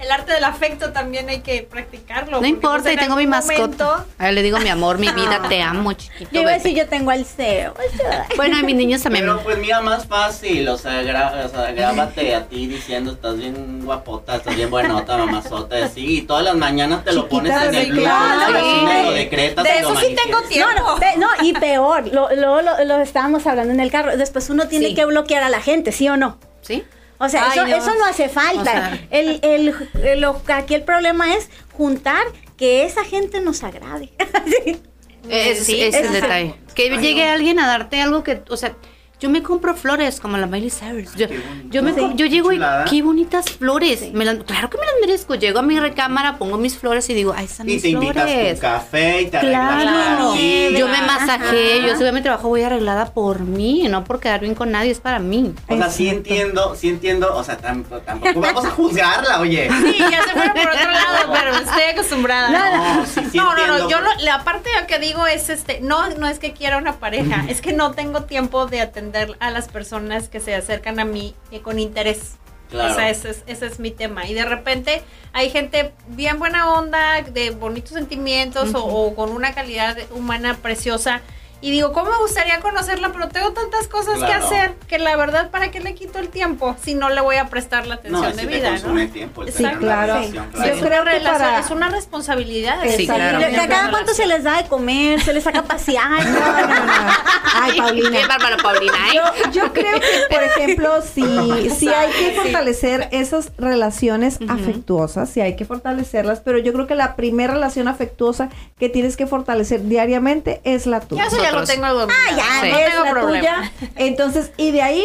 El 0.00 0.10
arte 0.10 0.32
del 0.32 0.44
afecto 0.44 0.92
también 0.92 1.28
hay 1.28 1.40
que 1.40 1.62
practicarlo. 1.62 2.30
No 2.30 2.36
porque, 2.38 2.48
importa, 2.48 2.82
pues, 2.84 2.92
y 2.92 2.94
en 2.94 3.00
tengo 3.00 3.16
mi 3.16 3.26
mascota. 3.26 3.60
momento- 3.60 4.06
A 4.18 4.24
ver, 4.24 4.32
le 4.34 4.42
digo, 4.42 4.58
mi 4.58 4.70
amor, 4.70 4.98
mi 4.98 5.08
vida, 5.10 5.42
te 5.48 5.60
amo, 5.60 5.92
chiquito. 5.92 6.30
Yo 6.32 6.40
iba 6.40 6.50
a 6.50 6.54
decir, 6.54 6.74
yo 6.74 6.88
tengo 6.88 7.10
al 7.10 7.24
CEO. 7.26 7.74
Bueno, 8.36 8.58
y 8.58 8.62
mis 8.62 8.74
niños 8.76 9.02
también. 9.02 9.26
Pero 9.26 9.40
pues 9.42 9.58
mira, 9.58 9.80
más 9.82 10.06
fácil, 10.06 10.66
o 10.68 10.78
sea, 10.78 11.02
gra- 11.02 11.44
o 11.44 11.48
sea, 11.48 11.72
grábate 11.72 12.34
a 12.34 12.46
ti 12.46 12.66
diciendo, 12.66 13.12
estás 13.12 13.36
bien 13.36 13.84
guapota, 13.84 14.36
estás 14.36 14.56
bien 14.56 14.70
buenota, 14.70 15.16
mamazota, 15.18 15.84
así, 15.84 16.18
y 16.18 16.22
todas 16.22 16.44
las 16.44 16.54
mañanas 16.56 17.04
te 17.04 17.12
lo 17.12 17.28
pones 17.28 17.54
en 17.62 17.74
el 17.74 17.84
sí, 17.84 17.90
blog, 17.90 18.04
claro. 18.04 18.52
lo 18.52 18.58
defines, 18.58 19.04
lo 19.04 19.12
decretas, 19.12 19.64
De 19.64 19.82
lo 19.82 19.90
eso 19.92 20.00
sí 20.00 20.16
tengo 20.24 20.40
tiempo. 20.42 20.70
No, 20.78 20.98
no, 20.98 21.16
no, 21.36 21.44
y 21.44 21.52
peor, 21.52 22.06
lo, 22.12 22.30
lo, 22.34 22.62
lo, 22.62 22.84
lo 22.84 23.00
estábamos 23.00 23.46
hablando 23.46 23.74
en 23.74 23.80
el 23.80 23.90
carro. 23.90 24.16
Después 24.16 24.48
uno 24.48 24.66
tiene 24.68 24.86
Sí. 24.88 24.94
que 24.94 25.04
bloquear 25.04 25.42
a 25.42 25.50
la 25.50 25.60
gente, 25.60 25.92
¿sí 25.92 26.08
o 26.08 26.16
no? 26.16 26.38
¿Sí? 26.62 26.84
O 27.22 27.28
sea, 27.28 27.44
Ay, 27.44 27.50
eso, 27.58 27.66
no. 27.66 27.76
eso 27.76 27.94
no 27.98 28.06
hace 28.06 28.28
falta. 28.30 28.60
O 28.62 28.64
sea. 28.64 29.06
el, 29.10 29.38
el, 29.42 29.74
el- 30.02 30.20
lo- 30.20 30.40
aquí 30.48 30.74
el 30.74 30.82
problema 30.84 31.34
es 31.36 31.50
juntar 31.72 32.22
que 32.56 32.84
esa 32.84 33.04
gente 33.04 33.40
nos 33.40 33.62
agrade. 33.62 34.10
Sí. 34.64 34.80
Es, 35.28 35.64
Sí, 35.66 35.80
es 35.82 35.94
el 35.94 36.12
detalle. 36.12 36.54
Que 36.74 36.88
llegue 36.96 37.28
alguien 37.28 37.58
a 37.60 37.66
darte 37.66 38.00
algo 38.00 38.24
que, 38.24 38.42
o 38.48 38.56
sea, 38.56 38.74
yo 39.20 39.28
me 39.30 39.42
compro 39.42 39.74
flores 39.74 40.18
como 40.20 40.36
la 40.38 40.46
Miley 40.46 40.70
Cyrus. 40.70 41.14
Yo, 41.14 41.26
yo, 41.70 41.82
me, 41.82 41.92
yo 42.16 42.26
llego 42.26 42.52
y 42.52 42.60
qué 42.88 43.02
bonitas 43.02 43.50
flores. 43.50 44.12
Me 44.12 44.24
las- 44.24 44.42
claro 44.44 44.70
que 44.70 44.78
me 44.78 44.86
las 44.86 44.94
merezco. 45.00 45.34
Llego 45.34 45.58
a 45.58 45.62
mi 45.62 45.78
recámara, 45.78 46.38
pongo 46.38 46.56
mis 46.58 46.76
flores 46.78 47.08
y 47.10 47.14
digo, 47.14 47.34
ahí 47.36 47.44
están 47.44 47.68
Y 47.68 47.74
mis 47.74 47.82
te 47.82 47.88
invitas 47.90 48.26
tu 48.54 48.60
café 48.60 49.22
y 49.22 49.26
te 49.26 49.36
arreglas 49.36 49.82
Claro, 49.82 50.34
yo 50.36 50.88
me 50.88 51.02
masajé, 51.02 51.82
yo 51.86 51.96
subí 51.96 52.06
a 52.08 52.12
mi 52.12 52.22
trabajo, 52.22 52.48
voy 52.48 52.62
arreglada 52.62 53.12
por 53.12 53.40
mí, 53.40 53.86
no 53.88 54.04
por 54.04 54.20
quedar 54.20 54.40
bien 54.40 54.54
con 54.54 54.70
nadie, 54.72 54.90
es 54.90 55.00
para 55.00 55.18
mí. 55.18 55.54
O 55.68 55.76
sea, 55.76 55.90
sí 55.90 56.08
entiendo, 56.08 56.74
sí 56.74 56.88
entiendo, 56.88 57.34
o 57.36 57.44
sea, 57.44 57.56
tampoco, 57.58 58.00
tampoco 58.00 58.40
vamos 58.40 58.64
a 58.64 58.70
juzgarla, 58.70 59.40
oye. 59.40 59.68
Sí, 59.82 59.98
ya 59.98 60.22
se 60.22 60.30
fueron 60.30 60.52
por 60.54 60.68
otro 60.68 60.90
lado, 60.90 61.32
pero 61.32 61.54
estoy 61.56 61.82
acostumbrada. 61.92 62.50
No, 62.50 63.06
sí, 63.06 63.20
sí 63.30 63.36
no, 63.36 63.54
no, 63.54 63.66
no, 63.66 63.88
yo 63.90 64.00
lo- 64.00 64.14
la 64.24 64.44
parte 64.44 64.70
que 64.88 64.98
digo 64.98 65.26
es 65.26 65.50
este, 65.50 65.80
no, 65.80 66.08
no 66.16 66.26
es 66.28 66.38
que 66.38 66.52
quiera 66.52 66.78
una 66.78 66.94
pareja, 66.94 67.44
es 67.48 67.60
que 67.60 67.72
no 67.72 67.92
tengo 67.92 68.22
tiempo 68.24 68.66
de 68.66 68.80
atender 68.80 69.09
a 69.38 69.50
las 69.50 69.68
personas 69.68 70.28
que 70.28 70.40
se 70.40 70.54
acercan 70.54 71.00
a 71.00 71.04
mí 71.04 71.34
eh, 71.50 71.60
con 71.60 71.78
interés. 71.78 72.36
Claro. 72.70 72.92
O 72.92 72.94
sea, 72.94 73.10
ese 73.10 73.30
es, 73.30 73.42
ese 73.46 73.66
es 73.66 73.80
mi 73.80 73.90
tema. 73.90 74.26
Y 74.26 74.34
de 74.34 74.44
repente 74.44 75.02
hay 75.32 75.50
gente 75.50 75.92
bien 76.08 76.38
buena 76.38 76.72
onda, 76.72 77.20
de 77.22 77.50
bonitos 77.50 77.92
sentimientos 77.92 78.74
o, 78.74 78.84
o 78.84 79.14
con 79.14 79.30
una 79.30 79.52
calidad 79.54 79.96
humana 80.12 80.56
preciosa. 80.62 81.20
Y 81.62 81.70
digo, 81.70 81.92
¿cómo 81.92 82.10
me 82.10 82.16
gustaría 82.18 82.58
conocerla? 82.60 83.12
Pero 83.12 83.28
tengo 83.28 83.52
tantas 83.52 83.86
cosas 83.88 84.18
que 84.18 84.32
hacer 84.32 84.74
que 84.88 84.98
la 84.98 85.14
verdad, 85.16 85.50
¿para 85.50 85.70
qué 85.70 85.80
le 85.80 85.94
quito 85.94 86.18
el 86.18 86.28
tiempo 86.30 86.74
si 86.82 86.94
no 86.94 87.10
le 87.10 87.20
voy 87.20 87.36
a 87.36 87.48
prestar 87.48 87.86
la 87.86 87.96
atención 87.96 88.22
No, 88.22 88.32
de 88.32 88.46
vida? 88.46 88.70
consume 88.70 89.06
¿no? 89.06 89.12
tiempo. 89.12 89.42
el 89.42 89.52
Sí, 89.52 89.58
claro. 89.62 89.76
relación, 90.14 90.46
Sí. 90.46 90.50
claro. 90.54 90.66
Yo 90.68 90.74
Es 90.74 90.82
creo 90.82 91.02
una 91.02 91.12
que 91.12 91.20
para- 91.20 91.58
es 91.60 91.70
una 91.70 91.88
responsabilidad. 91.90 92.78
Sí, 92.96 93.06
claro. 93.06 93.38
Que 93.38 93.56
a 93.60 93.68
cada 93.68 93.90
cuánto 93.90 94.14
se 94.14 94.26
les 94.26 94.42
da 94.42 94.62
de 94.62 94.68
comer, 94.68 95.20
se 95.20 95.32
les 95.34 95.44
saca 95.44 95.60
a 95.60 95.64
pasear. 95.64 96.24
No, 96.30 96.40
no, 96.40 96.66
no. 96.66 97.12
Ay, 97.54 97.76
Paulina. 97.78 98.10
Qué 98.20 98.26
bárbara, 98.26 98.56
Paulina, 98.62 98.94
¿eh? 99.12 99.16
Yo, 99.16 99.50
yo 99.52 99.72
creo 99.72 100.00
que, 100.00 100.06
por 100.34 100.42
ejemplo, 100.42 101.02
si, 101.02 101.70
si 101.78 101.88
hay 101.88 102.10
que 102.12 102.32
fortalecer 102.40 103.08
esas 103.12 103.52
relaciones 103.58 104.38
afectuosas, 104.48 105.28
si 105.28 105.40
hay 105.40 105.56
que 105.56 105.64
fortalecerlas, 105.64 106.40
pero 106.40 106.58
yo 106.58 106.72
creo 106.72 106.86
que 106.86 106.94
la 106.94 107.16
primera 107.16 107.52
relación 107.54 107.88
afectuosa 107.88 108.48
que 108.78 108.88
tienes 108.88 109.16
que 109.16 109.26
fortalecer 109.26 109.84
diariamente 109.86 110.60
es 110.64 110.86
la 110.86 111.00
tuya. 111.00 111.24
Ya 111.24 111.30
ya 111.52 111.60
lo 111.60 111.66
tengo 111.66 111.86
dominado. 111.88 112.10
Ah, 112.30 112.36
ya, 112.36 112.60
Sí. 112.62 112.70
no 112.72 112.78
es 112.78 112.90
tengo 112.90 113.04
la 113.04 113.10
problema. 113.10 113.38
tuya. 113.40 113.72
Entonces, 113.96 114.52
y 114.56 114.70
de 114.72 114.82
ahí, 114.82 115.04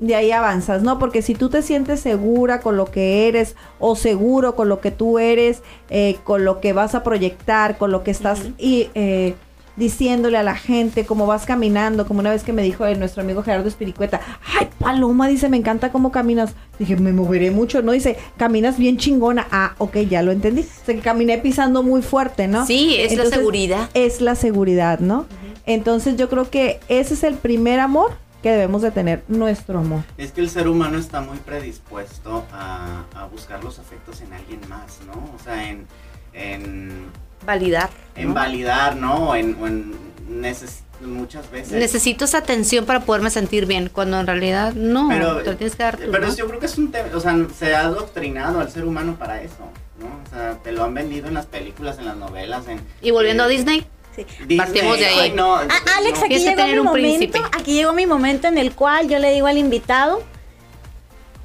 de 0.00 0.14
ahí 0.16 0.32
avanzas, 0.32 0.82
¿no? 0.82 0.98
Porque 0.98 1.22
si 1.22 1.34
tú 1.34 1.48
te 1.50 1.62
sientes 1.62 2.00
segura 2.00 2.60
con 2.60 2.76
lo 2.76 2.86
que 2.86 3.28
eres 3.28 3.54
o 3.78 3.96
seguro 3.96 4.54
con 4.56 4.68
lo 4.68 4.80
que 4.80 4.90
tú 4.90 5.18
eres, 5.18 5.62
eh, 5.88 6.16
con 6.24 6.44
lo 6.44 6.60
que 6.60 6.72
vas 6.72 6.94
a 6.94 7.02
proyectar, 7.02 7.78
con 7.78 7.92
lo 7.92 8.02
que 8.02 8.10
estás 8.10 8.40
y, 8.58 8.90
eh, 8.94 9.34
diciéndole 9.76 10.38
a 10.38 10.42
la 10.42 10.54
gente, 10.54 11.04
cómo 11.04 11.26
vas 11.26 11.46
caminando, 11.46 12.06
como 12.06 12.20
una 12.20 12.30
vez 12.30 12.44
que 12.44 12.52
me 12.52 12.62
dijo 12.62 12.86
eh, 12.86 12.94
nuestro 12.94 13.22
amigo 13.22 13.42
Gerardo 13.42 13.68
Espiricueta, 13.68 14.20
ay, 14.58 14.68
Paloma, 14.78 15.28
dice, 15.28 15.48
me 15.48 15.56
encanta 15.56 15.90
cómo 15.90 16.12
caminas. 16.12 16.54
Dije, 16.78 16.96
me 16.96 17.12
moveré 17.12 17.50
mucho, 17.50 17.82
¿no? 17.82 17.92
Dice, 17.92 18.16
caminas 18.36 18.78
bien 18.78 18.96
chingona. 18.96 19.46
Ah, 19.50 19.74
ok, 19.78 19.98
ya 20.08 20.22
lo 20.22 20.32
entendí. 20.32 20.62
O 20.62 20.86
sea, 20.86 20.94
que 20.94 21.00
caminé 21.00 21.38
pisando 21.38 21.82
muy 21.82 22.02
fuerte, 22.02 22.48
¿no? 22.48 22.66
Sí, 22.66 22.96
es 22.98 23.16
la 23.16 23.26
seguridad. 23.26 23.90
es 23.94 24.20
la 24.20 24.34
seguridad, 24.34 24.98
¿no? 25.00 25.26
Entonces 25.66 26.16
yo 26.16 26.28
creo 26.28 26.50
que 26.50 26.80
ese 26.88 27.14
es 27.14 27.24
el 27.24 27.34
primer 27.34 27.80
amor 27.80 28.12
que 28.42 28.50
debemos 28.50 28.82
de 28.82 28.90
tener, 28.90 29.24
nuestro 29.28 29.78
amor. 29.78 30.02
Es 30.18 30.32
que 30.32 30.42
el 30.42 30.50
ser 30.50 30.68
humano 30.68 30.98
está 30.98 31.22
muy 31.22 31.38
predispuesto 31.38 32.44
a, 32.52 33.04
a 33.14 33.24
buscar 33.24 33.64
los 33.64 33.78
afectos 33.78 34.20
en 34.20 34.34
alguien 34.34 34.60
más, 34.68 34.98
¿no? 35.06 35.14
O 35.34 35.42
sea, 35.42 35.70
en, 35.70 35.86
en, 36.34 37.06
Validar. 37.44 37.90
en 38.16 38.28
¿no? 38.28 38.34
validar, 38.34 38.96
¿no? 38.96 39.30
O 39.30 39.34
en, 39.36 39.56
en 39.64 39.94
neces- 40.42 40.80
muchas 41.00 41.50
veces. 41.50 41.72
Necesito 41.72 42.24
esa 42.24 42.38
atención 42.38 42.86
para 42.86 43.00
poderme 43.00 43.28
sentir 43.30 43.66
bien, 43.66 43.90
cuando 43.92 44.18
en 44.20 44.26
realidad 44.26 44.72
no, 44.74 45.08
pero, 45.08 45.38
te 45.42 45.50
lo 45.50 45.56
tienes 45.56 45.76
que 45.76 45.82
dar 45.82 45.96
tú, 45.98 46.04
pero 46.10 46.28
¿no? 46.28 46.34
yo 46.34 46.46
creo 46.46 46.60
que 46.60 46.66
es 46.66 46.78
un 46.78 46.90
tema, 46.90 47.08
o 47.14 47.20
sea, 47.20 47.36
se 47.58 47.74
ha 47.74 47.80
adoctrinado 47.80 48.60
al 48.60 48.70
ser 48.70 48.84
humano 48.84 49.16
para 49.18 49.42
eso, 49.42 49.58
¿no? 50.00 50.06
O 50.06 50.30
sea, 50.34 50.54
te 50.62 50.72
lo 50.72 50.82
han 50.84 50.94
vendido 50.94 51.28
en 51.28 51.34
las 51.34 51.46
películas, 51.46 51.98
en 51.98 52.06
las 52.06 52.16
novelas, 52.16 52.66
en... 52.68 52.80
Y 53.02 53.10
volviendo 53.10 53.42
a 53.42 53.46
eh, 53.46 53.50
Disney, 53.50 53.86
Sí. 54.16 54.24
Disney. 54.40 54.56
Partimos 54.58 54.96
de 54.96 55.06
ahí. 55.06 55.18
Ay, 55.18 55.32
no, 55.32 55.56
Ah, 55.56 55.68
Alex, 55.98 56.22
aquí 56.22 56.38
llegó 56.38 56.54
tener 56.56 56.72
mi 56.74 56.78
un 56.78 56.86
momento. 56.86 57.16
príncipe. 57.18 57.40
Aquí 57.52 57.74
llegó 57.74 57.92
mi 57.92 58.06
momento 58.06 58.46
en 58.46 58.58
el 58.58 58.72
cual 58.72 59.08
yo 59.08 59.18
le 59.18 59.32
digo 59.32 59.48
al 59.48 59.58
invitado, 59.58 60.22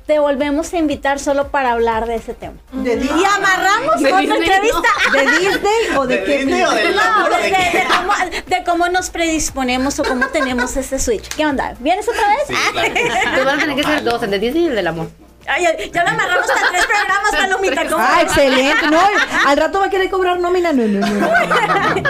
te 0.10 0.18
volvemos 0.18 0.74
a 0.74 0.78
invitar 0.80 1.20
solo 1.20 1.50
para 1.50 1.72
hablar 1.74 2.08
de 2.08 2.16
ese 2.16 2.34
tema. 2.34 2.56
¿De, 2.72 2.96
Y 2.96 3.24
amarramos 3.26 4.00
De 4.02 4.08
otra 4.08 4.20
Disney, 4.22 4.40
entrevista. 4.40 4.90
¿De 5.14 5.22
Disney 5.38 5.96
o 5.98 6.08
de, 6.08 6.18
¿De 6.18 6.24
qué? 6.24 6.38
Disney 6.40 6.64
o 6.64 6.72
del 6.72 6.96
No, 6.96 7.30
de, 7.30 7.36
¿De 7.36 7.44
de- 7.44 7.50
de 7.52 7.86
cómo, 7.88 8.14
de 8.48 8.64
cómo 8.66 8.90
nos 8.90 9.12
predisponemos 9.12 10.00
o 10.00 10.04
cómo 10.04 10.26
tenemos 10.30 10.76
ese 10.78 10.98
switch. 10.98 11.28
¿Qué 11.36 11.46
onda? 11.46 11.76
¿Vienes 11.80 12.10
otra 12.10 12.28
vez? 12.28 12.40
Sí, 12.48 12.56
claro. 12.72 12.90
te 13.36 13.44
van 13.44 13.58
a 13.60 13.62
tener 13.62 13.76
que 13.76 13.84
ser 13.84 14.04
dos, 14.04 14.24
el 14.24 14.32
de 14.32 14.40
Disney 14.40 14.64
y 14.64 14.68
el 14.70 14.76
del 14.78 14.88
amor. 14.88 15.10
Ay, 15.48 15.64
ya 15.94 16.04
lo 16.04 16.10
amarramos 16.10 16.50
a 16.50 16.70
tres 16.72 16.86
programas, 16.88 17.32
Palomita. 17.32 17.88
¿cómo 17.88 18.04
Ah, 18.04 18.22
excelente. 18.24 18.88
No, 18.90 19.00
al 19.48 19.58
rato 19.58 19.80
va 19.80 19.86
a 19.86 19.90
querer 19.92 20.10
cobrar 20.10 20.40
nómina. 20.40 20.74
No, 20.74 20.88
no, 20.88 21.06
no. 21.08 21.30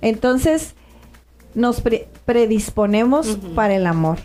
Entonces, 0.00 0.74
nos 1.54 1.80
pre- 1.80 2.08
predisponemos 2.24 3.38
para 3.54 3.74
el 3.76 3.86
amor. 3.86 4.18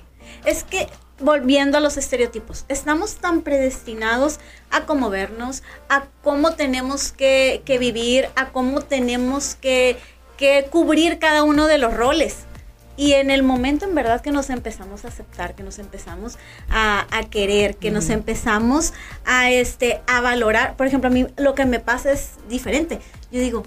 Es 0.45 0.63
que, 0.63 0.87
volviendo 1.19 1.77
a 1.77 1.81
los 1.81 1.97
estereotipos, 1.97 2.65
estamos 2.67 3.15
tan 3.15 3.41
predestinados 3.41 4.39
a 4.71 4.85
cómo 4.85 5.09
vernos, 5.09 5.63
a 5.89 6.05
cómo 6.23 6.53
tenemos 6.53 7.11
que, 7.11 7.61
que 7.65 7.77
vivir, 7.77 8.29
a 8.35 8.49
cómo 8.49 8.81
tenemos 8.81 9.55
que, 9.55 9.97
que 10.37 10.67
cubrir 10.69 11.19
cada 11.19 11.43
uno 11.43 11.67
de 11.67 11.77
los 11.77 11.93
roles. 11.93 12.37
Y 12.99 13.13
en 13.13 13.29
el 13.29 13.43
momento 13.43 13.85
en 13.85 13.93
verdad 13.93 14.21
que 14.21 14.31
nos 14.31 14.49
empezamos 14.49 15.05
a 15.05 15.09
aceptar, 15.09 15.53
que 15.53 15.61
nos 15.61 15.77
empezamos 15.77 16.37
a, 16.69 17.05
a 17.15 17.29
querer, 17.29 17.75
que 17.75 17.91
nos 17.91 18.09
empezamos 18.09 18.91
a, 19.23 19.51
este, 19.51 20.01
a 20.07 20.19
valorar, 20.21 20.75
por 20.75 20.87
ejemplo, 20.87 21.09
a 21.09 21.13
mí 21.13 21.27
lo 21.37 21.53
que 21.53 21.65
me 21.65 21.79
pasa 21.79 22.11
es 22.11 22.31
diferente. 22.49 22.99
Yo 23.31 23.39
digo, 23.39 23.63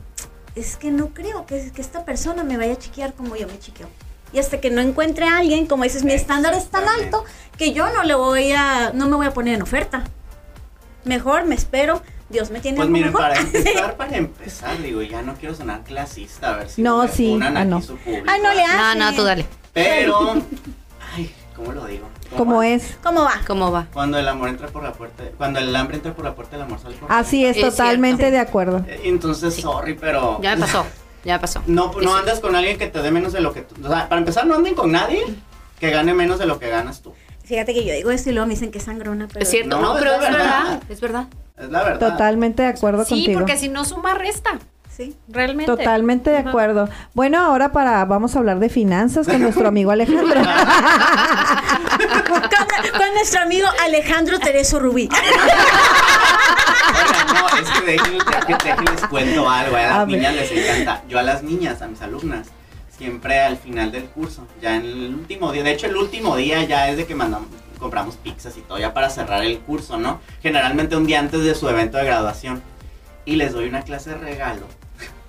es 0.57 0.77
que 0.77 0.91
no 0.91 1.15
creo 1.15 1.47
que, 1.47 1.71
que 1.71 1.81
esta 1.81 2.05
persona 2.05 2.43
me 2.43 2.57
vaya 2.57 2.73
a 2.73 2.79
chiquear 2.79 3.15
como 3.15 3.37
yo 3.37 3.47
me 3.47 3.59
chiqueo. 3.59 3.89
Y 4.33 4.39
hasta 4.39 4.61
que 4.61 4.71
no 4.71 4.81
encuentre 4.81 5.27
a 5.27 5.39
alguien, 5.39 5.67
como 5.67 5.85
dices, 5.85 6.05
mi 6.05 6.13
estándar 6.13 6.55
es 6.55 6.69
tan 6.69 6.89
alto 6.89 7.25
que 7.59 7.73
yo 7.73 7.91
no 7.93 8.03
le 8.05 8.15
voy 8.15 8.53
a, 8.53 8.93
no 8.95 9.09
me 9.09 9.17
voy 9.17 9.27
a 9.27 9.33
poner 9.33 9.55
en 9.55 9.63
oferta. 9.63 10.05
Mejor 11.05 11.47
me 11.47 11.55
espero, 11.55 12.03
Dios 12.29 12.51
me 12.51 12.61
tiene 12.61 12.77
Pues 12.77 12.87
algo 12.87 12.93
miren, 12.93 13.13
mejor. 13.13 13.23
para 13.29 13.41
empezar, 13.41 13.97
para 13.97 14.17
empezar, 14.17 14.81
digo, 14.83 15.03
ya 15.03 15.23
no 15.23 15.35
quiero 15.35 15.55
sonar 15.55 15.83
clasista, 15.83 16.55
a 16.55 16.57
ver 16.59 16.69
si 16.71 16.83
No, 16.83 17.09
sí, 17.09 17.39
ah, 17.43 17.53
aquí 17.57 17.69
no. 17.69 17.81
su 17.83 17.97
público, 17.97 18.27
Ay, 18.29 18.41
no 18.43 18.51
le 18.51 18.61
¿verdad? 18.61 18.77
No, 18.77 18.85
hace. 18.85 18.99
no, 18.99 19.15
tú 19.17 19.25
dale. 19.25 19.47
Pero, 19.73 20.35
ay, 21.17 21.35
¿cómo 21.57 21.73
lo 21.73 21.87
digo? 21.87 22.07
Como 22.37 22.63
es. 22.63 22.97
¿Cómo 23.03 23.23
va? 23.25 23.41
¿Cómo 23.47 23.73
va? 23.73 23.87
Cuando 23.93 24.17
el 24.19 24.29
amor 24.29 24.51
entra 24.51 24.69
por 24.69 24.85
la 24.85 24.93
puerta, 24.93 25.25
cuando 25.37 25.59
el 25.59 25.75
hambre 25.75 25.97
entra 25.97 26.13
por 26.15 26.25
la 26.25 26.35
puerta, 26.35 26.55
el 26.57 26.63
amor 26.63 26.79
sale 26.81 26.95
por 26.97 27.11
la 27.11 27.19
Así 27.19 27.45
es, 27.45 27.57
Es 27.57 27.63
totalmente 27.63 28.23
cierto. 28.29 28.35
de 28.35 28.39
acuerdo. 28.41 28.85
Eh, 28.87 29.01
Entonces, 29.05 29.55
sorry, 29.57 29.95
pero... 29.95 30.39
Ya 30.41 30.55
me 30.55 30.61
pasó, 30.63 30.87
ya 31.25 31.41
pasó. 31.41 31.63
No, 31.67 31.93
no 32.01 32.13
Sí. 32.15 32.19
andas 32.21 32.41
con 32.41 32.55
alguien 32.57 32.79
que 32.79 32.87
te 32.89 33.01
dé 33.03 33.11
menos 33.11 33.33
de 33.33 33.41
lo 33.41 33.53
que 33.53 33.63
tú... 33.63 33.75
O 33.85 33.89
sea, 33.89 34.09
para 34.09 34.19
empezar, 34.21 34.47
no 34.47 34.55
anden 34.55 34.75
con 34.75 34.93
nadie 34.93 35.23
que 35.79 35.91
gane 35.91 36.15
menos 36.15 36.39
de 36.39 36.47
lo 36.47 36.59
que 36.59 36.69
ganas 36.69 37.01
tú. 37.03 37.13
Fíjate 37.45 37.75
que 37.75 37.85
yo 37.85 37.93
digo 37.95 38.11
esto 38.11 38.31
y 38.31 38.33
luego 38.33 38.47
me 38.47 38.55
dicen 38.55 38.71
que 38.71 38.79
es 38.79 38.85
sangrona, 38.85 39.27
pero... 39.33 39.43
Es 39.43 39.51
cierto, 39.51 39.77
No, 39.77 39.83
no, 39.83 39.95
es 39.95 39.99
pero 39.99 40.15
es 40.15 40.21
verdad. 40.21 40.39
verdad, 40.39 40.83
es 40.89 41.01
verdad. 41.01 41.27
Es 41.59 41.69
la 41.69 41.83
verdad. 41.83 42.11
Totalmente 42.11 42.63
de 42.63 42.69
acuerdo 42.69 43.05
Sí, 43.05 43.11
contigo. 43.17 43.41
porque 43.41 43.57
si 43.57 43.69
no 43.69 43.85
suma, 43.85 44.15
resta. 44.15 44.59
Sí. 44.95 45.17
Realmente. 45.29 45.71
Totalmente 45.71 46.31
de 46.31 46.39
acuerdo. 46.39 46.89
Bueno, 47.15 47.39
ahora 47.39 47.73
para 47.73 48.05
vamos 48.05 48.37
a 48.37 48.39
hablar 48.41 48.59
de 48.59 48.69
finanzas 48.69 49.27
con 49.27 49.41
nuestro 49.41 49.67
amigo 49.69 49.91
Alejandro. 49.91 50.41
con, 52.31 52.99
con 52.99 53.15
nuestro 53.15 53.41
amigo 53.43 53.69
Alejandro 53.83 54.39
Tereso 54.39 54.79
Rubí. 54.79 55.09
Oigan, 56.91 57.27
no, 57.35 57.49
es 57.59 57.69
que 57.71 57.81
déjenles, 57.93 58.25
que 58.47 58.55
déjenles 58.65 59.01
cuento 59.09 59.49
algo. 59.49 59.77
A 59.77 59.83
las 59.83 59.93
A 59.93 60.05
ver. 60.05 60.17
niñas 60.17 60.35
les 60.35 60.53
encanta. 60.53 61.03
Yo 61.09 61.19
a 61.19 61.23
las 61.23 61.43
niñas, 61.43 61.83
a 61.83 61.87
mis 61.89 62.01
alumnas, 62.03 62.49
siempre 62.97 63.41
al 63.41 63.57
final 63.57 63.93
del 63.93 64.05
curso, 64.05 64.47
ya 64.61 64.77
en 64.77 64.83
el 64.85 65.15
último 65.15 65.53
día, 65.53 65.63
de 65.63 65.73
hecho 65.73 65.87
el 65.87 65.97
último 65.97 66.37
día 66.37 66.63
ya 66.65 66.89
es 66.89 66.97
de 66.97 67.07
que 67.07 67.15
mandamos, 67.15 67.49
compramos 67.79 68.17
pizzas 68.17 68.57
y 68.57 68.61
todo, 68.61 68.79
ya 68.79 68.93
para 68.93 69.09
cerrar 69.11 69.45
el 69.45 69.59
curso, 69.61 69.99
¿no? 69.99 70.21
Generalmente 70.43 70.97
un 70.97 71.07
día 71.07 71.21
antes 71.21 71.43
de 71.45 71.55
su 71.55 71.69
evento 71.69 71.99
de 71.99 72.05
graduación. 72.05 72.63
Y 73.25 73.37
les 73.37 73.53
doy 73.53 73.69
una 73.69 73.83
clase 73.83 74.11
de 74.11 74.17
regalo, 74.17 74.67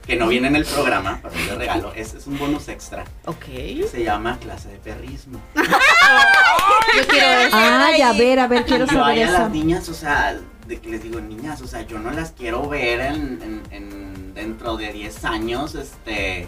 que 0.08 0.16
no 0.16 0.28
viene 0.28 0.47
en 0.47 0.56
el 0.56 0.66
programa, 0.66 1.20
pero 1.22 1.36
es 1.36 1.47
de 1.49 1.56
regalo, 1.56 1.93
es, 1.95 2.14
es 2.14 2.26
un 2.26 2.39
bonus 2.39 2.68
extra. 2.70 3.04
Ok. 3.26 3.45
que 3.45 3.88
Se 3.91 4.04
llama 4.04 4.38
clase 4.39 4.70
de 4.70 4.78
perrismo. 4.78 5.39
Yo 6.97 7.07
quiero 7.07 7.27
eso. 7.41 7.57
Ay, 7.57 8.01
a 8.01 8.13
ver, 8.13 8.39
a 8.39 8.47
ver, 8.47 8.65
quiero 8.65 8.86
yo 8.86 8.93
saber 8.93 9.19
a 9.19 9.23
eso. 9.23 9.34
las 9.34 9.49
niñas, 9.51 9.88
o 9.89 9.93
sea, 9.93 10.38
de 10.67 10.79
que 10.79 10.89
les 10.89 11.03
digo, 11.03 11.19
niñas, 11.21 11.61
o 11.61 11.67
sea, 11.67 11.82
yo 11.82 11.99
no 11.99 12.11
las 12.11 12.32
quiero 12.32 12.67
ver 12.69 12.99
en, 13.01 13.39
en- 13.41 13.63
en- 13.71 14.34
dentro 14.34 14.77
de 14.77 14.91
10 14.93 15.25
años, 15.25 15.75
este, 15.75 16.47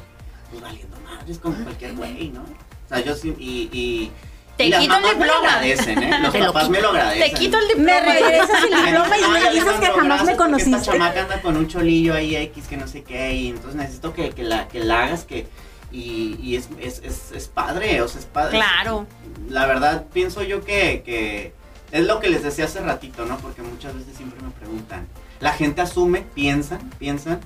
pues 0.49 0.61
valiendo 0.61 0.97
madres 1.01 1.39
con 1.39 1.53
cualquier 1.53 1.93
güey, 1.95 2.29
¿no? 2.29 2.41
O 2.41 2.89
sea, 2.89 2.99
yo 3.01 3.15
sí, 3.15 3.33
y, 3.39 3.69
y, 3.71 4.11
Te 4.57 4.65
y 4.65 4.69
las 4.69 4.81
quito 4.81 4.95
el 4.95 5.01
mamás 5.01 5.17
me 5.17 5.25
lo 5.25 5.33
diploma. 5.33 5.47
agradecen, 5.55 6.03
¿eh? 6.03 6.19
Los 6.21 6.31
Te 6.31 6.39
lo 6.39 6.45
papás 6.53 6.69
me 6.69 6.81
lo 6.81 6.89
agradecen. 6.89 7.31
Te 7.31 7.37
quito 7.39 7.57
el 7.57 7.65
Me 7.79 7.93
diploma. 7.93 7.99
regresas 8.13 8.63
el 8.63 8.69
diploma 8.85 9.17
y 9.17 9.31
me 9.31 9.51
dices 9.51 9.73
que 9.79 9.85
jamás 9.87 10.23
me 10.25 10.35
conociste. 10.35 10.77
Esta 10.77 10.91
chamaca 10.93 11.21
anda 11.23 11.41
con 11.41 11.57
un 11.57 11.67
cholillo 11.67 12.13
ahí 12.13 12.35
X 12.35 12.67
que 12.67 12.77
no 12.77 12.87
sé 12.87 13.03
qué, 13.03 13.33
y 13.33 13.47
entonces 13.49 13.75
necesito 13.75 14.13
que, 14.13 14.29
que 14.29 14.43
la, 14.43 14.67
que 14.67 14.79
la 14.79 15.03
hagas, 15.05 15.23
que, 15.25 15.47
y, 15.93 16.37
y 16.41 16.55
es, 16.55 16.67
es, 16.79 17.01
es, 17.03 17.31
es 17.31 17.47
padre, 17.47 18.01
o 18.01 18.07
sea, 18.07 18.19
es 18.19 18.25
padre. 18.25 18.57
Claro. 18.57 19.07
La 19.47 19.65
verdad, 19.65 20.07
pienso 20.11 20.41
yo 20.41 20.65
que, 20.65 21.03
que 21.05 21.53
es 21.91 22.05
lo 22.05 22.19
que 22.19 22.29
les 22.29 22.43
decía 22.43 22.65
hace 22.65 22.81
ratito, 22.81 23.25
¿no? 23.25 23.37
Porque 23.37 23.61
muchas 23.61 23.95
veces 23.95 24.17
siempre 24.17 24.41
me 24.41 24.49
preguntan. 24.49 25.07
La 25.39 25.53
gente 25.53 25.81
asume, 25.81 26.25
piensan, 26.33 26.89
piensan 26.97 27.39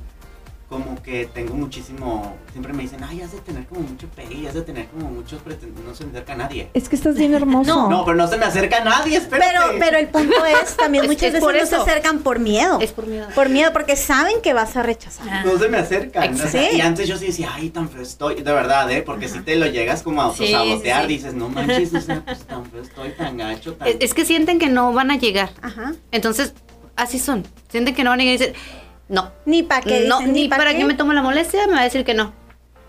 como 0.69 1.01
que 1.01 1.25
tengo 1.33 1.53
muchísimo, 1.53 2.35
siempre 2.51 2.73
me 2.73 2.83
dicen, 2.83 3.01
ay, 3.01 3.21
has 3.21 3.31
de 3.31 3.39
tener 3.39 3.65
como 3.67 3.81
mucho 3.81 4.07
pegue, 4.09 4.47
has 4.49 4.53
de 4.53 4.63
tener 4.63 4.87
como 4.87 5.09
muchos 5.09 5.41
pretendientes, 5.41 5.85
no 5.85 5.95
se 5.95 6.03
me 6.03 6.11
acerca 6.11 6.33
a 6.33 6.35
nadie. 6.35 6.69
Es 6.73 6.89
que 6.89 6.97
estás 6.97 7.15
bien 7.15 7.33
hermoso. 7.33 7.73
No. 7.73 7.89
No, 7.97 8.03
pero 8.05 8.17
no 8.17 8.27
se 8.27 8.37
me 8.37 8.45
acerca 8.45 8.77
a 8.79 8.83
nadie, 8.83 9.15
espérate. 9.17 9.49
Pero, 9.53 9.79
pero 9.79 9.97
el 9.97 10.09
punto 10.09 10.45
es, 10.45 10.75
también 10.75 11.03
Es- 11.05 11.09
muchas 11.09 11.23
es 11.27 11.33
veces 11.33 11.41
por 11.45 11.55
no 11.55 11.65
se 11.65 11.75
acercan 11.77 12.19
por 12.19 12.39
miedo. 12.39 12.79
Es 12.81 12.91
por 12.91 13.07
miedo. 13.07 13.27
Por 13.33 13.47
miedo, 13.49 13.71
porque 13.71 13.95
saben 13.95 14.41
que 14.41 14.53
vas 14.53 14.75
a 14.75 14.83
rechazar. 14.83 15.45
No 15.45 15.57
se 15.57 15.69
me 15.69 15.77
acercan. 15.77 16.33
o 16.33 16.37
sea, 16.37 16.47
Sí. 16.49 16.75
Y 16.77 16.81
antes 16.81 17.07
yo 17.07 17.17
sí 17.17 17.27
decía, 17.27 17.49
ay, 17.53 17.69
tan 17.69 17.89
feo 17.89 18.01
estoy. 18.01 18.35
De 18.35 18.51
verdad, 18.51 18.91
¿eh? 18.91 19.01
Porque 19.03 19.29
si 19.29 19.39
te 19.39 19.55
lo 19.55 19.67
llegas 19.67 20.03
como 20.03 20.21
a 20.21 20.25
autosabotear, 20.25 21.03
sí, 21.03 21.07
sí. 21.07 21.13
dices, 21.15 21.33
no 21.33 21.47
manches, 21.49 21.93
o 21.93 22.01
sea, 22.01 22.21
pues 22.25 22.39
tan 22.39 22.65
feo 22.69 22.81
estoy, 22.81 23.11
tan 23.11 23.37
gacho, 23.37 23.73
tan. 23.75 23.87
Es, 23.87 23.95
es 24.01 24.13
que 24.13 24.25
sienten 24.25 24.59
que 24.59 24.67
no 24.67 24.91
van 24.91 25.11
a 25.11 25.17
llegar. 25.17 25.49
Ajá. 25.61 25.93
Entonces, 26.11 26.53
así 26.97 27.19
son. 27.19 27.45
Sienten 27.69 27.95
que 27.95 28.03
no 28.03 28.09
van 28.09 28.19
a 28.19 28.23
llegar 28.23 28.35
y 28.35 28.37
dicen, 28.45 28.53
no. 29.09 29.31
Ni 29.45 29.63
para 29.63 29.81
qué. 29.81 30.05
no, 30.07 30.19
dicen, 30.19 30.33
ni 30.33 30.47
pa' 30.49 30.57
para 30.57 30.71
qué. 30.71 30.79
que 30.79 30.85
me 30.85 30.93
tome 30.93 31.13
la 31.13 31.21
molestia, 31.21 31.65
me 31.67 31.73
va 31.73 31.81
a 31.81 31.83
decir 31.83 32.03
que 32.05 32.13
no. 32.13 32.33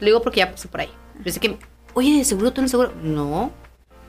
Le 0.00 0.06
digo 0.06 0.22
porque 0.22 0.38
ya 0.38 0.50
pasé 0.50 0.68
por 0.68 0.80
ahí. 0.80 0.90
Dice 1.24 1.40
que, 1.40 1.58
oye, 1.94 2.18
¿de 2.18 2.24
seguro 2.24 2.52
tú 2.52 2.62
no 2.62 2.68
seguro? 2.68 2.92
No. 3.02 3.50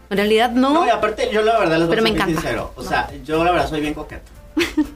En 0.09 0.17
realidad 0.17 0.51
no. 0.51 0.73
No, 0.73 0.85
y 0.87 0.89
aparte, 0.89 1.29
yo 1.31 1.41
la 1.43 1.59
verdad 1.59 1.77
les 1.77 1.87
voy 1.87 1.95
Pero 1.95 2.01
a 2.01 2.03
me 2.03 2.09
ser 2.09 2.15
bien 2.17 2.29
encanta. 2.29 2.41
sincero. 2.41 2.73
O 2.75 2.83
sea, 2.83 3.11
yo 3.23 3.43
la 3.43 3.51
verdad 3.51 3.69
soy 3.69 3.81
bien 3.81 3.93
coqueto. 3.93 4.31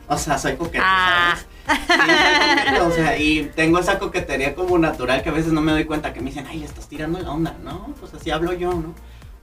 O 0.08 0.18
sea, 0.18 0.38
soy 0.38 0.56
coqueto, 0.56 0.84
Ah. 0.86 1.38
¿sabes? 1.38 1.80
Sí, 1.88 1.96
soy 1.96 2.66
coqueto, 2.66 2.88
o 2.88 2.92
sea, 2.92 3.18
y 3.18 3.52
tengo 3.56 3.80
esa 3.80 3.98
coquetería 4.00 4.54
como 4.56 4.78
natural 4.78 5.22
que 5.24 5.30
a 5.30 5.32
veces 5.32 5.54
no 5.54 5.62
me 5.62 5.72
doy 5.72 5.86
cuenta 5.86 6.12
que 6.14 6.20
me 6.20 6.32
dicen, 6.32 6.46
ay, 6.50 6.60
le 6.60 6.66
estás 6.66 6.88
tirando 6.90 7.20
la 7.20 7.32
onda. 7.32 7.56
No, 7.64 7.94
pues 8.00 8.14
así 8.14 8.30
hablo 8.32 8.52
yo, 8.54 8.74
¿no? 8.74 8.94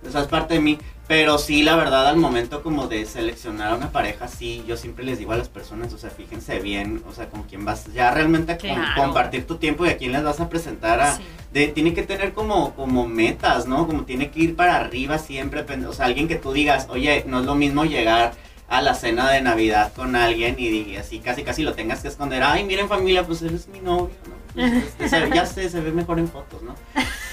O 0.06 0.10
sea, 0.10 0.22
es 0.22 0.26
parte 0.28 0.54
de 0.54 0.60
mí. 0.60 0.78
Pero 1.08 1.38
sí, 1.38 1.64
la 1.64 1.74
verdad, 1.74 2.06
al 2.06 2.16
momento 2.18 2.62
como 2.62 2.86
de 2.86 3.04
seleccionar 3.04 3.72
a 3.72 3.74
una 3.74 3.90
pareja, 3.90 4.28
sí, 4.28 4.62
yo 4.68 4.76
siempre 4.76 5.04
les 5.04 5.18
digo 5.18 5.32
a 5.32 5.36
las 5.36 5.48
personas, 5.48 5.92
o 5.92 5.98
sea, 5.98 6.08
fíjense 6.08 6.60
bien, 6.60 7.02
o 7.08 7.12
sea, 7.12 7.28
con 7.28 7.42
quién 7.42 7.64
vas 7.64 7.92
ya 7.92 8.12
realmente 8.12 8.52
a 8.52 8.94
compartir 8.94 9.44
tu 9.44 9.56
tiempo 9.56 9.84
y 9.84 9.88
a 9.88 9.96
quién 9.96 10.12
les 10.12 10.22
vas 10.22 10.38
a 10.38 10.48
presentar 10.48 11.00
a, 11.00 11.16
Sí. 11.16 11.22
de, 11.52 11.66
tiene 11.66 11.94
que 11.94 12.04
tener 12.04 12.32
como, 12.32 12.74
como 12.76 13.08
metas, 13.08 13.66
¿no? 13.66 13.88
Como 13.88 14.04
tiene 14.04 14.30
que 14.30 14.38
ir 14.38 14.54
para 14.54 14.76
arriba 14.76 15.18
siempre, 15.18 15.64
o 15.84 15.92
sea, 15.92 16.06
alguien 16.06 16.28
que 16.28 16.36
tú 16.36 16.52
digas, 16.52 16.86
oye, 16.90 17.24
no 17.26 17.40
es 17.40 17.46
lo 17.46 17.56
mismo 17.56 17.84
llegar 17.84 18.34
a 18.68 18.80
la 18.80 18.94
cena 18.94 19.28
de 19.32 19.42
Navidad 19.42 19.92
con 19.92 20.14
alguien 20.14 20.54
y, 20.60 20.94
así 20.94 21.18
casi 21.18 21.42
casi 21.42 21.64
lo 21.64 21.72
tengas 21.72 22.02
que 22.02 22.08
esconder, 22.08 22.44
ay, 22.44 22.62
miren 22.62 22.86
familia, 22.88 23.26
pues 23.26 23.42
él 23.42 23.52
es 23.56 23.66
mi 23.66 23.80
novio, 23.80 24.14
¿no? 24.28 24.34
Pues, 24.54 24.72
este, 24.84 25.08
se- 25.08 25.30
ya 25.34 25.44
sé, 25.44 25.68
se 25.68 25.80
ve 25.80 25.90
mejor 25.90 26.20
en 26.20 26.28
fotos, 26.28 26.62
¿no? 26.62 26.76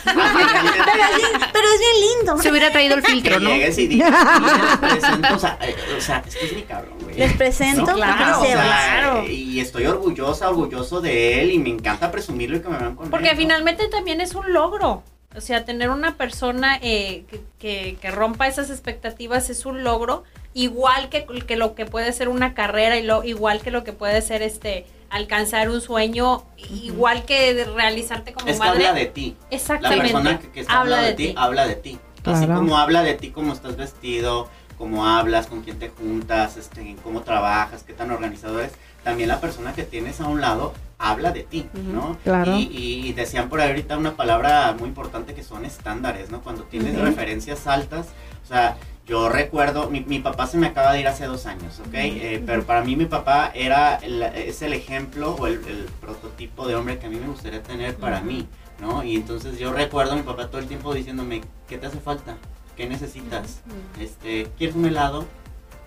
Pero 0.04 0.22
es 0.22 1.16
bien, 1.18 1.32
pero 1.54 1.68
es 1.74 1.80
bien 1.80 2.10
lindo. 2.18 2.38
Se 2.42 2.50
hubiera 2.52 2.72
traído 2.72 2.96
el 2.96 3.02
Que 3.04 3.12
filtro, 3.12 3.40
¿no? 3.40 3.50
llegues 3.50 3.78
y 3.78 3.88
digas, 3.88 4.12
"Mira, 4.40 4.58
les 4.64 4.78
presento", 4.78 5.36
o 5.36 5.40
sea, 5.40 5.58
eh, 5.62 5.76
o 5.98 6.02
sea, 6.02 6.24
este 6.26 6.46
es 6.46 6.54
mi 6.54 6.62
cabrón, 6.64 6.98
güey. 7.02 7.18
Les 7.18 7.34
presento 7.34 7.86
¿No? 7.86 7.94
claro, 7.94 8.42
o 8.42 8.46
sea, 8.46 8.54
claro. 8.56 9.24
eh, 9.24 9.32
Y 9.34 9.60
estoy 9.60 9.86
orgullosa, 9.86 10.50
orgulloso 10.50 11.02
de 11.02 11.42
él 11.42 11.52
y 11.52 11.60
me 11.60 11.70
encanta 11.70 12.12
presumirlo 12.12 12.58
y 12.58 12.62
que 12.62 12.70
me 12.70 12.78
vean 12.78 12.96
con 12.96 13.10
Porque 13.10 13.30
él, 13.30 13.36
¿no? 13.36 13.40
finalmente 13.42 13.88
también 13.88 14.22
es 14.22 14.36
un 14.36 14.54
logro. 14.54 15.04
O 15.36 15.42
sea, 15.42 15.66
tener 15.66 15.90
una 15.90 16.16
persona 16.16 16.80
eh, 16.82 17.26
que, 17.30 17.42
que- 17.60 17.98
que 18.02 18.12
rompa 18.12 18.48
esas 18.48 18.70
expectativas 18.70 19.50
es 19.50 19.66
un 19.66 19.84
logro, 19.84 20.24
igual 20.54 21.10
que, 21.10 21.26
que 21.46 21.56
lo 21.58 21.76
que 21.76 21.86
puede 21.86 22.12
ser 22.14 22.30
una 22.30 22.54
carrera 22.56 22.98
y 22.98 23.04
lo, 23.04 23.24
igual 23.24 23.62
que 23.62 23.70
lo 23.70 23.84
que 23.84 23.94
puede 23.94 24.22
ser 24.22 24.42
este 24.42 24.86
alcanzar 25.10 25.70
un 25.70 25.82
sueño, 25.82 26.44
igual 26.58 27.26
que 27.26 27.54
de 27.54 27.66
realizarte 27.66 28.34
como 28.34 28.48
Es 28.48 28.60
que 28.60 28.66
madre. 28.68 28.88
habla 28.88 29.00
de 29.00 29.06
ti. 29.08 29.36
La 29.50 29.56
Exactamente. 29.56 30.02
persona 30.04 30.40
que, 30.40 30.50
que 30.50 30.60
está 30.62 30.80
hablando 30.82 31.06
de 31.08 31.14
ti, 31.14 31.34
habla 31.38 31.68
de 31.68 31.76
ti. 31.76 32.00
Así 32.26 32.46
como 32.46 32.78
habla 32.78 33.04
de 33.04 33.14
ti, 33.14 33.30
cómo 33.32 33.54
estás 33.54 33.78
vestido, 33.78 34.50
cómo 34.78 35.08
hablas, 35.08 35.48
con 35.48 35.62
quién 35.62 35.80
te 35.80 35.90
juntas, 35.90 36.58
este, 36.58 36.96
cómo 37.04 37.22
trabajas, 37.22 37.84
qué 37.84 37.94
tan 37.94 38.12
organizado 38.12 38.60
eres. 38.60 38.74
También 39.04 39.30
la 39.30 39.40
persona 39.40 39.74
que 39.74 39.84
tienes 39.84 40.20
a 40.20 40.28
un 40.28 40.42
lado 40.42 40.74
habla 41.00 41.32
de 41.32 41.44
ti, 41.44 41.70
¿no? 41.74 42.18
Claro. 42.26 42.58
Y, 42.58 42.64
y- 42.64 43.08
y 43.08 43.14
decían 43.14 43.48
por 43.48 43.62
ahí 43.62 43.70
ahorita 43.70 43.98
una 43.98 44.16
palabra 44.18 44.76
muy 44.78 44.90
importante 44.90 45.34
que 45.34 45.44
son 45.44 45.64
estándares, 45.64 46.30
¿no? 46.30 46.42
Cuando 46.42 46.64
tienes 46.64 47.00
referencias 47.00 47.66
altas, 47.68 48.08
o 48.44 48.48
sea, 48.48 48.76
yo 49.08 49.30
recuerdo, 49.30 49.90
mi, 49.90 50.02
mi 50.02 50.20
papá 50.20 50.48
se 50.48 50.58
me 50.58 50.68
acaba 50.68 50.92
de 50.94 51.00
ir 51.00 51.08
hace 51.08 51.26
dos 51.26 51.46
años, 51.46 51.80
¿ok? 51.80 51.94
Eh, 51.94 52.44
pero 52.46 52.64
para 52.64 52.84
mí 52.84 52.96
mi 52.98 53.06
papá 53.06 53.52
era 53.56 53.96
el- 53.96 54.22
es 54.22 54.62
el 54.62 54.74
ejemplo 54.74 55.36
o 55.40 55.48
el, 55.48 55.54
el 55.66 55.86
prototipo 56.02 56.68
de 56.68 56.76
hombre 56.76 57.00
que 57.00 57.08
a 57.08 57.10
mí 57.10 57.16
me 57.18 57.28
gustaría 57.28 57.64
tener 57.64 57.96
para 57.96 58.20
mí, 58.22 58.48
¿no? 58.82 59.04
Y 59.04 59.16
entonces 59.16 59.58
yo 59.58 59.72
recuerdo 59.72 60.12
a 60.12 60.16
mi 60.18 60.24
papá 60.24 60.48
todo 60.48 60.60
el 60.60 60.68
tiempo 60.68 60.94
diciéndome, 60.94 61.42
¿qué 61.70 61.78
te 61.78 61.88
hace 61.88 62.00
falta? 62.00 62.36
¿Qué 62.76 62.88
necesitas? 62.88 63.62
Este, 64.00 64.48
¿quieres 64.58 64.76
un 64.76 64.86
helado? 64.86 65.26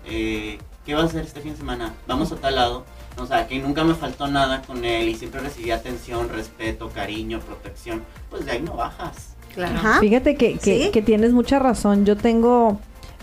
Eh, 0.06 0.58
¿Qué 0.86 0.94
vas 0.94 1.04
a 1.04 1.06
hacer 1.08 1.24
este 1.26 1.40
fin 1.42 1.52
de 1.52 1.58
semana? 1.58 1.92
Vamos 2.06 2.32
a 2.32 2.36
tal 2.36 2.54
lado. 2.56 2.84
O 3.18 3.26
sea, 3.26 3.46
que 3.46 3.58
nunca 3.58 3.84
me 3.84 3.94
faltó 3.94 4.28
nada 4.28 4.62
con 4.62 4.84
él 4.84 5.08
y 5.10 5.14
siempre 5.14 5.40
recibí 5.40 5.70
atención, 5.72 6.30
respeto, 6.30 6.88
cariño, 6.88 7.38
protección. 7.40 8.02
Pues 8.30 8.46
de 8.46 8.52
ahí 8.52 8.62
no 8.62 8.74
bajas. 8.76 9.36
Claro. 9.54 9.76
Ajá. 9.76 10.00
Fíjate 10.00 10.36
que, 10.36 10.54
que- 10.58 10.84
Sí. 10.86 10.90
que 10.90 11.02
tienes 11.02 11.32
mucha 11.32 11.58
razón. 11.58 12.06
Yo 12.06 12.16
tengo, 12.16 12.80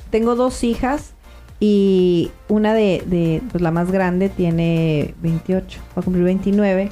tengo 0.09 0.35
dos 0.35 0.63
hijas 0.63 1.13
y 1.59 2.31
una 2.49 2.73
de, 2.73 3.03
de, 3.05 3.41
pues 3.51 3.61
la 3.61 3.71
más 3.71 3.91
grande 3.91 4.29
tiene 4.29 5.15
28, 5.21 5.79
va 5.95 6.01
a 6.01 6.03
cumplir 6.03 6.23
29, 6.25 6.89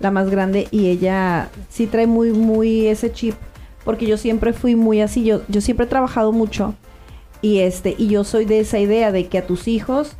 la 0.00 0.10
más 0.10 0.30
grande 0.30 0.68
y 0.70 0.86
ella 0.86 1.50
sí 1.68 1.86
trae 1.86 2.06
muy, 2.06 2.30
muy 2.30 2.86
ese 2.86 3.12
chip, 3.12 3.34
porque 3.84 4.06
yo 4.06 4.16
siempre 4.16 4.52
fui 4.52 4.76
muy 4.76 5.00
así, 5.00 5.24
yo, 5.24 5.42
yo 5.48 5.60
siempre 5.60 5.86
he 5.86 5.88
trabajado 5.88 6.32
mucho 6.32 6.74
y 7.42 7.60
este, 7.60 7.94
y 7.98 8.08
yo 8.08 8.24
soy 8.24 8.44
de 8.44 8.60
esa 8.60 8.78
idea 8.78 9.12
de 9.12 9.26
que 9.26 9.38
a 9.38 9.46
tus 9.46 9.68
hijos 9.68 10.16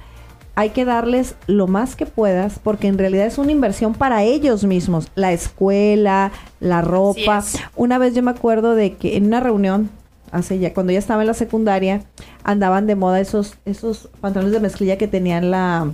hay 0.56 0.70
que 0.70 0.86
darles 0.86 1.36
lo 1.46 1.66
más 1.66 1.96
que 1.96 2.06
puedas, 2.06 2.58
porque 2.58 2.88
en 2.88 2.96
realidad 2.96 3.26
es 3.26 3.36
una 3.36 3.52
inversión 3.52 3.94
para 3.94 4.22
ellos 4.22 4.64
mismos, 4.64 5.08
la 5.14 5.32
escuela, 5.32 6.32
la 6.60 6.80
ropa. 6.80 7.38
es. 7.38 7.58
Una 7.76 7.98
vez 7.98 8.14
yo 8.14 8.22
me 8.22 8.30
acuerdo 8.30 8.74
de 8.74 8.94
que 8.94 9.16
en 9.16 9.26
una 9.26 9.40
reunión, 9.40 9.90
hace 10.32 10.58
ya, 10.58 10.72
cuando 10.74 10.92
ya 10.92 10.98
estaba 10.98 11.22
en 11.22 11.28
la 11.28 11.34
secundaria, 11.34 12.02
andaban 12.44 12.86
de 12.86 12.94
moda 12.96 13.20
esos, 13.20 13.54
esos 13.64 14.08
pantalones 14.20 14.52
de 14.52 14.60
mezclilla 14.60 14.96
que 14.98 15.08
tenían 15.08 15.50
la 15.50 15.90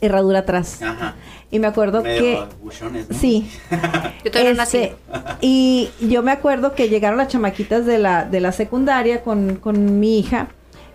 herradura 0.00 0.40
atrás. 0.40 0.82
Ajá. 0.82 1.14
Y 1.50 1.58
me 1.60 1.66
acuerdo 1.66 2.02
Medio 2.02 2.20
que... 2.20 2.44
buchones, 2.62 3.08
¿no? 3.08 3.16
Sí. 3.16 3.48
Yo 4.24 4.30
todavía 4.30 4.54
no 4.54 4.62
Este, 4.62 4.96
nací. 5.14 5.36
y 5.40 5.90
yo 6.00 6.22
me 6.22 6.32
acuerdo 6.32 6.74
que 6.74 6.88
llegaron 6.88 7.16
las 7.18 7.28
chamaquitas 7.28 7.86
de 7.86 7.98
la, 7.98 8.24
de 8.24 8.40
la 8.40 8.50
secundaria 8.52 9.22
con, 9.22 9.56
con 9.56 10.00
mi 10.00 10.18
hija. 10.18 10.48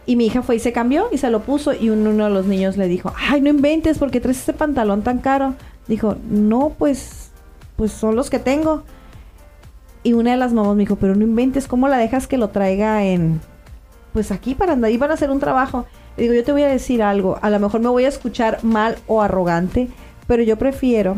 Y 0.06 0.16
mi 0.16 0.26
hija 0.26 0.42
fue 0.42 0.56
y 0.56 0.60
se 0.60 0.74
cambió 0.74 1.08
y 1.12 1.18
se 1.20 1.30
lo 1.30 1.42
puso. 1.42 1.72
Y 1.74 1.90
un- 1.92 2.06
uno 2.06 2.26
de 2.26 2.30
los 2.32 2.46
niños 2.46 2.78
le 2.78 2.88
dijo, 2.88 3.14
ay, 3.30 3.42
no 3.42 3.50
inventes, 3.50 4.00
porque 4.00 4.20
traes 4.20 4.40
ese 4.40 4.54
pantalón 4.54 5.02
tan 5.04 5.20
caro? 5.20 5.54
Dijo, 5.88 6.18
no, 6.30 6.74
pues, 6.78 7.32
pues 7.78 7.92
son 7.92 8.16
los 8.16 8.30
que 8.30 8.40
tengo. 8.40 8.84
Y 10.04 10.14
una 10.14 10.32
de 10.32 10.38
las 10.38 10.54
mamás 10.54 10.76
me 10.76 10.84
dijo, 10.84 10.96
pero 10.96 11.16
no 11.16 11.24
inventes, 11.24 11.68
¿cómo 11.68 11.88
la 11.88 11.98
dejas 11.98 12.28
que 12.28 12.38
lo 12.38 12.50
traiga 12.50 13.04
en, 13.04 13.42
pues 14.14 14.32
aquí 14.32 14.56
para 14.56 14.74
andar, 14.74 14.92
iban 14.92 15.12
a 15.12 15.16
hacer 15.16 15.30
un 15.30 15.40
trabajo? 15.40 15.86
Le 16.16 16.24
digo, 16.24 16.36
yo 16.36 16.44
te 16.44 16.52
voy 16.52 16.64
a 16.64 16.68
decir 16.68 17.04
algo, 17.04 17.38
a 17.42 17.50
lo 17.50 17.60
mejor 17.60 17.82
me 17.82 17.90
voy 17.90 18.06
a 18.06 18.10
escuchar 18.10 18.64
mal 18.64 18.98
o 19.08 19.22
arrogante, 19.22 19.90
pero 20.28 20.44
yo 20.44 20.58
prefiero 20.58 21.18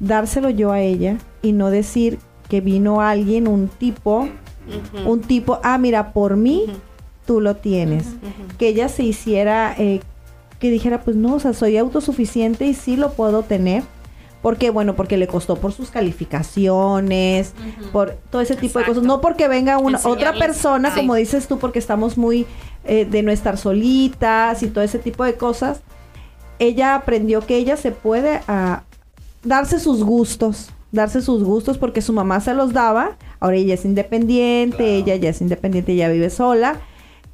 dárselo 0.00 0.50
yo 0.50 0.72
a 0.72 0.80
ella 0.80 1.18
y 1.42 1.52
no 1.52 1.70
decir 1.70 2.18
que 2.48 2.60
vino 2.60 3.00
alguien, 3.00 3.48
un 3.48 3.68
tipo, 3.68 4.28
un 5.06 5.20
tipo, 5.20 5.60
ah, 5.62 5.78
mira, 5.78 6.12
por 6.12 6.36
mí 6.36 6.66
tú 7.26 7.40
lo 7.40 7.56
tienes. 7.56 8.06
Que 8.56 8.68
ella 8.68 8.88
se 8.88 9.02
hiciera, 9.02 9.74
eh, 9.78 10.00
que 10.58 10.70
dijera, 10.70 11.02
pues 11.02 11.16
no, 11.16 11.34
o 11.34 11.40
sea, 11.40 11.52
soy 11.52 11.76
autosuficiente 11.76 12.66
y 12.66 12.74
sí 12.74 12.96
lo 12.96 13.12
puedo 13.12 13.42
tener. 13.42 13.82
Porque 14.42 14.70
Bueno, 14.70 14.94
porque 14.94 15.16
le 15.16 15.26
costó 15.26 15.56
por 15.56 15.72
sus 15.72 15.90
calificaciones, 15.90 17.54
por 17.92 18.12
todo 18.30 18.40
ese 18.42 18.56
tipo 18.56 18.78
de 18.78 18.84
cosas. 18.84 19.02
No 19.02 19.20
porque 19.20 19.48
venga 19.48 19.78
una 19.78 20.00
otra 20.04 20.32
persona, 20.34 20.94
como 20.94 21.14
dices 21.14 21.48
tú, 21.48 21.58
porque 21.58 21.78
estamos 21.78 22.16
muy 22.16 22.46
eh, 22.84 23.04
de 23.04 23.22
no 23.22 23.32
estar 23.32 23.58
solitas 23.58 24.62
y 24.62 24.68
todo 24.68 24.84
ese 24.84 24.98
tipo 24.98 25.24
de 25.24 25.34
cosas. 25.34 25.80
Ella 26.58 26.94
aprendió 26.94 27.40
que 27.46 27.56
ella 27.56 27.76
se 27.76 27.90
puede 27.92 28.40
ah, 28.48 28.82
darse 29.42 29.78
sus 29.80 30.02
gustos, 30.02 30.70
darse 30.92 31.20
sus 31.22 31.42
gustos 31.44 31.78
porque 31.78 32.00
su 32.02 32.12
mamá 32.12 32.40
se 32.40 32.54
los 32.54 32.72
daba. 32.72 33.16
Ahora 33.40 33.56
ella 33.56 33.74
es 33.74 33.84
independiente, 33.84 34.76
Claro. 34.76 34.92
ella 34.92 35.16
ya 35.16 35.30
es 35.30 35.40
independiente, 35.40 35.92
ella 35.92 36.08
vive 36.08 36.30
sola 36.30 36.76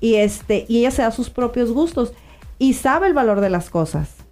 y 0.01 0.17
este 0.17 0.67
y 0.69 0.81
ella 0.81 0.91
se 0.91 1.03
da 1.03 1.11
sus 1.11 1.31
propios 1.31 1.71
gustos 1.71 2.13
y 2.59 2.75
sabe 2.75 3.07
el 3.07 3.15
valor 3.15 3.41
de 3.41 3.51
las 3.51 3.71
cosas. 3.71 4.24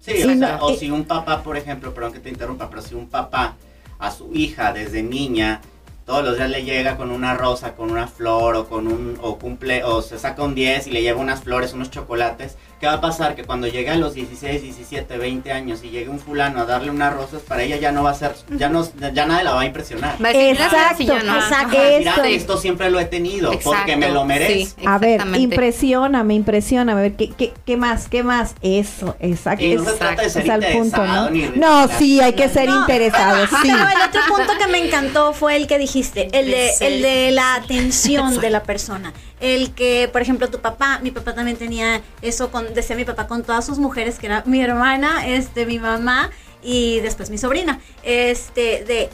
Sí, 0.00 0.22
o, 0.22 0.36
sea, 0.36 0.56
no, 0.56 0.66
o 0.66 0.70
eh, 0.70 0.76
si 0.78 0.90
un 0.90 1.04
papá, 1.04 1.42
por 1.42 1.56
ejemplo, 1.56 1.92
perdón 1.92 2.12
que 2.14 2.20
te 2.20 2.30
interrumpa, 2.30 2.70
pero 2.70 2.82
si 2.82 2.94
un 2.94 3.08
papá 3.08 3.56
a 3.98 4.10
su 4.10 4.32
hija 4.34 4.72
desde 4.72 5.02
niña 5.02 5.60
todos 6.06 6.24
los 6.24 6.36
días 6.36 6.50
le 6.50 6.64
llega 6.64 6.96
con 6.96 7.12
una 7.12 7.34
rosa, 7.34 7.76
con 7.76 7.92
una 7.92 8.08
flor 8.08 8.56
o 8.56 8.68
con 8.68 8.88
un 8.88 9.16
o 9.22 9.38
cumple 9.38 9.84
o 9.84 10.02
se 10.02 10.18
saca 10.18 10.42
un 10.42 10.56
10 10.56 10.88
y 10.88 10.90
le 10.90 11.02
lleva 11.02 11.20
unas 11.20 11.42
flores, 11.42 11.72
unos 11.72 11.90
chocolates, 11.90 12.56
¿Qué 12.80 12.86
va 12.86 12.94
a 12.94 13.00
pasar? 13.02 13.34
Que 13.34 13.44
cuando 13.44 13.66
llegue 13.66 13.90
a 13.90 13.96
los 13.96 14.14
16, 14.14 14.62
17, 14.62 15.18
20 15.18 15.52
años 15.52 15.80
y 15.84 15.90
llegue 15.90 16.08
un 16.08 16.18
fulano 16.18 16.62
a 16.62 16.64
darle 16.64 16.90
unas 16.90 17.12
rosas, 17.12 17.42
para 17.42 17.62
ella 17.62 17.76
ya 17.76 17.92
no 17.92 18.02
va 18.02 18.12
a 18.12 18.14
ser, 18.14 18.32
ya 18.56 18.70
no, 18.70 18.88
ya 19.12 19.26
nadie 19.26 19.44
la 19.44 19.52
va 19.52 19.60
a 19.60 19.66
impresionar. 19.66 20.14
Exacto, 20.18 21.04
no. 21.22 21.36
exacto. 21.36 21.76
Ajá, 21.76 21.98
mira, 21.98 22.14
Eso. 22.14 22.24
esto 22.24 22.56
siempre 22.56 22.90
lo 22.90 22.98
he 22.98 23.04
tenido, 23.04 23.52
porque 23.62 23.98
me 23.98 24.08
lo 24.08 24.24
merezco. 24.24 24.80
Sí, 24.80 24.86
A 24.86 24.96
ver, 24.96 25.20
impresióname, 25.36 26.32
impresióname. 26.32 26.98
A 26.98 27.02
ver, 27.02 27.16
¿qué, 27.16 27.28
qué, 27.28 27.52
qué 27.66 27.76
más? 27.76 28.08
¿Qué 28.08 28.22
más? 28.22 28.54
Eso, 28.62 29.14
exacto. 29.20 29.62
Y 29.62 29.74
no 29.74 29.84
se 29.84 29.92
trata 29.98 30.22
de 30.22 30.30
ser 30.30 30.44
es 30.44 30.50
al 30.50 30.60
punto, 30.60 30.86
interesado 30.86 31.24
¿no? 31.24 31.30
ni 31.30 31.48
No, 31.56 31.86
sí, 31.98 32.20
hay 32.22 32.32
que 32.32 32.48
ser 32.48 32.66
No, 32.66 32.80
interesado, 32.80 33.46
sí. 33.46 33.56
Pero 33.60 33.76
el 33.76 34.08
otro 34.08 34.22
punto 34.26 34.52
que 34.58 34.68
me 34.68 34.78
encantó 34.78 35.34
fue 35.34 35.56
el 35.56 35.66
que 35.66 35.76
dijiste, 35.76 36.30
el 36.32 36.50
de, 36.50 36.70
el 36.80 37.02
de 37.02 37.30
la 37.30 37.56
atención 37.56 38.40
de 38.40 38.48
la 38.48 38.62
persona. 38.62 39.12
El 39.40 39.72
que, 39.74 40.08
por 40.12 40.20
ejemplo, 40.22 40.48
tu 40.50 40.60
papá, 40.60 41.00
mi 41.02 41.10
papá 41.10 41.34
también 41.34 41.56
tenía 41.56 42.02
eso 42.22 42.50
con, 42.50 42.74
decía 42.74 42.94
mi 42.94 43.04
papá 43.04 43.26
con 43.26 43.42
todas 43.42 43.64
sus 43.64 43.78
mujeres, 43.78 44.18
que 44.18 44.26
era 44.26 44.42
mi 44.46 44.60
hermana, 44.62 45.26
este, 45.26 45.66
mi 45.66 45.78
mamá 45.78 46.30
y 46.62 47.00
después 47.00 47.30
mi 47.30 47.38
sobrina. 47.38 47.80
Este, 48.02 48.84
de 48.84 49.10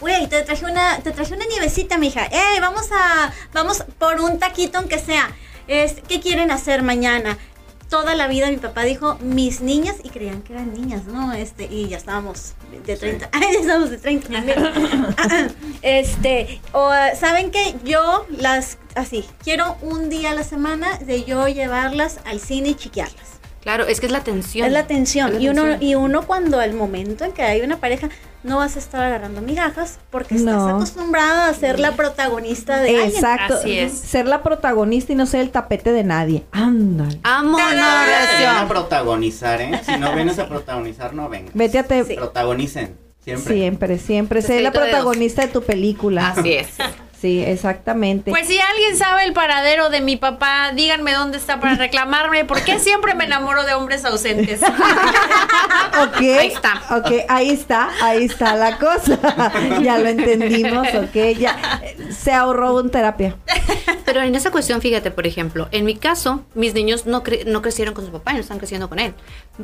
Güey, 0.00 0.28
te 0.28 0.40
traje 0.42 0.64
una, 0.64 0.98
te 1.00 1.10
traje 1.10 1.34
una 1.34 1.44
nievecita, 1.44 1.98
mija. 1.98 2.24
¡Eh, 2.24 2.60
vamos 2.60 2.88
a, 2.90 3.32
vamos 3.52 3.84
por 3.98 4.20
un 4.20 4.38
taquito 4.38 4.78
aunque 4.78 4.98
sea! 4.98 5.30
Es, 5.68 5.96
¿Qué 6.08 6.20
quieren 6.20 6.50
hacer 6.50 6.82
mañana? 6.82 7.36
Toda 7.90 8.14
la 8.14 8.28
vida 8.28 8.48
mi 8.48 8.56
papá 8.56 8.84
dijo 8.84 9.18
mis 9.20 9.60
niñas 9.60 9.96
y 10.04 10.10
creían 10.10 10.42
que 10.42 10.52
eran 10.52 10.72
niñas, 10.72 11.06
¿no? 11.06 11.32
Este, 11.32 11.64
y 11.64 11.88
ya 11.88 11.96
estábamos 11.96 12.54
de 12.86 12.96
30. 12.96 13.28
Ay, 13.32 13.52
ya 13.52 13.60
estamos 13.60 13.90
de 13.90 13.98
30 13.98 14.28
también. 14.28 14.58
este, 15.82 16.60
o, 16.72 16.88
¿saben 17.18 17.50
qué? 17.50 17.74
Yo 17.84 18.26
las, 18.30 18.78
así, 18.94 19.24
quiero 19.42 19.76
un 19.82 20.08
día 20.08 20.30
a 20.30 20.34
la 20.34 20.44
semana 20.44 20.98
de 20.98 21.24
yo 21.24 21.48
llevarlas 21.48 22.20
al 22.24 22.38
cine 22.38 22.70
y 22.70 22.74
chiquearlas. 22.76 23.39
Claro, 23.60 23.86
es 23.86 24.00
que 24.00 24.06
es 24.06 24.12
la 24.12 24.24
tensión. 24.24 24.66
Es 24.66 24.72
la 24.72 24.86
tensión. 24.86 25.28
Es 25.28 25.34
la 25.34 25.40
y, 25.42 25.48
uno, 25.50 25.64
y 25.80 25.94
uno 25.94 26.22
cuando 26.22 26.58
al 26.60 26.72
momento 26.72 27.24
en 27.24 27.32
que 27.32 27.42
hay 27.42 27.60
una 27.60 27.76
pareja, 27.78 28.08
no 28.42 28.56
vas 28.56 28.76
a 28.76 28.78
estar 28.78 29.02
agarrando 29.02 29.42
migajas 29.42 29.98
porque 30.10 30.34
estás 30.36 30.54
No. 30.54 30.68
acostumbrada 30.76 31.48
a 31.48 31.52
ser 31.54 31.78
la 31.78 31.92
protagonista 31.92 32.80
de 32.80 32.88
alguien. 32.88 33.08
Exacto. 33.10 33.54
Así 33.54 33.78
es. 33.78 33.92
Ser 33.92 34.26
la 34.26 34.42
protagonista 34.42 35.12
y 35.12 35.16
no 35.16 35.26
ser 35.26 35.42
el 35.42 35.50
tapete 35.50 35.92
de 35.92 36.04
nadie. 36.04 36.44
Ándale. 36.52 37.18
Vámonos, 37.22 37.60
Vienen 38.38 38.56
a 38.56 38.66
protagonizar, 38.66 39.60
¿eh? 39.60 39.80
Si 39.84 39.96
no 39.98 40.14
vienes 40.14 40.38
a 40.38 40.48
protagonizar, 40.48 41.12
no 41.12 41.28
vengas. 41.28 41.52
Vete 41.54 41.78
a 41.78 41.82
te... 41.82 42.02
Sí. 42.04 42.14
Protagonicen, 42.14 42.96
siempre. 43.22 43.54
Siempre, 43.54 43.98
siempre. 43.98 44.40
Sé 44.42 44.60
la 44.62 44.70
Besito 44.70 44.80
de 44.86 44.90
protagonista 44.90 45.42
de 45.42 45.48
tu 45.48 45.62
película. 45.62 46.28
Así 46.28 46.54
es. 46.54 46.68
Sí, 47.20 47.42
exactamente. 47.44 48.30
Pues 48.30 48.46
si 48.46 48.58
alguien 48.58 48.96
sabe 48.96 49.24
el 49.24 49.34
paradero 49.34 49.90
de 49.90 50.00
mi 50.00 50.16
papá, 50.16 50.72
díganme 50.74 51.12
dónde 51.12 51.36
está 51.36 51.60
para 51.60 51.74
reclamarme, 51.76 52.46
porque 52.46 52.78
siempre 52.78 53.14
me 53.14 53.24
enamoro 53.24 53.62
de 53.64 53.74
hombres 53.74 54.04
ausentes. 54.06 54.60
ok. 56.02 56.16
Ahí 56.20 56.46
está. 56.48 56.82
Ok, 56.96 57.12
ahí 57.28 57.50
está, 57.50 57.90
ahí 58.02 58.24
está 58.24 58.54
la 58.56 58.78
cosa. 58.78 59.18
ya 59.82 59.98
lo 59.98 60.08
entendimos, 60.08 60.88
ok. 60.94 61.38
Ya 61.38 61.82
se 62.10 62.32
ahorró 62.32 62.74
un 62.76 62.90
terapia. 62.90 63.36
Pero 64.04 64.22
en 64.22 64.34
esa 64.34 64.50
cuestión, 64.50 64.80
fíjate, 64.80 65.10
por 65.10 65.26
ejemplo, 65.26 65.68
en 65.72 65.84
mi 65.84 65.96
caso, 65.96 66.44
mis 66.54 66.74
niños 66.74 67.06
no, 67.06 67.22
cre- 67.22 67.44
no 67.44 67.62
crecieron 67.62 67.94
con 67.94 68.06
su 68.06 68.12
papá, 68.12 68.32
no 68.32 68.38
están 68.40 68.58
creciendo 68.58 68.88
con 68.88 68.98
él. 68.98 69.14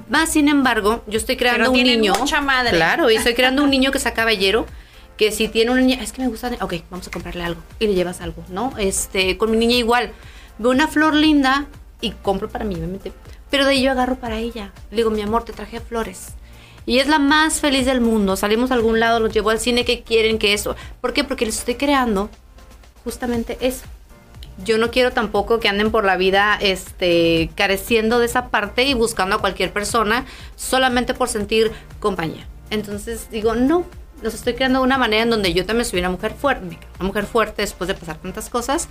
Más 0.09 0.31
sin 0.31 0.49
embargo, 0.49 1.03
yo 1.07 1.17
estoy 1.19 1.37
creando 1.37 1.73
Pero 1.73 1.73
un 1.73 1.83
niño. 1.83 2.13
mucha 2.19 2.41
madre. 2.41 2.71
Claro, 2.73 3.11
y 3.11 3.17
estoy 3.17 3.35
creando 3.35 3.63
un 3.63 3.71
niño 3.71 3.91
que 3.91 3.99
sea 3.99 4.13
caballero. 4.13 4.67
Que 5.17 5.33
si 5.33 5.49
tiene 5.49 5.71
una 5.71 5.81
niña, 5.81 6.03
es 6.03 6.13
que 6.13 6.23
me 6.23 6.29
gusta, 6.29 6.51
ok, 6.61 6.75
vamos 6.91 7.09
a 7.09 7.11
comprarle 7.11 7.45
algo 7.45 7.63
y 7.79 7.87
le 7.87 7.95
llevas 7.95 8.21
algo, 8.21 8.45
¿no? 8.51 8.73
Este, 8.77 9.39
con 9.39 9.51
mi 9.51 9.57
niña 9.57 9.77
igual, 9.77 10.13
veo 10.59 10.71
una 10.71 10.89
flor 10.89 11.15
linda 11.15 11.67
y 12.01 12.11
compro 12.11 12.49
para 12.49 12.65
mí, 12.65 12.77
pero 13.51 13.65
de 13.65 13.71
ahí 13.71 13.83
yo 13.83 13.91
agarro 13.91 14.17
para 14.17 14.39
ella. 14.39 14.73
Le 14.91 14.99
digo, 14.99 15.11
mi 15.11 15.23
amor, 15.23 15.45
te 15.45 15.53
traje 15.53 15.81
flores. 15.81 16.35
Y 16.85 17.01
es 17.01 17.09
la 17.09 17.19
más 17.19 17.61
feliz 17.61 17.85
del 17.85 18.01
mundo. 18.01 18.37
Salimos 18.37 18.71
a 18.71 18.75
algún 18.75 19.01
lado, 19.01 19.19
los 19.19 19.33
llevo 19.33 19.51
al 19.51 19.59
cine, 19.59 19.85
que 19.85 20.03
quieren 20.03 20.39
que 20.39 20.53
eso? 20.53 20.77
¿Por 21.01 21.13
qué? 21.13 21.25
Porque 21.25 21.47
les 21.47 21.59
estoy 21.59 21.75
creando 21.75 22.31
justamente 23.03 23.59
eso. 23.61 23.85
Yo 24.65 24.79
no 24.79 24.91
quiero 24.91 25.13
tampoco 25.13 25.61
que 25.61 25.69
anden 25.69 25.91
por 25.91 26.05
la 26.05 26.17
vida 26.17 26.57
este, 26.61 27.51
careciendo 27.57 28.19
de 28.19 28.27
esa 28.27 28.49
parte 28.49 28.85
y 28.85 28.95
buscando 28.95 29.37
a 29.37 29.41
cualquier 29.41 29.73
persona 29.73 30.25
solamente 30.55 31.13
por 31.13 31.29
sentir 31.29 31.73
compañía. 32.01 32.47
Entonces 32.71 33.29
digo, 33.31 33.55
no, 33.55 33.85
los 34.23 34.35
estoy 34.35 34.55
creando 34.55 34.79
de 34.81 34.85
una 34.85 34.99
manera 34.99 35.23
en 35.23 35.31
donde 35.31 35.53
yo 35.53 35.65
también 35.67 35.85
soy 35.85 36.01
una 36.01 36.11
mujer 36.11 36.33
fuerte, 36.35 36.79
una 36.99 37.07
mujer 37.09 37.27
fuerte 37.27 37.63
después 37.63 37.89
de 37.89 37.95
pasar 37.95 38.17
tantas 38.19 38.49
cosas. 38.51 38.89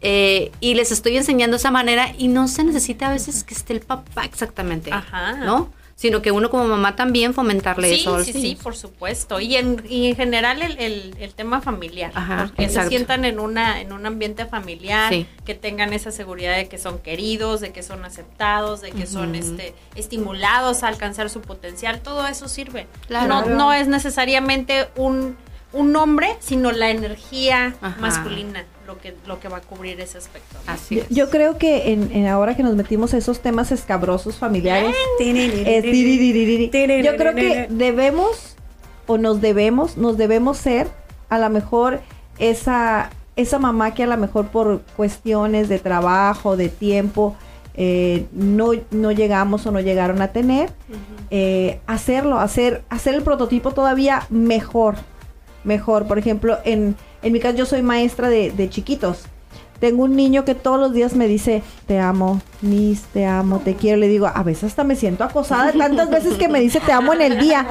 eh, 0.00 0.50
y 0.60 0.74
les 0.74 0.90
estoy 0.90 1.16
enseñando 1.16 1.56
esa 1.56 1.70
manera 1.70 2.12
y 2.18 2.26
no 2.28 2.48
se 2.48 2.64
necesita 2.64 3.08
a 3.08 3.12
veces 3.12 3.44
que 3.44 3.54
esté 3.54 3.72
el 3.74 3.80
papá 3.80 4.24
exactamente, 4.24 4.90
Ajá. 4.92 5.34
¿no? 5.34 5.70
Sino 6.02 6.20
que 6.20 6.32
uno 6.32 6.50
como 6.50 6.64
mamá 6.66 6.96
también 6.96 7.32
fomentarle 7.32 7.88
Sí, 7.94 8.00
eso 8.00 8.24
sí, 8.24 8.32
sí, 8.32 8.42
niños. 8.42 8.62
por 8.62 8.74
supuesto. 8.74 9.38
Y 9.38 9.54
en, 9.56 9.84
y 9.88 10.08
en 10.08 10.16
general 10.16 10.60
el, 10.60 10.76
el- 10.80 11.14
el 11.20 11.32
tema 11.34 11.60
familiar. 11.60 12.10
Ajá, 12.14 12.50
que 12.56 12.64
exacto. 12.64 12.90
se 12.90 12.96
sientan 12.96 13.24
en 13.24 13.38
una 13.38 13.80
en 13.80 13.92
un 13.92 14.04
ambiente 14.04 14.44
familiar, 14.46 15.12
Sí. 15.12 15.26
que 15.44 15.54
tengan 15.54 15.92
esa 15.92 16.10
seguridad 16.10 16.56
de 16.56 16.66
que 16.68 16.76
son 16.78 16.98
queridos, 16.98 17.60
de 17.60 17.70
que 17.72 17.84
son 17.84 18.04
aceptados, 18.04 18.80
de 18.80 18.90
que 18.90 19.06
son 19.06 19.36
este 19.36 19.74
estimulados 19.94 20.82
a 20.82 20.88
alcanzar 20.88 21.30
su 21.30 21.40
potencial. 21.40 22.00
Todo 22.00 22.26
eso 22.26 22.48
sirve. 22.48 22.88
Claro. 23.06 23.28
No, 23.28 23.46
no 23.46 23.72
es 23.72 23.86
necesariamente 23.88 24.88
un, 24.96 25.36
un 25.72 25.94
hombre, 25.96 26.36
sino 26.40 26.72
la 26.72 26.90
energía 26.90 27.74
Ajá. 27.80 27.96
masculina 28.00 28.64
lo 28.92 28.98
que, 29.00 29.14
lo 29.26 29.40
que 29.40 29.48
va 29.48 29.58
a 29.58 29.60
cubrir 29.60 30.00
ese 30.00 30.18
aspecto. 30.18 30.56
¿no? 30.66 30.72
Así 30.72 30.96
Yo, 30.96 31.02
es. 31.02 31.08
yo 31.08 31.30
creo 31.30 31.56
que 31.58 31.92
en, 31.92 32.12
en 32.12 32.26
ahora 32.26 32.54
que 32.56 32.62
nos 32.62 32.74
metimos 32.74 33.14
a 33.14 33.18
esos 33.18 33.40
temas 33.40 33.72
escabrosos 33.72 34.36
familiares, 34.36 34.94
Eh, 35.18 37.02
yo 37.02 37.16
creo 37.16 37.34
que 37.34 37.66
debemos 37.70 38.56
o 39.06 39.18
nos 39.18 39.40
debemos, 39.40 39.96
nos 39.96 40.16
debemos 40.16 40.58
ser 40.58 40.88
a 41.28 41.38
lo 41.38 41.48
mejor 41.50 42.00
esa, 42.38 43.10
esa 43.36 43.58
mamá 43.58 43.94
que 43.94 44.04
a 44.04 44.06
lo 44.06 44.16
mejor 44.16 44.48
por 44.48 44.82
cuestiones 44.96 45.68
de 45.68 45.78
trabajo, 45.78 46.56
de 46.56 46.68
tiempo, 46.68 47.34
eh, 47.74 48.26
no, 48.32 48.72
no 48.90 49.12
llegamos 49.12 49.66
o 49.66 49.70
no 49.72 49.80
llegaron 49.80 50.20
a 50.20 50.28
tener, 50.28 50.70
eh, 51.30 51.80
hacerlo, 51.86 52.38
hacer, 52.38 52.82
hacer 52.90 53.14
el 53.14 53.22
prototipo 53.22 53.72
todavía 53.72 54.26
mejor, 54.28 54.96
mejor. 55.64 56.06
Por 56.06 56.18
ejemplo, 56.18 56.58
en, 56.64 56.94
en 57.22 57.32
mi 57.32 57.40
caso 57.40 57.56
yo 57.56 57.66
soy 57.66 57.82
maestra 57.82 58.28
de, 58.28 58.68
chiquitos. 58.68 59.24
Tengo 59.82 60.04
un 60.04 60.14
niño 60.14 60.44
que 60.44 60.54
todos 60.54 60.78
los 60.78 60.92
días 60.92 61.16
me 61.16 61.26
dice, 61.26 61.60
te 61.88 61.98
amo, 61.98 62.40
Miss, 62.60 63.02
te 63.12 63.26
amo, 63.26 63.58
te 63.58 63.74
quiero. 63.74 63.98
Le 63.98 64.06
digo, 64.06 64.28
a 64.32 64.42
veces 64.44 64.62
hasta 64.62 64.84
me 64.84 64.94
siento 64.94 65.24
acosada 65.24 65.72
tantas 65.72 66.08
veces 66.08 66.34
que 66.34 66.48
me 66.48 66.60
dice, 66.60 66.78
te 66.78 66.92
amo 66.92 67.12
en 67.14 67.20
el 67.20 67.40
día. 67.40 67.66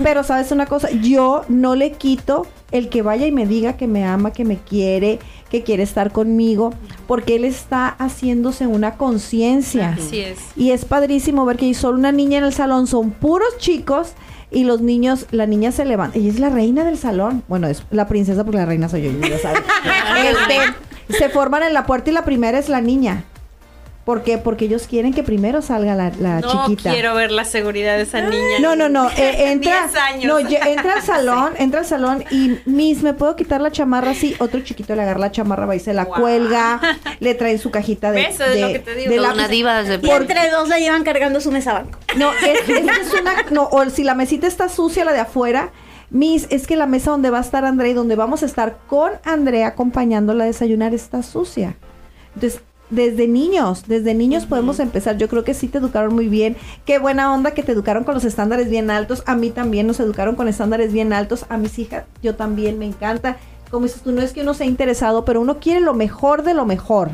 Pero 0.00 0.22
sabes 0.22 0.52
una 0.52 0.66
cosa, 0.66 0.92
yo 0.92 1.42
no 1.48 1.74
le 1.74 1.90
quito 1.90 2.46
el 2.70 2.88
que 2.88 3.02
vaya 3.02 3.26
y 3.26 3.32
me 3.32 3.48
diga 3.48 3.76
que 3.76 3.88
me 3.88 4.04
ama, 4.04 4.32
que 4.32 4.44
me 4.44 4.58
quiere, 4.58 5.18
que 5.50 5.64
quiere 5.64 5.82
estar 5.82 6.12
conmigo, 6.12 6.72
porque 7.08 7.34
él 7.34 7.44
está 7.44 7.88
haciéndose 7.88 8.68
una 8.68 8.96
conciencia. 8.96 9.96
Así 9.98 10.20
es. 10.20 10.38
Y 10.54 10.70
es 10.70 10.84
padrísimo 10.84 11.44
ver 11.46 11.56
que 11.56 11.64
hay 11.64 11.74
solo 11.74 11.98
una 11.98 12.12
niña 12.12 12.38
en 12.38 12.44
el 12.44 12.52
salón, 12.52 12.86
son 12.86 13.10
puros 13.10 13.58
chicos 13.58 14.12
y 14.52 14.62
los 14.62 14.82
niños, 14.82 15.26
la 15.32 15.46
niña 15.46 15.72
se 15.72 15.84
levanta, 15.84 16.16
ella 16.16 16.30
es 16.30 16.38
la 16.38 16.48
reina 16.48 16.84
del 16.84 16.96
salón. 16.96 17.42
Bueno, 17.48 17.66
es 17.66 17.82
la 17.90 18.06
princesa 18.06 18.44
porque 18.44 18.58
la 18.58 18.66
reina 18.66 18.88
soy 18.88 19.02
yo, 19.02 19.10
ya 19.28 19.38
saben. 19.40 19.64
Este, 20.16 20.85
se 21.08 21.28
forman 21.28 21.62
en 21.62 21.74
la 21.74 21.86
puerta 21.86 22.10
y 22.10 22.12
la 22.12 22.24
primera 22.24 22.58
es 22.58 22.68
la 22.68 22.80
niña. 22.80 23.24
¿Por 24.04 24.22
qué? 24.22 24.38
Porque 24.38 24.66
ellos 24.66 24.86
quieren 24.88 25.12
que 25.12 25.24
primero 25.24 25.62
salga 25.62 25.96
la, 25.96 26.12
la 26.20 26.38
no 26.38 26.66
chiquita. 26.68 26.92
quiero 26.92 27.12
ver 27.16 27.32
la 27.32 27.44
seguridad 27.44 27.96
de 27.96 28.04
esa 28.04 28.20
niña. 28.20 28.60
No, 28.60 28.76
no, 28.76 28.88
no. 28.88 29.10
eh, 29.10 29.50
entra, 29.50 29.88
10 29.88 29.96
años. 29.96 30.24
no, 30.26 30.38
entra 30.38 30.94
al 30.94 31.02
salón, 31.04 31.54
entra 31.58 31.80
al 31.80 31.86
salón 31.86 32.24
y 32.30 32.56
Miss, 32.66 33.02
¿me 33.02 33.14
puedo 33.14 33.34
quitar 33.34 33.60
la 33.60 33.72
chamarra? 33.72 34.14
Sí, 34.14 34.36
otro 34.38 34.60
chiquito 34.60 34.94
le 34.94 35.02
agarra 35.02 35.18
la 35.18 35.32
chamarra, 35.32 35.66
va 35.66 35.74
y 35.74 35.80
se 35.80 35.92
la 35.92 36.04
cuelga, 36.04 36.80
le 37.18 37.34
traen 37.34 37.58
su 37.58 37.72
cajita 37.72 38.12
de, 38.12 38.20
¿Ves? 38.22 38.38
Es 38.38 38.54
de, 38.54 38.60
lo 38.60 38.68
que 38.68 38.78
te 38.78 38.94
digo. 38.94 39.10
de 39.10 39.16
lápiz. 39.18 39.34
una 39.34 39.48
diva 39.48 39.82
desde 39.82 40.06
Y 40.06 40.10
entre 40.10 40.50
dos 40.50 40.68
la 40.68 40.78
llevan 40.78 41.02
cargando 41.02 41.40
su 41.40 41.50
mesa 41.50 41.72
banco. 41.72 41.98
No, 42.14 42.32
es, 42.32 42.60
es, 42.68 42.78
es 42.78 43.12
una, 43.20 43.32
no, 43.50 43.68
o 43.72 43.90
si 43.90 44.04
la 44.04 44.14
mesita 44.14 44.46
está 44.46 44.68
sucia, 44.68 45.04
la 45.04 45.14
de 45.14 45.20
afuera, 45.20 45.70
Miss, 46.10 46.46
es 46.50 46.66
que 46.66 46.76
la 46.76 46.86
mesa 46.86 47.10
donde 47.10 47.30
va 47.30 47.38
a 47.38 47.42
estar 47.42 47.64
Andrea 47.64 47.90
y 47.90 47.94
donde 47.94 48.16
vamos 48.16 48.42
a 48.42 48.46
estar 48.46 48.78
con 48.86 49.12
Andrea 49.24 49.68
acompañándola 49.68 50.44
a 50.44 50.46
desayunar 50.46 50.94
está 50.94 51.22
sucia. 51.22 51.76
Entonces, 52.34 52.60
desde 52.90 53.26
niños, 53.26 53.84
desde 53.88 54.14
niños 54.14 54.46
podemos 54.46 54.78
empezar. 54.78 55.16
Yo 55.16 55.28
creo 55.28 55.42
que 55.42 55.54
sí 55.54 55.66
te 55.66 55.78
educaron 55.78 56.14
muy 56.14 56.28
bien. 56.28 56.56
Qué 56.84 56.98
buena 56.98 57.34
onda 57.34 57.50
que 57.50 57.62
te 57.62 57.72
educaron 57.72 58.04
con 58.04 58.14
los 58.14 58.24
estándares 58.24 58.70
bien 58.70 58.90
altos. 58.90 59.22
A 59.26 59.34
mí 59.34 59.50
también 59.50 59.86
nos 59.86 59.98
educaron 59.98 60.36
con 60.36 60.46
estándares 60.46 60.92
bien 60.92 61.12
altos. 61.12 61.46
A 61.48 61.56
mis 61.56 61.78
hijas, 61.78 62.04
yo 62.22 62.36
también 62.36 62.78
me 62.78 62.86
encanta. 62.86 63.38
Como 63.70 63.86
dices 63.86 64.02
tú, 64.02 64.12
no 64.12 64.22
es 64.22 64.32
que 64.32 64.42
uno 64.42 64.54
sea 64.54 64.66
interesado, 64.66 65.24
pero 65.24 65.40
uno 65.40 65.58
quiere 65.58 65.80
lo 65.80 65.94
mejor 65.94 66.44
de 66.44 66.54
lo 66.54 66.64
mejor. 66.64 67.10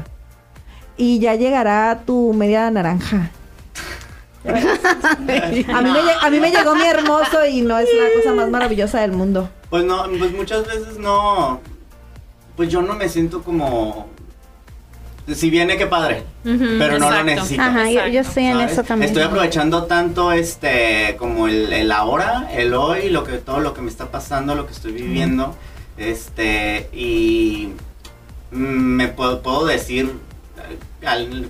Y 0.99 1.19
ya 1.19 1.35
llegará 1.35 2.03
tu 2.05 2.35
media 2.35 2.71
naranja. 2.71 3.31
A 4.45 4.53
mí, 5.83 5.91
me, 5.91 6.01
lle- 6.03 6.17
a 6.21 6.31
mí 6.31 6.41
me 6.41 6.51
llegó 6.51 6.75
mi 6.75 6.85
hermoso 6.85 7.45
y 7.47 7.61
no 7.63 7.79
es 7.79 7.89
la 7.95 8.21
cosa 8.21 8.35
más 8.35 8.51
maravillosa 8.51 9.01
del 9.01 9.13
mundo. 9.13 9.49
Pues 9.71 9.85
no, 9.85 10.05
pues 10.19 10.33
muchas 10.33 10.67
veces 10.67 10.99
no. 10.99 11.61
Pues 12.57 12.69
yo 12.69 12.83
no 12.83 12.95
me 12.95 13.09
siento 13.09 13.43
como 13.43 14.09
si 15.33 15.51
viene, 15.51 15.77
qué 15.77 15.87
padre. 15.87 16.25
Pero 16.43 16.99
no 16.99 17.09
lo 17.09 17.17
exacto. 17.19 17.25
necesito. 17.25 17.63
Ajá, 17.63 17.89
yo, 17.91 18.07
yo 18.09 18.21
estoy 18.21 18.45
en 18.47 18.55
¿sabes? 18.55 18.73
eso 18.73 18.83
también. 18.83 19.09
Estoy 19.09 19.23
aprovechando 19.23 19.85
tanto 19.85 20.33
este 20.33 21.15
como 21.19 21.47
el, 21.47 21.73
el 21.73 21.93
ahora, 21.93 22.49
el 22.53 22.75
hoy, 22.75 23.09
lo 23.11 23.23
que 23.25 23.39
todo 23.39 23.61
lo 23.61 23.73
que 23.73 23.81
me 23.83 23.89
está 23.91 24.11
pasando, 24.11 24.55
lo 24.57 24.67
que 24.67 24.73
estoy 24.73 24.93
viviendo, 24.93 25.55
este 25.97 26.91
y 26.93 27.69
mm, 28.51 28.57
me 28.57 29.09
puedo, 29.09 29.41
puedo 29.43 29.65
decir 29.65 30.13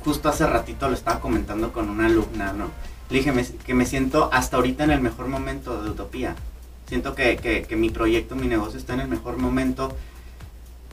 justo 0.04 0.28
hace 0.28 0.46
ratito 0.46 0.88
lo 0.88 0.94
estaba 0.94 1.20
comentando 1.20 1.72
con 1.72 1.88
una 1.90 2.06
alumna, 2.06 2.52
¿no? 2.52 2.70
Le 3.10 3.18
dije 3.18 3.32
me- 3.32 3.44
que 3.46 3.74
me 3.74 3.84
siento 3.86 4.30
hasta 4.32 4.56
ahorita 4.56 4.84
en 4.84 4.90
el 4.90 5.00
mejor 5.00 5.28
momento 5.28 5.82
de 5.82 5.90
utopía. 5.90 6.34
Siento 6.88 7.14
que, 7.14 7.36
que, 7.36 7.62
que 7.62 7.76
mi 7.76 7.90
proyecto, 7.90 8.34
mi 8.36 8.46
negocio 8.46 8.78
está 8.78 8.94
en 8.94 9.00
el 9.00 9.08
mejor 9.08 9.38
momento 9.38 9.94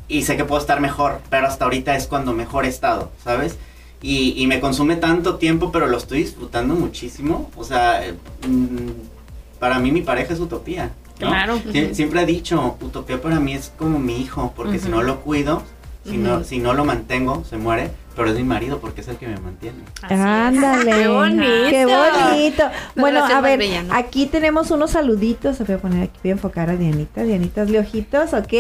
y 0.08 0.24
sé 0.24 0.38
que 0.38 0.46
puedo 0.46 0.60
estar 0.60 0.80
mejor, 0.82 1.22
pero 1.30 1.48
hasta 1.48 1.66
ahorita 1.66 1.96
es 1.96 2.08
cuando 2.08 2.34
mejor 2.34 2.66
he 2.66 2.70
estado, 2.70 3.12
¿sabes? 3.24 3.58
Y, 4.02 4.34
y 4.42 4.48
me 4.48 4.60
consume 4.60 4.96
tanto 4.96 5.36
tiempo, 5.36 5.72
pero 5.72 5.88
lo 5.88 5.98
estoy 5.98 6.20
disfrutando 6.24 6.74
muchísimo. 6.74 7.52
O 7.58 7.64
sea, 7.66 8.02
mm, 8.48 9.60
para 9.60 9.78
mí 9.80 9.92
mi 9.92 10.02
pareja 10.02 10.34
es 10.34 10.40
utopía. 10.40 10.92
¿no? 11.20 11.28
Claro. 11.28 11.58
Sie- 11.74 11.94
Siempre 11.94 12.22
he 12.22 12.26
dicho, 12.26 12.78
utopía 12.82 13.22
para 13.22 13.40
mí 13.42 13.54
es 13.54 13.74
como 13.78 14.00
mi 14.00 14.22
hijo, 14.22 14.54
porque 14.56 14.80
si 14.80 14.88
no 14.90 15.04
lo 15.04 15.20
cuido, 15.20 15.64
si, 16.10 16.18
no, 16.18 16.44
si 16.44 16.60
no 16.60 16.74
lo 16.74 16.86
mantengo, 16.86 17.44
se 17.50 17.58
muere, 17.58 17.92
pero 18.16 18.30
es 18.30 18.36
mi 18.38 18.44
marido 18.44 18.80
porque 18.80 19.02
es 19.02 19.08
el 19.08 19.18
que 19.18 19.28
me 19.28 19.38
mantiene. 19.40 19.78
Así 20.02 20.14
es. 20.14 20.20
Ándale. 20.20 20.92
Qué 21.02 21.08
bonito. 21.08 21.70
Qué 21.70 21.86
bonito. 21.86 22.64
Bueno, 22.96 23.26
a 23.26 23.42
ver, 23.42 23.62
aquí 23.92 24.26
tenemos 24.26 24.72
unos 24.72 24.92
saluditos. 24.92 25.58
Se 25.58 25.64
voy 25.64 25.76
a 25.76 25.78
poner 25.80 26.04
aquí, 26.04 26.20
voy 26.24 26.32
a 26.32 26.34
enfocar 26.34 26.70
a 26.70 26.76
Dianita. 26.76 27.24
Dianita 27.24 27.66
de 27.66 27.80
ojitos, 27.80 28.34
ok. 28.34 28.54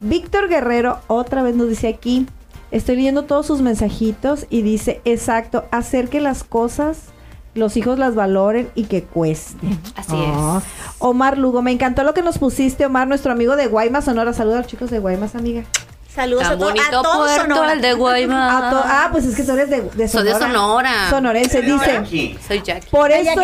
Víctor 0.00 0.48
Guerrero 0.48 0.98
otra 1.06 1.42
vez 1.42 1.54
nos 1.56 1.68
dice 1.68 1.88
aquí. 1.88 2.26
Estoy 2.70 2.96
leyendo 2.96 3.24
todos 3.24 3.46
sus 3.46 3.62
mensajitos 3.62 4.46
y 4.48 4.62
dice, 4.62 5.00
exacto, 5.04 5.64
hacer 5.72 6.08
que 6.08 6.20
las 6.20 6.44
cosas, 6.44 7.06
los 7.54 7.76
hijos 7.76 7.98
las 7.98 8.14
valoren 8.14 8.70
y 8.76 8.84
que 8.84 9.02
cuesten. 9.02 9.76
Así 9.96 10.14
Ah. 10.16 10.62
Omar 11.00 11.36
Lugo, 11.36 11.62
me 11.62 11.72
encantó 11.72 12.04
lo 12.04 12.14
que 12.14 12.22
nos 12.22 12.38
pusiste, 12.38 12.86
Omar, 12.86 13.08
nuestro 13.08 13.32
amigo 13.32 13.56
de 13.56 13.66
Guaymas, 13.66 14.04
Sonora. 14.04 14.32
Saluda 14.34 14.56
a 14.56 14.58
los 14.58 14.66
chicos 14.68 14.88
de 14.90 15.00
Guaymas, 15.00 15.34
amiga. 15.34 15.64
Saludos 16.14 16.42
a, 16.44 16.48
Tan 16.50 16.62
a 16.62 16.64
bonito 16.64 17.02
todos 17.02 17.30
puerto 17.30 17.54
Sonora. 17.54 17.72
el 17.72 17.80
de 17.80 17.92
Guaymas. 17.92 18.64
A 18.64 18.70
to- 18.70 18.82
ah, 18.84 19.08
pues 19.12 19.24
es 19.26 19.36
que 19.36 19.44
tú 19.44 19.52
eres 19.52 19.70
de, 19.70 19.82
de 19.82 20.08
Soy 20.08 20.28
Sonora. 20.28 20.38
de 20.38 20.44
Sonora. 20.44 21.10
Sonorense, 21.10 21.62
dice. 21.62 22.38
Soy 22.48 22.62
Jackie. 22.62 22.90
Por 22.90 23.12
eso, 23.12 23.40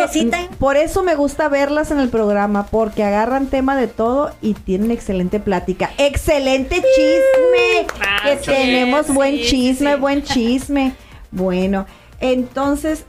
por 0.59 0.75
eso 0.75 1.01
me 1.03 1.15
gusta 1.15 1.47
verlas 1.47 1.91
en 1.91 1.99
el 1.99 2.09
programa, 2.09 2.65
porque 2.67 3.03
agarran 3.05 3.47
tema 3.47 3.77
de 3.77 3.87
todo 3.87 4.33
y 4.41 4.53
tienen 4.53 4.91
excelente 4.91 5.39
plática. 5.39 5.91
¡Excelente 5.97 6.75
chisme! 6.75 7.87
que 8.23 8.31
Así 8.33 8.45
tenemos 8.45 9.07
buen 9.13 9.35
sí, 9.37 9.45
chisme, 9.45 9.93
sí. 9.93 9.99
buen 9.99 10.23
chisme. 10.23 10.95
Bueno, 11.31 11.85
entonces, 12.19 13.05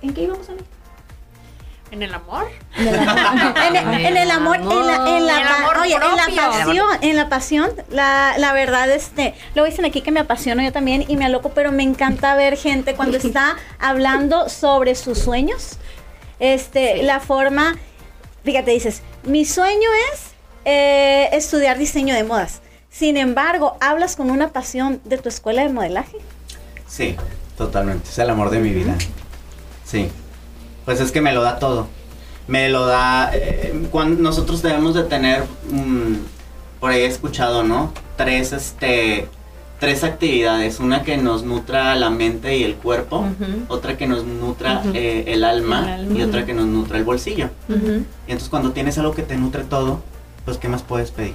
¿en 0.00 0.14
qué 0.14 0.22
íbamos 0.22 0.48
a 0.48 0.52
ver? 0.52 0.64
¿En 1.92 2.02
el 2.02 2.12
amor? 2.14 2.46
en, 2.76 2.86
el, 3.76 4.06
en 4.06 4.16
el 4.16 4.30
amor, 4.30 4.56
en 4.56 4.66
la, 4.86 4.94
en 5.16 5.26
la 5.26 5.40
El 5.42 5.46
pa- 5.46 5.56
amor 5.58 5.76
oye, 5.82 5.94
en 5.94 6.00
la 6.00 6.24
propio. 6.24 6.36
pasión, 6.50 6.86
en 7.02 7.16
la 7.16 7.28
pasión, 7.28 7.70
la, 7.90 8.34
la 8.38 8.52
verdad, 8.54 8.90
este, 8.90 9.34
lo 9.54 9.64
dicen 9.64 9.84
aquí 9.84 10.00
que 10.00 10.10
me 10.10 10.20
apasiono 10.20 10.62
yo 10.62 10.72
también 10.72 11.04
y 11.06 11.16
me 11.16 11.26
aloco, 11.26 11.50
pero 11.50 11.70
me 11.70 11.82
encanta 11.82 12.34
ver 12.34 12.56
gente 12.56 12.94
cuando 12.94 13.16
está 13.22 13.56
hablando 13.78 14.48
sobre 14.48 14.94
sus 14.94 15.18
sueños, 15.18 15.76
este, 16.40 17.02
la 17.02 17.20
forma, 17.20 17.76
fíjate, 18.42 18.70
dices, 18.70 19.02
mi 19.24 19.44
sueño 19.44 19.88
es 20.14 20.30
eh, 20.64 21.28
estudiar 21.32 21.76
diseño 21.76 22.14
de 22.14 22.24
modas. 22.24 22.62
Sin 22.88 23.18
embargo, 23.18 23.76
hablas 23.80 24.16
con 24.16 24.30
una 24.30 24.48
pasión 24.48 25.00
de 25.04 25.18
tu 25.18 25.28
escuela 25.28 25.62
de 25.62 25.68
modelaje. 25.68 26.16
Sí, 26.88 27.16
totalmente. 27.58 28.08
Es 28.08 28.18
el 28.18 28.30
amor 28.30 28.48
de 28.50 28.60
mi 28.60 28.70
vida. 28.70 28.94
Sí. 29.84 30.10
Pues 30.84 31.00
es 31.00 31.12
que 31.12 31.20
me 31.20 31.32
lo 31.32 31.42
da 31.42 31.58
todo. 31.58 31.88
Me 32.48 32.68
lo 32.68 32.86
da. 32.86 33.30
eh, 33.34 33.86
cuando 33.90 34.22
nosotros 34.22 34.62
debemos 34.62 34.94
de 34.94 35.04
tener. 35.04 35.44
mm, 35.70 36.14
por 36.80 36.90
ahí 36.90 37.02
he 37.02 37.06
escuchado, 37.06 37.62
¿no? 37.62 37.92
Tres, 38.16 38.52
este. 38.52 39.28
Tres 39.78 40.04
actividades. 40.04 40.78
Una 40.78 41.02
que 41.02 41.16
nos 41.16 41.42
nutra 41.44 41.94
la 41.96 42.08
mente 42.10 42.56
y 42.56 42.62
el 42.62 42.76
cuerpo. 42.76 43.26
Otra 43.68 43.96
que 43.96 44.06
nos 44.06 44.24
nutra 44.24 44.80
eh, 44.94 45.24
el, 45.26 45.42
alma, 45.42 45.80
El 45.82 45.88
alma. 46.02 46.18
Y 46.18 46.22
otra 46.22 46.46
que 46.46 46.54
nos 46.54 46.66
nutra 46.66 46.98
el 46.98 47.04
bolsillo. 47.04 47.50
Y 47.68 48.30
entonces 48.30 48.48
cuando 48.48 48.70
tienes 48.70 48.96
algo 48.98 49.12
que 49.12 49.22
te 49.22 49.36
nutre 49.36 49.64
todo, 49.64 50.00
pues 50.44 50.58
¿qué 50.58 50.68
más 50.68 50.82
puedes 50.82 51.10
pedir? 51.10 51.34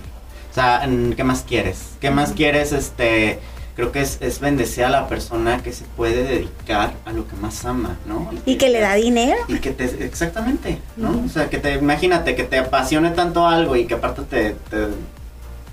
O 0.50 0.54
sea, 0.54 0.88
¿qué 1.18 1.24
más 1.26 1.44
quieres? 1.46 1.90
¿Qué 2.00 2.10
más 2.10 2.32
quieres? 2.32 2.72
Este, 2.72 3.40
creo 3.78 3.92
que 3.92 4.02
es, 4.02 4.18
es 4.22 4.40
bendecir 4.40 4.86
a 4.86 4.90
la 4.90 5.08
persona 5.08 5.62
que 5.62 5.72
se 5.72 5.86
puede 5.86 6.24
dedicar 6.24 6.94
a 7.06 7.14
lo 7.14 7.28
que 7.28 7.36
más 7.36 7.64
ama, 7.64 7.96
¿no? 8.08 8.28
Y 8.44 8.56
que 8.56 8.70
le 8.70 8.80
da 8.80 8.96
dinero. 8.96 9.38
Y 9.48 9.60
que 9.60 9.70
te, 9.70 9.86
exactamente, 10.04 10.80
¿no? 10.98 11.22
O 11.24 11.30
sea, 11.30 11.48
que 11.48 11.60
te, 11.60 11.76
imagínate 11.76 12.36
que 12.36 12.44
te 12.44 12.58
apasione 12.58 13.12
tanto 13.12 13.46
algo 13.48 13.76
y 13.76 13.86
que 13.86 13.94
aparte 13.94 14.24
te, 14.24 14.56
te, 14.72 14.88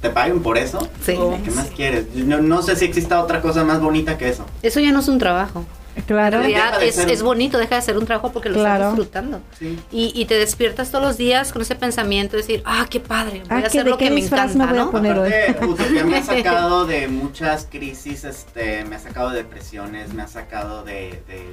te 0.02 0.10
paguen 0.10 0.42
por 0.42 0.58
eso. 0.58 0.86
Sí. 1.02 1.16
¿Qué 1.44 1.50
más 1.50 1.68
quieres? 1.74 2.14
No, 2.14 2.42
no 2.42 2.60
sé 2.60 2.76
si 2.76 2.84
exista 2.84 3.22
otra 3.22 3.40
cosa 3.40 3.64
más 3.64 3.80
bonita 3.80 4.18
que 4.18 4.28
eso. 4.28 4.44
Eso 4.62 4.80
ya 4.80 4.92
no 4.92 5.00
es 5.00 5.08
un 5.08 5.18
trabajo. 5.18 5.64
Claro. 6.06 6.36
En 6.38 6.42
realidad 6.42 6.82
es, 6.82 6.98
es 6.98 7.22
bonito, 7.22 7.56
deja 7.58 7.76
de 7.76 7.82
ser 7.82 7.96
un 7.96 8.04
trabajo 8.06 8.32
porque 8.32 8.48
lo 8.48 8.56
Claro. 8.56 8.84
estás 8.84 8.96
disfrutando. 8.96 9.40
Sí. 9.58 9.78
Y, 9.92 10.12
y 10.14 10.24
te 10.26 10.34
despiertas 10.38 10.90
todos 10.90 11.04
los 11.04 11.16
días 11.16 11.52
con 11.52 11.62
ese 11.62 11.76
pensamiento 11.76 12.32
de 12.36 12.42
decir, 12.42 12.62
ah, 12.66 12.86
qué 12.90 13.00
padre, 13.00 13.40
voy 13.40 13.48
Ah, 13.50 13.56
a 13.58 13.60
¿que 13.60 13.66
hacer 13.68 13.86
lo 13.86 13.96
que 13.96 14.10
me 14.10 14.20
encanta, 14.20 14.66
me 14.66 14.66
voy 14.66 14.78
a 14.78 14.84
¿no? 14.84 14.90
hoy. 15.22 15.32
Aparte, 15.48 15.66
Utopía 15.66 16.04
me 16.04 16.16
ha 16.18 16.22
sacado 16.24 16.84
de 16.86 17.08
muchas 17.08 17.66
crisis, 17.70 18.24
este, 18.24 18.84
me 18.84 18.96
ha 18.96 18.98
sacado 18.98 19.30
de 19.30 19.36
depresiones, 19.36 20.12
me 20.12 20.22
ha 20.22 20.28
sacado 20.28 20.82
de, 20.84 21.22
de 21.28 21.44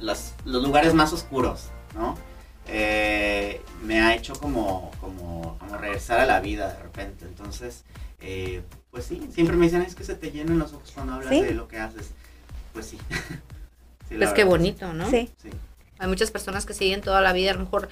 los, 0.00 0.32
los 0.44 0.62
lugares 0.62 0.92
más 0.94 1.12
oscuros, 1.12 1.66
¿no? 1.94 2.16
Eh, 2.72 3.60
me 3.82 4.00
ha 4.00 4.14
hecho 4.14 4.34
como, 4.34 4.90
como, 5.00 5.56
como 5.58 5.76
regresar 5.78 6.20
a 6.20 6.26
la 6.26 6.40
vida 6.40 6.72
de 6.72 6.78
repente. 6.82 7.24
Entonces, 7.24 7.84
eh, 8.20 8.62
pues 8.90 9.04
sí, 9.06 9.28
siempre 9.34 9.56
me 9.56 9.64
dicen 9.66 9.82
es 9.82 9.94
que 9.94 10.04
se 10.04 10.14
te 10.14 10.30
llenan 10.30 10.58
los 10.58 10.72
ojos 10.72 10.90
cuando 10.94 11.14
hablas 11.14 11.30
¿Sí? 11.30 11.40
de 11.42 11.54
lo 11.54 11.66
que 11.68 11.78
haces. 11.78 12.10
Pues 12.72 12.86
sí. 12.86 12.98
Sí, 14.10 14.16
Pues 14.16 14.32
qué 14.34 14.44
bonito, 14.44 14.92
¿no? 14.92 15.08
Sí. 15.08 15.30
Sí. 15.42 15.48
Hay 15.98 16.08
muchas 16.08 16.30
personas 16.30 16.66
que 16.66 16.74
siguen 16.74 17.00
toda 17.00 17.20
la 17.22 17.32
vida, 17.32 17.52
a 17.52 17.54
lo 17.54 17.60
mejor 17.60 17.88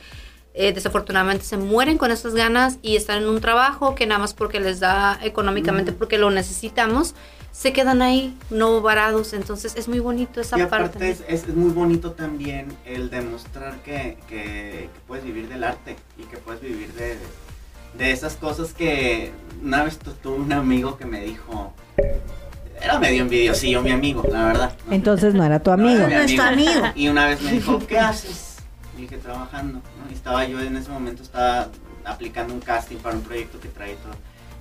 eh, 0.55 0.73
desafortunadamente 0.73 1.45
se 1.45 1.57
mueren 1.57 1.97
con 1.99 2.11
esas 2.11 2.35
ganas 2.35 2.79
y 2.83 2.97
están 2.97 3.23
en 3.23 3.29
un 3.29 3.41
trabajo 3.41 3.95
que 3.95 4.07
nada 4.07 4.19
más 4.19 4.35
porque 4.35 4.59
les 4.61 4.81
da 4.81 5.19
económicamente, 5.23 5.93
porque 5.93 6.19
lo 6.19 6.31
necesitamos, 6.31 7.15
se 7.53 7.73
quedan 7.73 8.03
ahí 8.03 8.37
no 8.51 8.81
varados. 8.81 9.33
Entonces 9.35 9.75
es 9.77 9.87
muy 9.89 10.01
bonito 10.01 10.41
esa 10.41 10.59
y 10.59 10.63
parte. 10.67 10.87
aparte 10.99 11.11
es, 11.11 11.21
es- 11.29 11.49
es 11.49 11.55
muy 11.55 11.71
bonito 11.71 12.13
también 12.13 12.67
el 12.85 13.09
demostrar 13.11 13.77
que, 13.83 14.17
que- 14.29 14.89
que 14.93 15.01
puedes 15.07 15.25
vivir 15.25 15.49
del 15.49 15.63
arte 15.63 15.95
y 16.19 16.23
que 16.25 16.39
puedes 16.39 16.61
vivir 16.61 16.93
de, 16.95 17.17
de 17.97 18.11
esas 18.11 18.35
cosas 18.35 18.73
que 18.73 19.31
una 19.63 19.85
vez 19.85 19.99
tu- 19.99 20.13
tuve 20.13 20.37
un 20.37 20.53
amigo 20.53 20.97
que 20.99 21.05
me 21.05 21.21
dijo, 21.21 21.73
era 22.81 22.99
medio 22.99 23.23
envidiosillo 23.23 23.83
mi 23.83 23.91
amigo, 23.91 24.23
la 24.31 24.45
verdad. 24.47 24.73
¿no? 24.87 24.93
Entonces 24.93 25.35
no 25.35 25.45
era 25.45 25.61
tu 25.61 25.71
No, 25.71 25.75
amigo. 25.75 25.97
era 26.07 26.09
mi 26.09 26.15
Nuestro 26.15 26.45
amigo. 26.45 26.87
Y 26.95 27.09
una 27.09 27.27
vez 27.27 27.41
me 27.43 27.53
dijo, 27.53 27.79
¿qué 27.87 27.99
haces? 27.99 28.57
Y 28.97 29.03
dije, 29.03 29.19
trabajando. 29.19 29.79
¿no? 29.79 30.11
Y 30.11 30.15
estaba 30.15 30.45
yo 30.45 30.61
en 30.61 30.77
ese 30.77 30.91
momento, 30.91 31.23
estaba 31.23 31.69
aplicando 32.05 32.55
un 32.55 32.61
casting 32.61 32.97
para 32.97 33.15
un 33.17 33.23
proyecto 33.23 33.61
que 33.61 33.69
traía 33.69 33.93
y 33.95 33.97
todo. 33.97 34.13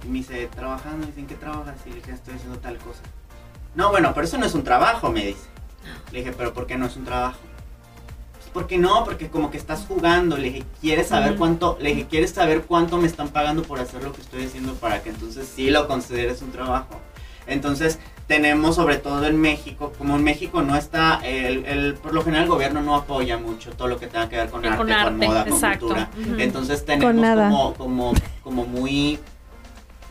Y 0.06 0.08
me 0.10 0.20
dice, 0.20 0.48
trabajando, 0.56 1.04
y 1.06 1.08
dice, 1.08 1.20
¿en 1.22 1.28
qué 1.28 1.36
trabajas? 1.36 1.76
Y 1.86 1.90
le 1.90 1.96
dije, 1.96 2.12
estoy 2.12 2.36
haciendo 2.36 2.60
tal 2.60 2.78
cosa. 2.78 3.02
No, 3.76 3.90
bueno, 3.92 4.12
pero 4.14 4.26
eso 4.26 4.38
no 4.38 4.46
es 4.46 4.54
un 4.54 4.64
trabajo, 4.64 5.12
me 5.12 5.26
dice. 5.26 5.48
Le 6.12 6.20
dije, 6.20 6.34
¿pero 6.38 6.54
por 6.54 6.68
qué 6.68 6.78
no 6.78 6.86
es 6.86 6.96
un 6.96 7.06
trabajo? 7.06 7.38
Pues, 8.34 8.50
¿por 8.52 8.68
qué 8.68 8.78
no? 8.78 9.04
Porque 9.06 9.30
como 9.30 9.50
que 9.52 9.58
estás 9.58 9.86
jugando. 9.88 10.36
Le 10.38 10.50
dije, 10.50 10.64
¿quieres 10.82 11.08
saber 11.08 11.36
cuánto? 11.36 11.78
Le 11.82 11.90
dije, 11.90 12.08
¿quieres 12.10 12.32
saber 12.32 12.64
cuánto 12.64 12.98
me 12.98 13.08
están 13.08 13.30
pagando 13.30 13.64
por 13.64 13.80
hacer 13.80 14.04
lo 14.04 14.14
que 14.14 14.22
estoy 14.22 14.46
haciendo 14.46 14.74
para 14.76 15.02
que 15.02 15.10
entonces 15.10 15.48
sí 15.56 15.70
lo 15.70 15.88
consideres 15.88 16.42
un 16.42 16.52
trabajo? 16.52 17.00
Entonces, 17.48 18.00
tenemos 18.28 18.76
sobre 18.76 18.98
todo 18.98 19.26
en 19.26 19.40
México, 19.40 19.94
como 19.98 20.18
en 20.18 20.24
México 20.24 20.62
no 20.62 20.76
está, 20.76 21.22
el, 21.24 21.66
el- 21.66 21.94
por 21.96 22.14
lo 22.14 22.22
general 22.24 22.44
el 22.44 22.50
gobierno 22.50 22.82
no 22.82 22.96
apoya 22.96 23.38
mucho 23.38 23.72
todo 23.72 23.88
lo 23.88 23.98
que 23.98 24.08
tenga 24.08 24.28
que 24.28 24.36
ver 24.36 24.50
con 24.50 24.62
Con 24.62 24.92
arte, 24.92 25.04
con, 25.06 25.18
moda, 25.18 25.46
con 25.46 25.60
cultura. 25.60 26.10
Entonces 26.38 26.84
tenemos 26.86 27.16
nada. 27.16 27.50
como, 27.50 27.74
como, 27.76 28.14
como 28.44 28.66
muy, 28.66 29.18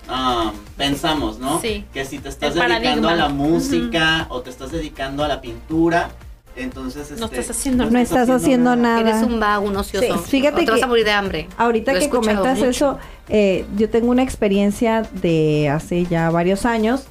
ah, 0.08 0.52
pensamos, 0.76 1.38
¿no? 1.38 1.60
Sí. 1.60 1.84
Que 1.92 2.04
si 2.04 2.18
te 2.18 2.28
estás 2.30 2.56
El 2.56 2.68
dedicando 2.68 3.08
a 3.08 3.14
la 3.14 3.28
música 3.28 4.26
o 4.30 4.40
te 4.40 4.50
estás 4.50 4.72
dedicando 4.72 5.22
a 5.22 5.28
la 5.28 5.40
pintura, 5.42 6.08
entonces... 6.56 7.10
No 7.18 7.26
este, 7.26 7.40
estás 7.40 7.58
haciendo 7.58 7.90
No 7.90 7.98
estás 7.98 8.30
haciendo 8.30 8.76
nada. 8.76 9.00
Eres 9.00 9.22
un 9.22 9.38
vago, 9.38 9.66
un 9.66 9.76
ocioso. 9.76 10.18
Sí, 10.24 10.30
fíjate 10.40 10.62
o 10.62 10.64
te 10.64 10.70
vas 10.70 10.82
a 10.82 10.86
morir 10.86 11.04
de 11.04 11.10
hambre. 11.12 11.48
Ahorita 11.58 11.92
Lo 11.92 11.98
que 11.98 12.08
comentas 12.08 12.56
mucho. 12.56 12.70
eso, 12.70 12.98
eh, 13.28 13.66
yo 13.76 13.90
tengo 13.90 14.10
una 14.10 14.22
experiencia 14.22 15.02
de 15.02 15.68
hace 15.68 16.06
ya 16.06 16.30
varios 16.30 16.64
años. 16.64 17.04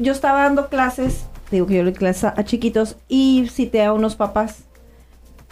Yo 0.00 0.12
estaba 0.12 0.42
dando 0.42 0.68
clases, 0.68 1.26
digo 1.50 1.66
que 1.66 1.74
yo 1.74 1.82
le 1.82 1.92
clases 1.92 2.24
a, 2.24 2.44
chiquitos 2.44 2.96
y 3.08 3.48
cité 3.50 3.84
a 3.84 3.92
unos 3.92 4.16
papás 4.16 4.64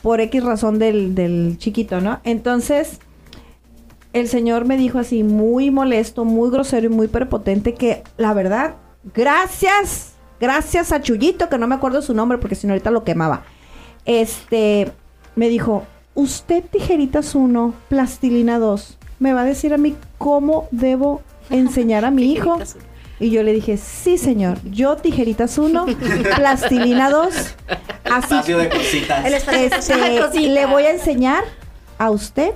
por 0.02 0.20
X 0.20 0.44
razón 0.44 0.78
del, 0.78 1.14
del 1.14 1.56
chiquito, 1.58 2.00
¿no? 2.00 2.20
Entonces, 2.24 3.00
el 4.12 4.28
señor 4.28 4.64
me 4.64 4.76
dijo 4.76 4.98
así, 4.98 5.22
muy 5.24 5.70
molesto, 5.70 6.24
muy 6.24 6.50
grosero 6.50 6.86
y 6.86 6.90
muy 6.90 7.08
prepotente, 7.08 7.74
que 7.74 8.02
la 8.16 8.34
verdad, 8.34 8.74
gracias 9.14 10.18
gracias 10.40 10.92
a 10.92 11.00
Chuyito, 11.00 11.48
que 11.48 11.58
no 11.58 11.66
me 11.66 11.74
acuerdo 11.74 12.02
su 12.02 12.14
nombre 12.14 12.38
porque 12.38 12.54
si 12.54 12.66
no 12.66 12.72
ahorita 12.72 12.90
lo 12.90 13.04
quemaba. 13.04 13.42
Este, 14.04 14.92
me 15.36 15.48
dijo, 15.48 15.84
usted 16.14 16.64
tijeritas 16.64 17.34
1, 17.34 17.74
plastilina 17.88 18.58
2, 18.58 18.98
me 19.18 19.32
va 19.32 19.42
a 19.42 19.44
decir 19.44 19.74
a 19.74 19.78
mí 19.78 19.96
cómo 20.16 20.68
debo 20.70 21.22
enseñar 21.50 22.04
a 22.04 22.10
mi 22.10 22.32
hijo. 22.32 22.58
Y 23.20 23.30
yo 23.30 23.42
le 23.42 23.52
dije, 23.52 23.76
sí 23.76 24.16
señor, 24.16 24.58
yo 24.64 24.96
tijeritas 24.96 25.58
1, 25.58 25.86
plastilina 26.36 27.10
2, 27.10 27.34
así 28.04 28.34
Espacio 28.34 28.58
de 28.58 28.68
cositas. 28.68 29.24
El 29.24 29.34
espacio 29.34 29.60
este, 29.60 29.94
Una 29.94 30.26
cosita. 30.26 30.48
le 30.48 30.66
voy 30.66 30.84
a 30.84 30.92
enseñar 30.92 31.44
a 31.98 32.10
usted 32.10 32.52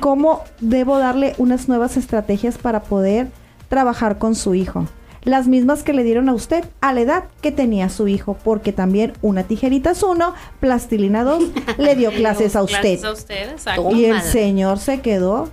cómo 0.00 0.44
debo 0.60 0.98
darle 0.98 1.34
unas 1.38 1.68
nuevas 1.68 1.96
estrategias 1.96 2.58
para 2.58 2.82
poder 2.82 3.28
trabajar 3.68 4.18
con 4.18 4.34
su 4.34 4.54
hijo. 4.54 4.86
Las 5.24 5.46
mismas 5.46 5.82
que 5.82 5.92
le 5.92 6.02
dieron 6.02 6.28
a 6.28 6.34
usted 6.34 6.64
a 6.80 6.92
la 6.92 7.00
edad 7.00 7.24
que 7.40 7.52
tenía 7.52 7.88
su 7.88 8.08
hijo, 8.08 8.36
porque 8.44 8.72
también 8.72 9.12
una 9.22 9.44
tijeritas 9.44 10.02
1, 10.02 10.34
plastilina 10.60 11.24
2, 11.24 11.44
le 11.78 11.94
dio 11.94 12.10
clases 12.10 12.54
a 12.54 12.62
usted. 12.62 12.98
Clases 12.98 13.04
a 13.04 13.12
usted, 13.12 13.50
exacto. 13.50 13.92
Y 13.92 14.04
el 14.06 14.20
señor 14.20 14.78
se 14.78 15.00
quedó 15.00 15.48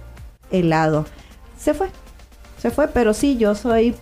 helado. 0.52 1.06
Se 1.58 1.74
fue, 1.74 1.88
se 2.58 2.72
fue, 2.72 2.88
pero 2.88 3.14
sí, 3.14 3.38
yo 3.38 3.54
soy 3.54 3.96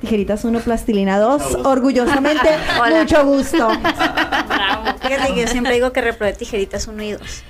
tijeritas 0.00 0.44
1, 0.44 0.60
plastilina 0.60 1.18
2, 1.18 1.42
Mucho 1.42 1.54
gusto. 1.54 1.68
orgullosamente, 1.70 2.48
Hola. 2.80 3.00
mucho 3.00 3.24
gusto. 3.24 3.68
Bravo. 4.48 4.98
Fíjate 5.00 5.34
que 5.34 5.40
yo 5.42 5.46
siempre 5.48 5.74
digo 5.74 5.92
que 5.92 6.00
reprobé 6.00 6.32
tijeritas 6.34 6.86
1 6.86 7.02
y 7.02 7.12
2. 7.12 7.42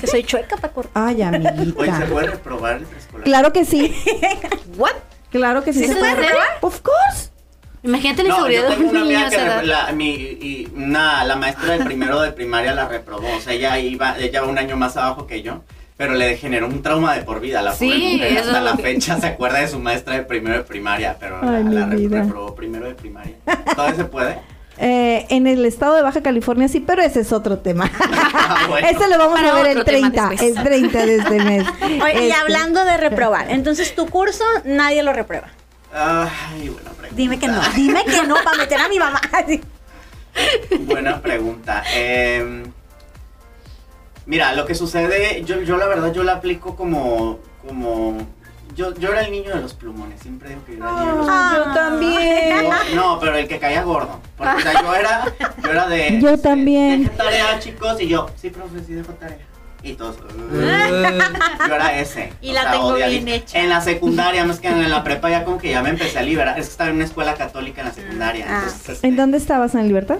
Que 0.00 0.06
soy 0.06 0.22
chueca 0.24 0.56
para 0.56 0.72
cortar. 0.72 1.02
Ay, 1.08 1.14
Oye, 1.22 1.40
¿se 1.42 1.48
amiguita. 1.48 2.06
puede 2.10 2.26
reprobar 2.26 2.76
el 2.76 2.82
preescolar? 2.84 3.24
Claro 3.24 3.52
que 3.52 3.64
sí. 3.64 3.94
¿What? 4.76 4.92
Claro 5.30 5.62
que 5.64 5.72
sí, 5.72 5.80
¿Sí 5.80 5.86
se 5.88 5.94
se 5.94 5.98
puede. 6.00 6.14
puede? 6.16 6.34
Of 6.60 6.80
course. 6.82 7.30
Imagínate 7.82 8.24
la 8.24 8.28
No, 8.30 8.34
inseguridad 8.48 8.68
de 8.76 8.84
un 8.84 8.92
niño 9.08 9.30
que 9.30 9.66
la, 9.66 9.92
mi, 9.92 10.10
y, 10.14 10.68
la 10.76 11.36
maestra 11.36 11.78
de 11.78 11.84
primero 11.84 12.20
de 12.20 12.32
primaria 12.32 12.74
la 12.74 12.88
reprobó. 12.88 13.28
O 13.36 13.40
sea, 13.40 13.52
ella 13.54 13.78
iba, 13.78 14.18
ella 14.18 14.42
va 14.42 14.48
un 14.48 14.58
año 14.58 14.76
más 14.76 14.96
abajo 14.96 15.26
que 15.26 15.42
yo, 15.42 15.62
pero 15.98 16.14
le 16.14 16.36
generó 16.38 16.66
un 16.68 16.80
trauma 16.80 17.14
de 17.14 17.22
por 17.24 17.40
vida. 17.40 17.60
La 17.60 17.72
Sí, 17.74 17.90
pobre 17.90 18.12
mujer 18.12 18.38
hasta 18.38 18.60
la 18.62 18.76
que- 18.76 18.82
fecha 18.82 19.20
se 19.20 19.26
acuerda 19.26 19.58
de 19.58 19.68
su 19.68 19.78
maestra 19.80 20.14
de 20.14 20.22
primero 20.22 20.56
de 20.56 20.64
primaria, 20.64 21.16
pero 21.20 21.38
Ay, 21.42 21.64
la, 21.64 21.84
reprobó 21.86 22.54
primero 22.54 22.86
de 22.86 22.94
primaria. 22.94 23.34
¿Todavía 23.74 23.96
se 23.96 24.04
puede? 24.06 24.38
Eh, 24.80 25.26
en 25.30 25.48
el 25.48 25.64
estado 25.64 25.96
de 25.96 26.02
Baja 26.02 26.22
California 26.22 26.68
sí, 26.68 26.78
pero 26.78 27.02
ese 27.02 27.18
es 27.22 27.32
otro 27.32 27.58
tema. 27.58 27.90
Ah, 28.00 28.66
bueno. 28.68 28.86
Ese 28.86 29.08
lo 29.08 29.18
vamos 29.18 29.40
Para 29.40 29.50
a 29.50 29.54
ver 29.56 29.66
el 29.72 29.78
otro 29.78 29.92
tema 29.92 30.12
30, 30.12 30.28
después. 30.30 30.56
el 30.56 30.62
30 30.64 31.06
de 31.06 31.16
este 31.16 31.40
mes. 31.42 31.66
Oye, 31.82 31.98
y 32.14 32.28
Este, 32.28 32.32
hablando 32.34 32.84
de 32.84 32.96
reprobar, 32.96 33.50
entonces 33.50 33.92
tu 33.96 34.06
curso 34.08 34.44
nadie 34.64 35.02
lo 35.02 35.12
reprueba. 35.12 35.48
Ay, 35.92 36.68
buena 36.68 36.90
pregunta. 36.90 37.08
Dime 37.16 37.38
que 37.40 37.48
no, 37.48 37.60
dime 37.74 38.04
que 38.04 38.22
no 38.28 38.36
para 38.44 38.56
meter 38.56 38.80
a 38.80 38.88
mi 38.88 39.00
mamá. 39.00 39.20
Buena 40.80 41.20
pregunta. 41.20 41.82
Eh, 41.94 42.62
mira, 44.28 44.52
lo 44.52 44.64
que 44.64 44.76
sucede, 44.76 45.42
yo, 45.44 45.60
yo 45.62 45.76
la 45.76 45.86
verdad, 45.86 46.12
yo 46.12 46.22
la 46.22 46.34
aplico 46.34 46.76
como, 46.76 47.40
como, 47.66 48.16
yo, 48.76 48.94
yo 48.94 49.10
era 49.10 49.22
el 49.22 49.32
niño 49.32 49.52
de 49.54 49.60
los 49.60 49.74
plumones, 49.74 50.20
siempre 50.20 50.50
digo 50.50 50.64
que 50.64 50.76
yo 50.76 50.84
era 50.84 50.90
el 50.90 50.96
niño 51.00 51.12
de 51.12 51.18
los 51.18 51.26
Ah, 51.28 51.52
yo 51.56 51.74
también. 51.74 52.62
Yo- 52.62 52.94
no, 52.94 53.18
pero 53.18 53.34
el 53.36 53.48
que 53.48 53.58
caía 53.58 53.82
gordo. 53.82 54.20
Porque 54.36 54.52
o 54.54 54.60
sea, 54.60 54.80
yo 54.82 54.94
era, 54.94 55.24
yo 55.64 55.70
era 55.70 55.88
de. 55.88 56.20
Yo 56.20 56.38
también. 56.38 57.02
Deje 57.04 57.16
tarea, 57.16 57.58
chicos, 57.58 58.00
y 58.00 58.06
yo, 58.06 58.30
sí, 58.36 58.50
profe, 58.50 58.78
sí 58.86 58.92
dejo 58.92 59.12
tarea. 59.14 59.38
Y 59.82 59.94
todos. 59.94 60.16
"Uh". 60.16 61.68
yo 61.68 61.74
era 61.74 61.98
ese. 61.98 62.32
Y 62.40 62.52
la 62.52 62.70
tengo 62.72 62.94
bien 62.94 63.26
hecha. 63.28 63.58
En 63.60 63.68
la 63.68 63.80
secundaria, 63.80 64.44
más 64.44 64.58
que 64.60 64.68
en 64.68 64.90
la 64.90 65.02
prepa, 65.04 65.30
ya 65.30 65.44
como 65.44 65.58
que 65.58 65.70
ya 65.70 65.82
me 65.82 65.90
empecé 65.90 66.18
a 66.18 66.22
liberar. 66.22 66.58
Es 66.58 66.66
que 66.66 66.72
estaba 66.72 66.90
en 66.90 66.96
una 66.96 67.04
escuela 67.04 67.34
católica 67.34 67.80
en 67.82 67.88
la 67.88 67.94
secundaria. 67.94 68.44
Ah. 68.48 68.58
entonces, 68.64 68.88
este, 68.90 69.06
¿En 69.06 69.16
dónde 69.16 69.38
estabas, 69.38 69.74
en 69.74 69.86
Libertad? 69.88 70.18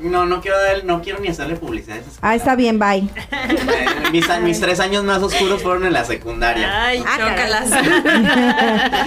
No, 0.00 0.26
no 0.26 0.40
quiero, 0.42 0.58
dar- 0.60 0.84
no 0.84 1.00
quiero 1.02 1.20
ni 1.20 1.28
hacerle 1.28 1.56
publicidad. 1.56 1.98
Ah, 2.20 2.34
está 2.34 2.54
bien, 2.54 2.78
bye. 2.78 2.98
Eh, 3.32 3.86
mis, 4.12 4.26
mis 4.42 4.60
tres 4.60 4.78
años 4.80 5.04
más 5.04 5.22
oscuros 5.22 5.62
fueron 5.62 5.86
en 5.86 5.92
la 5.94 6.04
secundaria. 6.04 6.84
Ay, 6.86 7.02
Ah, 7.06 7.16
chócalas. 7.18 7.70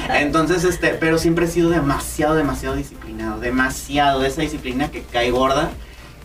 Entonces, 0.20 0.64
este, 0.64 0.90
pero 0.90 1.18
siempre 1.18 1.46
he 1.46 1.48
sido 1.48 1.70
demasiado, 1.70 2.36
demasiado 2.36 2.76
disciplinado, 2.76 3.40
demasiado 3.40 4.22
de 4.22 4.28
esa 4.30 4.42
disciplina 4.42 4.90
que 4.92 5.04
cae 5.04 5.32
gorda, 5.32 5.70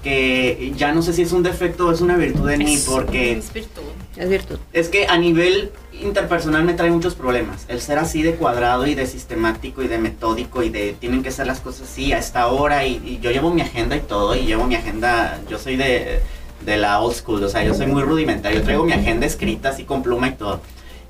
que 0.02 0.72
ya 0.76 0.92
no 0.92 1.02
sé 1.02 1.12
si 1.12 1.22
es 1.22 1.32
un 1.32 1.42
defecto 1.42 1.88
o 1.88 1.92
es 1.92 2.00
una 2.00 2.16
virtud 2.16 2.48
de 2.48 2.58
mí, 2.58 2.78
porque 2.86 3.32
Es 3.32 3.52
virtud. 3.52 3.82
Es 4.16 4.28
virtud. 4.28 4.58
es 4.72 4.88
que 4.88 5.06
a 5.06 5.16
nivel 5.18 5.72
interpersonal 6.02 6.64
me 6.64 6.74
trae 6.74 6.90
muchos 6.90 7.14
problemas. 7.14 7.64
El 7.68 7.80
ser 7.80 7.98
así 7.98 8.22
de 8.22 8.34
cuadrado 8.34 8.86
y 8.86 8.94
de 8.94 9.06
sistemático 9.06 9.82
y 9.82 9.88
de 9.88 9.98
metódico 9.98 10.62
y 10.62 10.68
de 10.68 10.94
tienen 10.98 11.22
que 11.22 11.30
ser 11.30 11.46
las 11.46 11.60
cosas 11.60 11.88
así 11.90 12.12
a 12.12 12.18
esta 12.18 12.46
hora 12.48 12.84
y, 12.86 13.18
yo 13.20 13.30
llevo 13.30 13.52
mi 13.52 13.62
agenda 13.62 13.96
y 13.96 14.00
todo 14.00 14.34
y 14.34 14.46
llevo 14.46 14.64
mi 14.66 14.74
agenda, 14.74 15.40
yo 15.48 15.58
soy 15.58 15.76
de, 15.76 16.20
de 16.64 16.76
la 16.76 17.00
old 17.00 17.14
school, 17.14 17.42
o 17.42 17.48
sea, 17.48 17.64
yo 17.64 17.74
soy 17.74 17.86
muy 17.86 18.02
rudimentario, 18.02 18.62
traigo 18.62 18.84
mi 18.84 18.92
agenda 18.92 19.26
escrita 19.26 19.70
así 19.70 19.84
con 19.84 20.02
pluma 20.02 20.28
y 20.28 20.32
todo. 20.32 20.60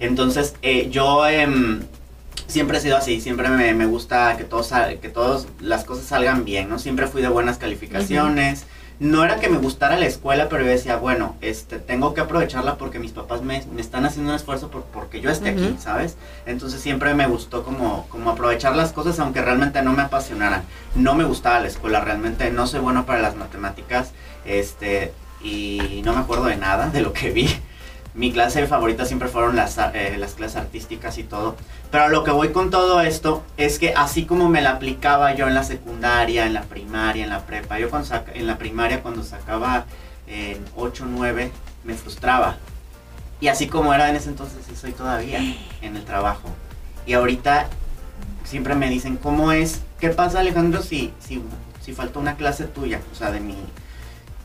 Entonces, 0.01 0.55
eh, 0.63 0.89
yo 0.91 1.27
em, 1.27 1.83
siempre 2.47 2.79
he 2.79 2.81
sido 2.81 2.97
así, 2.97 3.21
siempre 3.21 3.49
me, 3.49 3.87
gusta 3.87 4.37
que 4.37 4.45
todos, 4.45 4.71
que 5.01 5.09
todos 5.09 5.47
las 5.61 5.85
cosas 5.85 6.05
salgan 6.07 6.45
bien, 6.45 6.69
¿no? 6.69 6.79
Siempre 6.79 7.07
fui 7.07 7.23
de 7.23 7.29
buenas 7.29 7.59
calificaciones. 7.59 8.67
No 9.01 9.25
era 9.25 9.41
que 9.41 9.49
me 9.49 9.59
gustara 9.59 9.97
la 9.97 10.07
escuela, 10.07 10.49
pero 10.49 10.63
yo 10.63 10.71
decía, 10.71 10.97
bueno, 10.97 11.35
este, 11.41 11.79
tengo 11.79 12.15
que 12.15 12.21
aprovecharla 12.21 12.77
porque 12.77 12.99
mis 13.01 13.11
papás 13.11 13.43
me, 13.43 13.65
me 13.75 13.81
están 13.81 14.05
haciendo 14.05 14.31
un 14.31 14.37
esfuerzo 14.37 14.71
por, 14.71 14.85
porque 14.85 15.21
yo 15.21 15.31
esté 15.31 15.51
aquí. 15.51 15.77
¿sabes? 15.81 16.17
Entonces 16.47 16.81
siempre 16.81 17.13
me 17.15 17.27
gustó 17.27 17.65
como, 17.65 18.07
como 18.09 18.31
aprovechar 18.31 18.77
las 18.77 18.93
cosas 18.93 19.19
aunque 19.19 19.43
realmente 19.43 19.83
no 19.83 19.93
me 19.93 20.03
apasionaran. 20.03 20.63
No 20.95 21.15
me 21.15 21.25
gustaba 21.25 21.61
la 21.61 21.69
escuela, 21.69 22.01
realmente 22.01 22.51
no 22.51 22.67
soy 22.67 22.81
bueno 22.81 23.05
para 23.05 23.21
las 23.21 23.35
matemáticas, 23.37 24.13
este, 24.45 25.13
y 25.43 26.01
no 26.05 26.15
me 26.15 26.21
acuerdo 26.21 26.45
de 26.45 26.57
nada 26.57 26.89
de 26.89 27.01
lo 27.03 27.13
que 27.13 27.31
vi. 27.31 27.49
Mi 28.15 28.33
clase 28.33 28.67
favorita 28.69 29.05
siempre 29.07 29.29
fueron 29.29 29.57
las, 29.57 29.77
eh, 29.93 30.15
las 30.19 30.35
clases 30.35 30.57
artísticas 30.59 31.19
y 31.19 31.25
todo. 31.25 31.57
Pero 31.91 32.09
lo 32.09 32.23
que 32.23 32.31
voy 32.31 32.51
con 32.51 32.71
todo 32.71 33.01
esto 33.01 33.43
es 33.57 33.79
que 33.81 33.93
así 33.95 34.25
como 34.25 34.49
me 34.49 34.61
la 34.63 34.71
aplicaba 34.73 35.35
yo 35.35 35.49
en 35.49 35.55
la 35.55 35.65
secundaria, 35.65 36.47
en 36.47 36.55
la 36.55 36.63
primaria, 36.63 37.25
en 37.25 37.31
la 37.31 37.41
prepa, 37.45 37.79
yo 37.81 37.91
cuando 37.91 38.07
saca- 38.09 38.33
en 38.35 38.47
la 38.47 38.57
primaria 38.57 39.03
cuando 39.03 39.25
sacaba 39.25 39.87
en 40.29 40.65
8 40.77 41.07
9 41.09 41.51
me 41.83 41.95
frustraba. 41.95 42.57
Y 43.41 43.49
así 43.49 43.67
como 43.67 43.93
era 43.93 44.09
en 44.09 44.17
ese 44.17 44.29
entonces, 44.29 44.59
sí 44.69 44.77
soy 44.77 44.93
todavía 44.93 45.41
en 45.83 45.97
el 45.97 46.05
trabajo. 46.05 46.49
Y 47.07 47.15
ahorita 47.15 47.67
siempre 48.45 48.75
me 48.77 48.89
dicen, 48.89 49.17
¿cómo 49.17 49.51
es? 49.53 49.81
¿Qué 49.99 50.11
pasa 50.11 50.39
Alejandro 50.41 50.83
si, 50.83 51.13
si, 51.19 51.43
si 51.85 51.93
faltó 51.93 52.21
una 52.21 52.37
clase 52.37 52.65
tuya? 52.65 53.01
O 53.13 53.17
sea, 53.17 53.33
de 53.33 53.41
mi... 53.41 53.57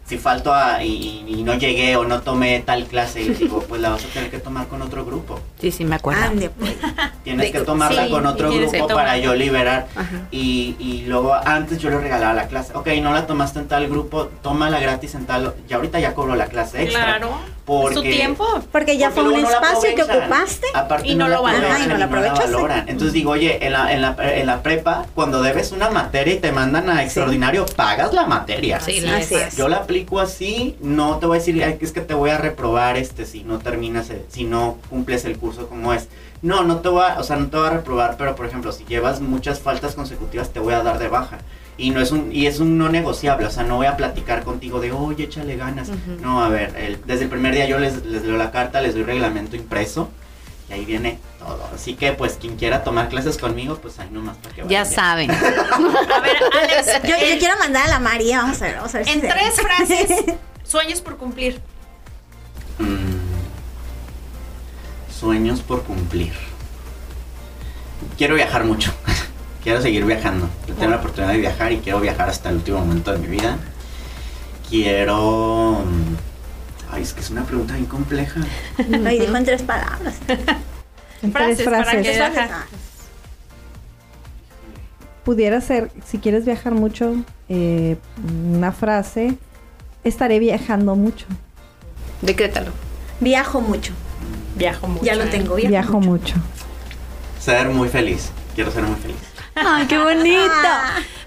Si 0.09 0.17
falto 0.17 0.51
a, 0.53 0.83
y, 0.83 1.23
y 1.27 1.43
no 1.43 1.53
llegué 1.53 1.95
o 1.95 2.03
no 2.03 2.21
tomé 2.21 2.59
tal 2.65 2.85
clase, 2.85 3.21
y 3.21 3.29
digo, 3.29 3.61
pues 3.69 3.79
la 3.79 3.91
vas 3.91 4.03
a 4.03 4.07
tener 4.07 4.31
que 4.31 4.39
tomar 4.39 4.67
con 4.67 4.81
otro 4.81 5.05
grupo. 5.05 5.39
Sí, 5.61 5.71
sí, 5.71 5.85
me 5.85 5.95
acuerdo. 5.95 6.23
Ande, 6.23 6.49
pues. 6.49 6.75
Tienes 7.23 7.51
que 7.51 7.59
tomarla 7.59 8.05
Sí, 8.05 8.09
con 8.11 8.25
otro 8.25 8.51
grupo 8.51 8.87
para 8.87 9.17
yo 9.17 9.35
liberar. 9.35 9.87
Y, 10.31 10.75
y 10.79 11.05
luego 11.07 11.33
antes 11.35 11.77
yo 11.79 11.89
le 11.91 11.99
regalaba 11.99 12.33
la 12.33 12.47
clase. 12.47 12.73
Ok, 12.75 12.87
no 13.01 13.13
la 13.13 13.27
tomaste 13.27 13.59
en 13.59 13.67
tal 13.67 13.87
grupo, 13.87 14.29
tómala 14.41 14.79
gratis 14.79 15.13
en 15.15 15.25
tal. 15.27 15.53
Y 15.69 15.73
ahorita 15.73 15.99
ya 15.99 16.13
cobro 16.15 16.35
la 16.35 16.47
clase 16.47 16.83
extra. 16.83 17.03
Claro. 17.17 17.37
Porque, 17.65 17.93
Su 17.95 18.01
tiempo. 18.01 18.47
Porque 18.71 18.97
ya 18.97 19.11
porque 19.11 19.29
fue 19.29 19.37
un 19.37 19.41
no 19.43 19.49
espacio 19.49 19.93
que 19.93 20.01
ocupaste. 20.01 20.65
Aparte 20.73 21.07
Y 21.07 21.13
no 21.13 21.27
lo 21.27 21.35
la 21.35 21.41
valoran. 21.41 21.83
y 21.83 21.87
no 21.87 21.97
la 21.97 22.05
aprovechaste. 22.05 22.45
valoran. 22.51 22.79
Entonces 22.89 23.13
digo, 23.13 23.29
oye, 23.31 23.63
en 23.63 23.73
la, 23.73 23.93
en, 23.93 24.01
la, 24.01 24.15
en 24.19 24.47
la 24.47 24.63
prepa, 24.63 25.05
cuando 25.13 25.43
debes 25.43 25.71
una 25.71 25.91
materia 25.91 26.33
y 26.33 26.39
te 26.39 26.51
mandan 26.51 26.89
a 26.89 27.03
extraordinario, 27.03 27.67
pagas 27.75 28.11
la 28.11 28.25
materia. 28.25 28.79
Sí, 28.79 29.05
Así 29.05 29.35
es. 29.35 29.55
Yo 29.55 29.67
la 29.69 29.77
aplico 29.77 29.98
así, 30.19 30.75
no 30.81 31.17
te 31.17 31.25
voy 31.25 31.37
a 31.37 31.39
decir, 31.39 31.63
"Ay, 31.63 31.75
que 31.77 31.85
es 31.85 31.91
que 31.91 32.01
te 32.01 32.13
voy 32.13 32.29
a 32.29 32.37
reprobar 32.37 32.97
este 32.97 33.25
si 33.25 33.43
no 33.43 33.59
terminas, 33.59 34.09
el- 34.09 34.23
si 34.29 34.43
no 34.43 34.77
cumples 34.89 35.25
el 35.25 35.37
curso 35.37 35.67
como 35.67 35.93
es. 35.93 36.07
No, 36.41 36.63
no 36.63 36.77
te 36.77 36.89
voy 36.89 37.03
a, 37.03 37.19
o 37.19 37.23
sea, 37.23 37.35
no 37.35 37.47
te 37.49 37.57
voy 37.57 37.67
a 37.67 37.71
reprobar, 37.71 38.15
pero 38.17 38.35
por 38.35 38.45
ejemplo, 38.45 38.71
si 38.71 38.85
llevas 38.85 39.19
muchas 39.21 39.59
faltas 39.59 39.95
consecutivas 39.95 40.51
te 40.51 40.59
voy 40.59 40.73
a 40.73 40.83
dar 40.83 40.97
de 40.99 41.07
baja. 41.09 41.39
Y 41.77 41.91
no 41.91 42.01
es 42.01 42.11
un 42.11 42.31
y 42.33 42.45
es 42.47 42.59
un 42.59 42.77
no 42.77 42.89
negociable, 42.89 43.45
o 43.45 43.49
sea, 43.51 43.63
no 43.63 43.77
voy 43.77 43.85
a 43.87 43.95
platicar 43.97 44.43
contigo 44.43 44.79
de, 44.81 44.91
"Oye, 44.91 45.23
échale 45.25 45.55
ganas." 45.55 45.89
No, 46.21 46.43
a 46.43 46.49
ver, 46.49 46.75
el- 46.77 46.99
desde 47.05 47.23
el 47.23 47.29
primer 47.29 47.53
día 47.53 47.67
yo 47.67 47.79
les 47.79 48.05
les 48.05 48.23
leo 48.23 48.37
la 48.37 48.51
carta, 48.51 48.81
les 48.81 48.93
doy 48.95 49.03
reglamento 49.03 49.55
impreso. 49.55 50.09
Y 50.69 50.73
ahí 50.73 50.85
viene 50.85 51.17
todo. 51.39 51.67
Así 51.73 51.95
que, 51.95 52.11
pues, 52.13 52.33
quien 52.39 52.55
quiera 52.55 52.83
tomar 52.83 53.09
clases 53.09 53.37
conmigo, 53.37 53.77
pues 53.77 53.97
ahí 53.99 54.09
nomás 54.11 54.37
para 54.37 54.53
que 54.55 54.61
Ya 54.61 54.83
vayan. 54.83 54.85
saben. 54.85 55.31
A 55.31 56.19
ver, 56.21 56.37
Alex, 56.61 57.03
Yo, 57.07 57.15
quiero 57.39 57.57
mandar 57.57 57.85
a 57.85 57.89
la 57.89 57.99
María, 57.99 58.37
vamos 58.41 58.61
a 58.61 58.65
ver, 58.65 58.75
vamos 58.75 58.93
a 58.93 58.99
ver. 58.99 59.07
si 59.07 59.13
en 59.13 59.21
se- 59.21 59.27
tres 59.27 59.53
frases, 59.55 60.09
sueños 60.63 61.01
por 61.01 61.17
cumplir. 61.17 61.59
Mm. 62.77 63.17
Sueños 65.19 65.61
por 65.61 65.83
cumplir. 65.83 66.33
Quiero 68.17 68.35
viajar 68.35 68.63
mucho. 68.63 68.93
quiero 69.63 69.81
seguir 69.81 70.05
viajando. 70.05 70.47
Yo 70.67 70.75
tengo 70.75 70.91
la 70.91 70.97
oportunidad 70.97 71.33
de 71.33 71.39
viajar 71.39 71.71
y 71.71 71.79
quiero 71.79 71.99
viajar 71.99 72.29
hasta 72.29 72.49
el 72.49 72.57
último 72.57 72.79
momento 72.79 73.11
de 73.11 73.17
mi 73.17 73.27
vida. 73.27 73.57
Quiero... 74.69 75.83
mm, 75.85 76.28
Ay, 76.91 77.03
es 77.03 77.13
que 77.13 77.19
es 77.21 77.29
una 77.29 77.43
pregunta 77.43 77.73
bien 77.73 77.85
compleja. 77.85 78.41
Ay, 79.05 79.19
dijo 79.19 79.35
en 79.35 79.45
tres 79.45 79.63
palabras. 79.63 80.15
En 81.21 81.33
Frases 81.33 81.57
tres 81.57 81.67
para 81.69 81.83
frases. 81.83 82.07
que- 82.07 82.21
Ajá. 82.21 82.31
frases. 82.31 82.65
pudiera 85.25 85.61
ser, 85.61 85.91
si 86.07 86.17
quieres 86.17 86.45
viajar 86.45 86.73
mucho, 86.73 87.13
eh, 87.49 87.97
una 88.55 88.71
frase, 88.71 89.37
estaré 90.03 90.39
viajando 90.39 90.95
mucho. 90.95 91.25
Decrétalo. 92.21 92.71
Viajo 93.19 93.61
mucho. 93.61 93.93
Viajo 94.55 94.87
mucho. 94.87 95.03
Ya 95.05 95.15
lo 95.15 95.25
tengo, 95.25 95.55
viajo, 95.55 95.69
Viajo 95.69 95.99
mucho. 95.99 96.35
Ser 97.39 97.69
muy 97.69 97.89
feliz. 97.89 98.31
Quiero 98.55 98.71
ser 98.71 98.83
muy 98.83 98.95
feliz. 98.99 99.17
Ay, 99.55 99.85
qué 99.87 99.97
bonito. 99.97 100.49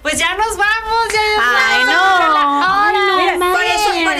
Pues 0.01 0.17
ya 0.17 0.35
nos 0.35 0.57
vamos, 0.57 1.07
ya 1.13 1.21
nos 1.37 1.45
Ay, 1.55 1.83
vamos. 1.85 2.93
no. 2.93 3.17
Mira, 3.17 3.33
por, 3.37 3.47
eso, 3.47 3.52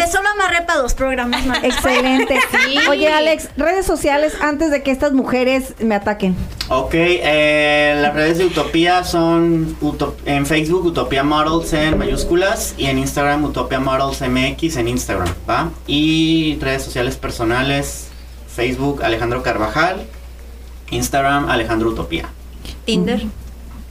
por 0.04 0.10
eso 0.10 0.22
lo 0.22 0.30
amarré 0.30 0.66
para 0.66 0.82
dos 0.82 0.94
programas 0.94 1.46
más. 1.46 1.60
Excelente. 1.64 2.40
Oye, 2.90 3.08
Alex, 3.08 3.50
redes 3.58 3.86
sociales 3.86 4.34
antes 4.42 4.72
de 4.72 4.84
que 4.84 4.92
estas 4.92 5.14
mujeres 5.14 5.76
me 5.80 5.96
ataquen. 5.96 6.36
Ok, 6.70 6.94
eh, 6.94 7.98
las 8.02 8.14
redes 8.14 8.38
de 8.38 8.46
Utopía 8.46 9.04
son 9.04 9.78
en 10.26 10.46
Facebook 10.46 10.86
Utopía 10.86 11.24
Models 11.24 11.74
en 11.74 11.98
mayúsculas 11.98 12.76
y 12.78 12.86
en 12.86 13.00
Instagram 13.00 13.44
Utopia 13.46 13.80
Models 13.80 14.22
MX 14.22 14.78
en 14.78 14.88
Instagram, 14.88 15.34
¿va? 15.50 15.72
Y 15.88 16.58
redes 16.60 16.84
sociales 16.84 17.16
personales, 17.16 18.08
Facebook 18.54 19.04
Alejandro 19.04 19.44
Carvajal, 19.44 20.06
Instagram 20.90 21.50
Alejandro 21.50 21.90
Utopía. 21.90 22.30
Tinder. 22.86 23.24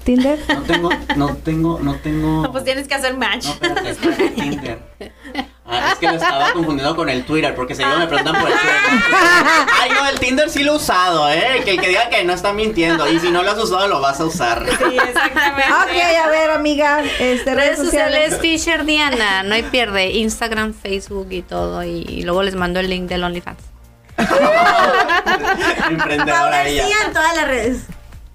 Tinder. 0.03 0.39
No 0.49 0.63
tengo, 0.63 0.91
no 1.17 1.37
tengo, 1.37 1.79
no 1.81 1.95
tengo... 1.97 2.43
No, 2.43 2.53
pues 2.53 2.65
tienes 2.65 2.89
que 2.89 2.95
hacer 2.95 3.17
match. 3.17 3.45
No, 3.45 3.53
espérate, 3.53 3.91
espérate, 3.91 4.29
Tinder. 4.31 4.79
Ah, 5.65 5.91
es 5.93 5.99
que 5.99 6.07
lo 6.07 6.15
estaba 6.15 6.53
confundiendo 6.53 6.95
con 6.97 7.09
el 7.09 7.25
Twitter, 7.25 7.55
porque 7.55 7.75
seguido 7.75 7.99
me 7.99 8.07
preguntan 8.07 8.41
por 8.41 8.51
el 8.51 8.59
Twitter. 8.59 8.77
Ay, 9.81 9.91
no, 9.91 10.09
el 10.09 10.19
Tinder 10.19 10.51
sí 10.51 10.65
lo 10.65 10.73
he 10.73 10.77
usado, 10.77 11.31
¿eh? 11.31 11.63
Que 11.65 11.73
el 11.73 11.81
que 11.81 11.89
diga 11.89 12.11
que 12.11 12.25
no 12.25 12.33
está 12.33 12.53
mintiendo. 12.53 13.11
Y 13.11 13.19
si 13.21 13.31
no 13.31 13.43
lo 13.43 13.51
has 13.53 13.59
usado, 13.59 13.89
lo 13.89 14.01
vas 14.01 14.21
a 14.21 14.27
usar. 14.27 14.67
Sí, 14.67 14.97
exactamente. 14.97 15.73
Ok, 15.73 16.25
a 16.25 16.29
ver, 16.29 16.51
amiga, 16.51 17.03
este, 17.21 17.55
Redes 17.55 17.79
sociales 17.79 18.39
Fisher 18.41 18.85
Diana, 18.85 19.43
no 19.45 19.55
hay 19.55 19.63
pierde. 19.63 20.11
Instagram, 20.11 20.75
Facebook 20.75 21.29
y 21.31 21.43
todo. 21.43 21.85
Y, 21.85 22.05
y 22.09 22.23
luego 22.23 22.43
les 22.43 22.55
mando 22.55 22.81
el 22.81 22.91
link 22.91 23.09
del 23.09 23.25
OnlyFans. 23.25 23.63
Emprendedora 25.89 26.67
ella. 26.67 26.87
En 27.07 27.13
todas 27.13 27.37
las 27.37 27.47
redes. 27.47 27.87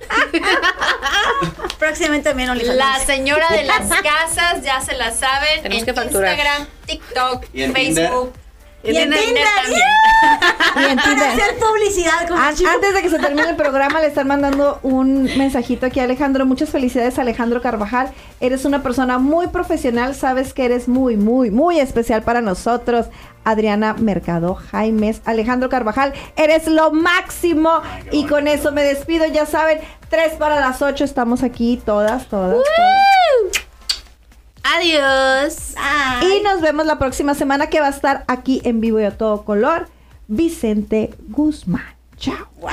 Próximamente 1.80 2.30
también 2.30 2.50
OnlyFans. 2.50 2.78
La 2.78 3.00
señora 3.00 3.48
de 3.50 3.64
las 3.64 3.88
casas, 4.02 4.64
ya 4.64 4.82
se 4.82 4.96
la 4.96 5.12
saben. 5.12 5.62
Tenemos 5.62 5.82
en 5.82 5.86
que 5.86 5.94
facturar. 5.94 6.32
Instagram, 6.32 6.68
TikTok, 6.86 7.46
¿Y 7.54 7.64
en 7.64 7.74
Facebook. 7.74 8.34
Y 8.94 8.98
en 8.98 9.10
Tinder 9.12 9.20
Tinder. 9.26 9.44
también. 9.64 9.82
Y 10.76 10.92
en 10.92 10.98
Para 11.18 11.34
hacer 11.34 11.56
publicidad 11.60 12.28
con 12.28 12.38
An- 12.38 12.56
Chivo. 12.56 12.70
Antes 12.70 12.94
de 12.94 13.02
que 13.02 13.10
se 13.10 13.20
termine 13.20 13.50
el 13.50 13.56
programa, 13.56 14.00
le 14.00 14.08
están 14.08 14.28
mandando 14.28 14.80
un 14.84 15.24
mensajito 15.38 15.86
aquí 15.86 16.00
a 16.00 16.04
Alejandro. 16.04 16.46
Muchas 16.46 16.70
felicidades, 16.70 17.18
Alejandro 17.20 17.62
Carvajal. 17.62 18.10
Eres 18.40 18.66
una 18.66 18.84
persona 18.84 19.18
muy 19.18 19.48
profesional. 19.48 20.16
Sabes 20.16 20.54
que 20.54 20.66
eres 20.66 20.88
muy, 20.88 21.18
muy, 21.18 21.52
muy 21.52 21.80
especial 21.80 22.24
para 22.24 22.42
nosotros. 22.42 23.08
Adriana 23.44 23.94
Mercado 23.98 24.56
Jaimes, 24.56 25.22
Alejandro 25.24 25.70
Carvajal, 25.70 26.12
eres 26.36 26.68
lo 26.68 26.92
máximo. 26.92 27.82
Ay, 27.84 28.10
y 28.12 28.26
con 28.26 28.48
eso 28.48 28.72
me 28.74 28.84
despido. 28.84 29.26
Ya 29.26 29.46
saben, 29.46 29.80
tres 30.10 30.34
para 30.34 30.60
las 30.60 30.82
ocho. 30.82 31.06
Estamos 31.06 31.44
aquí 31.44 31.82
todas, 31.86 32.28
todas. 32.28 32.52
todas. 32.52 33.67
Adiós. 34.76 35.76
Y 36.22 36.42
nos 36.44 36.62
vemos 36.62 36.86
la 36.86 37.00
próxima 37.00 37.34
semana 37.34 37.68
que 37.68 37.80
va 37.80 37.88
a 37.88 37.92
estar 37.92 38.26
aquí 38.28 38.62
en 38.66 38.82
vivo 38.82 39.00
y 39.00 39.06
a 39.06 39.18
todo 39.18 39.46
color. 39.46 39.88
Vicente 40.28 41.14
Guzmán. 41.30 41.96
Chao. 42.18 42.48
Wow. 42.60 42.72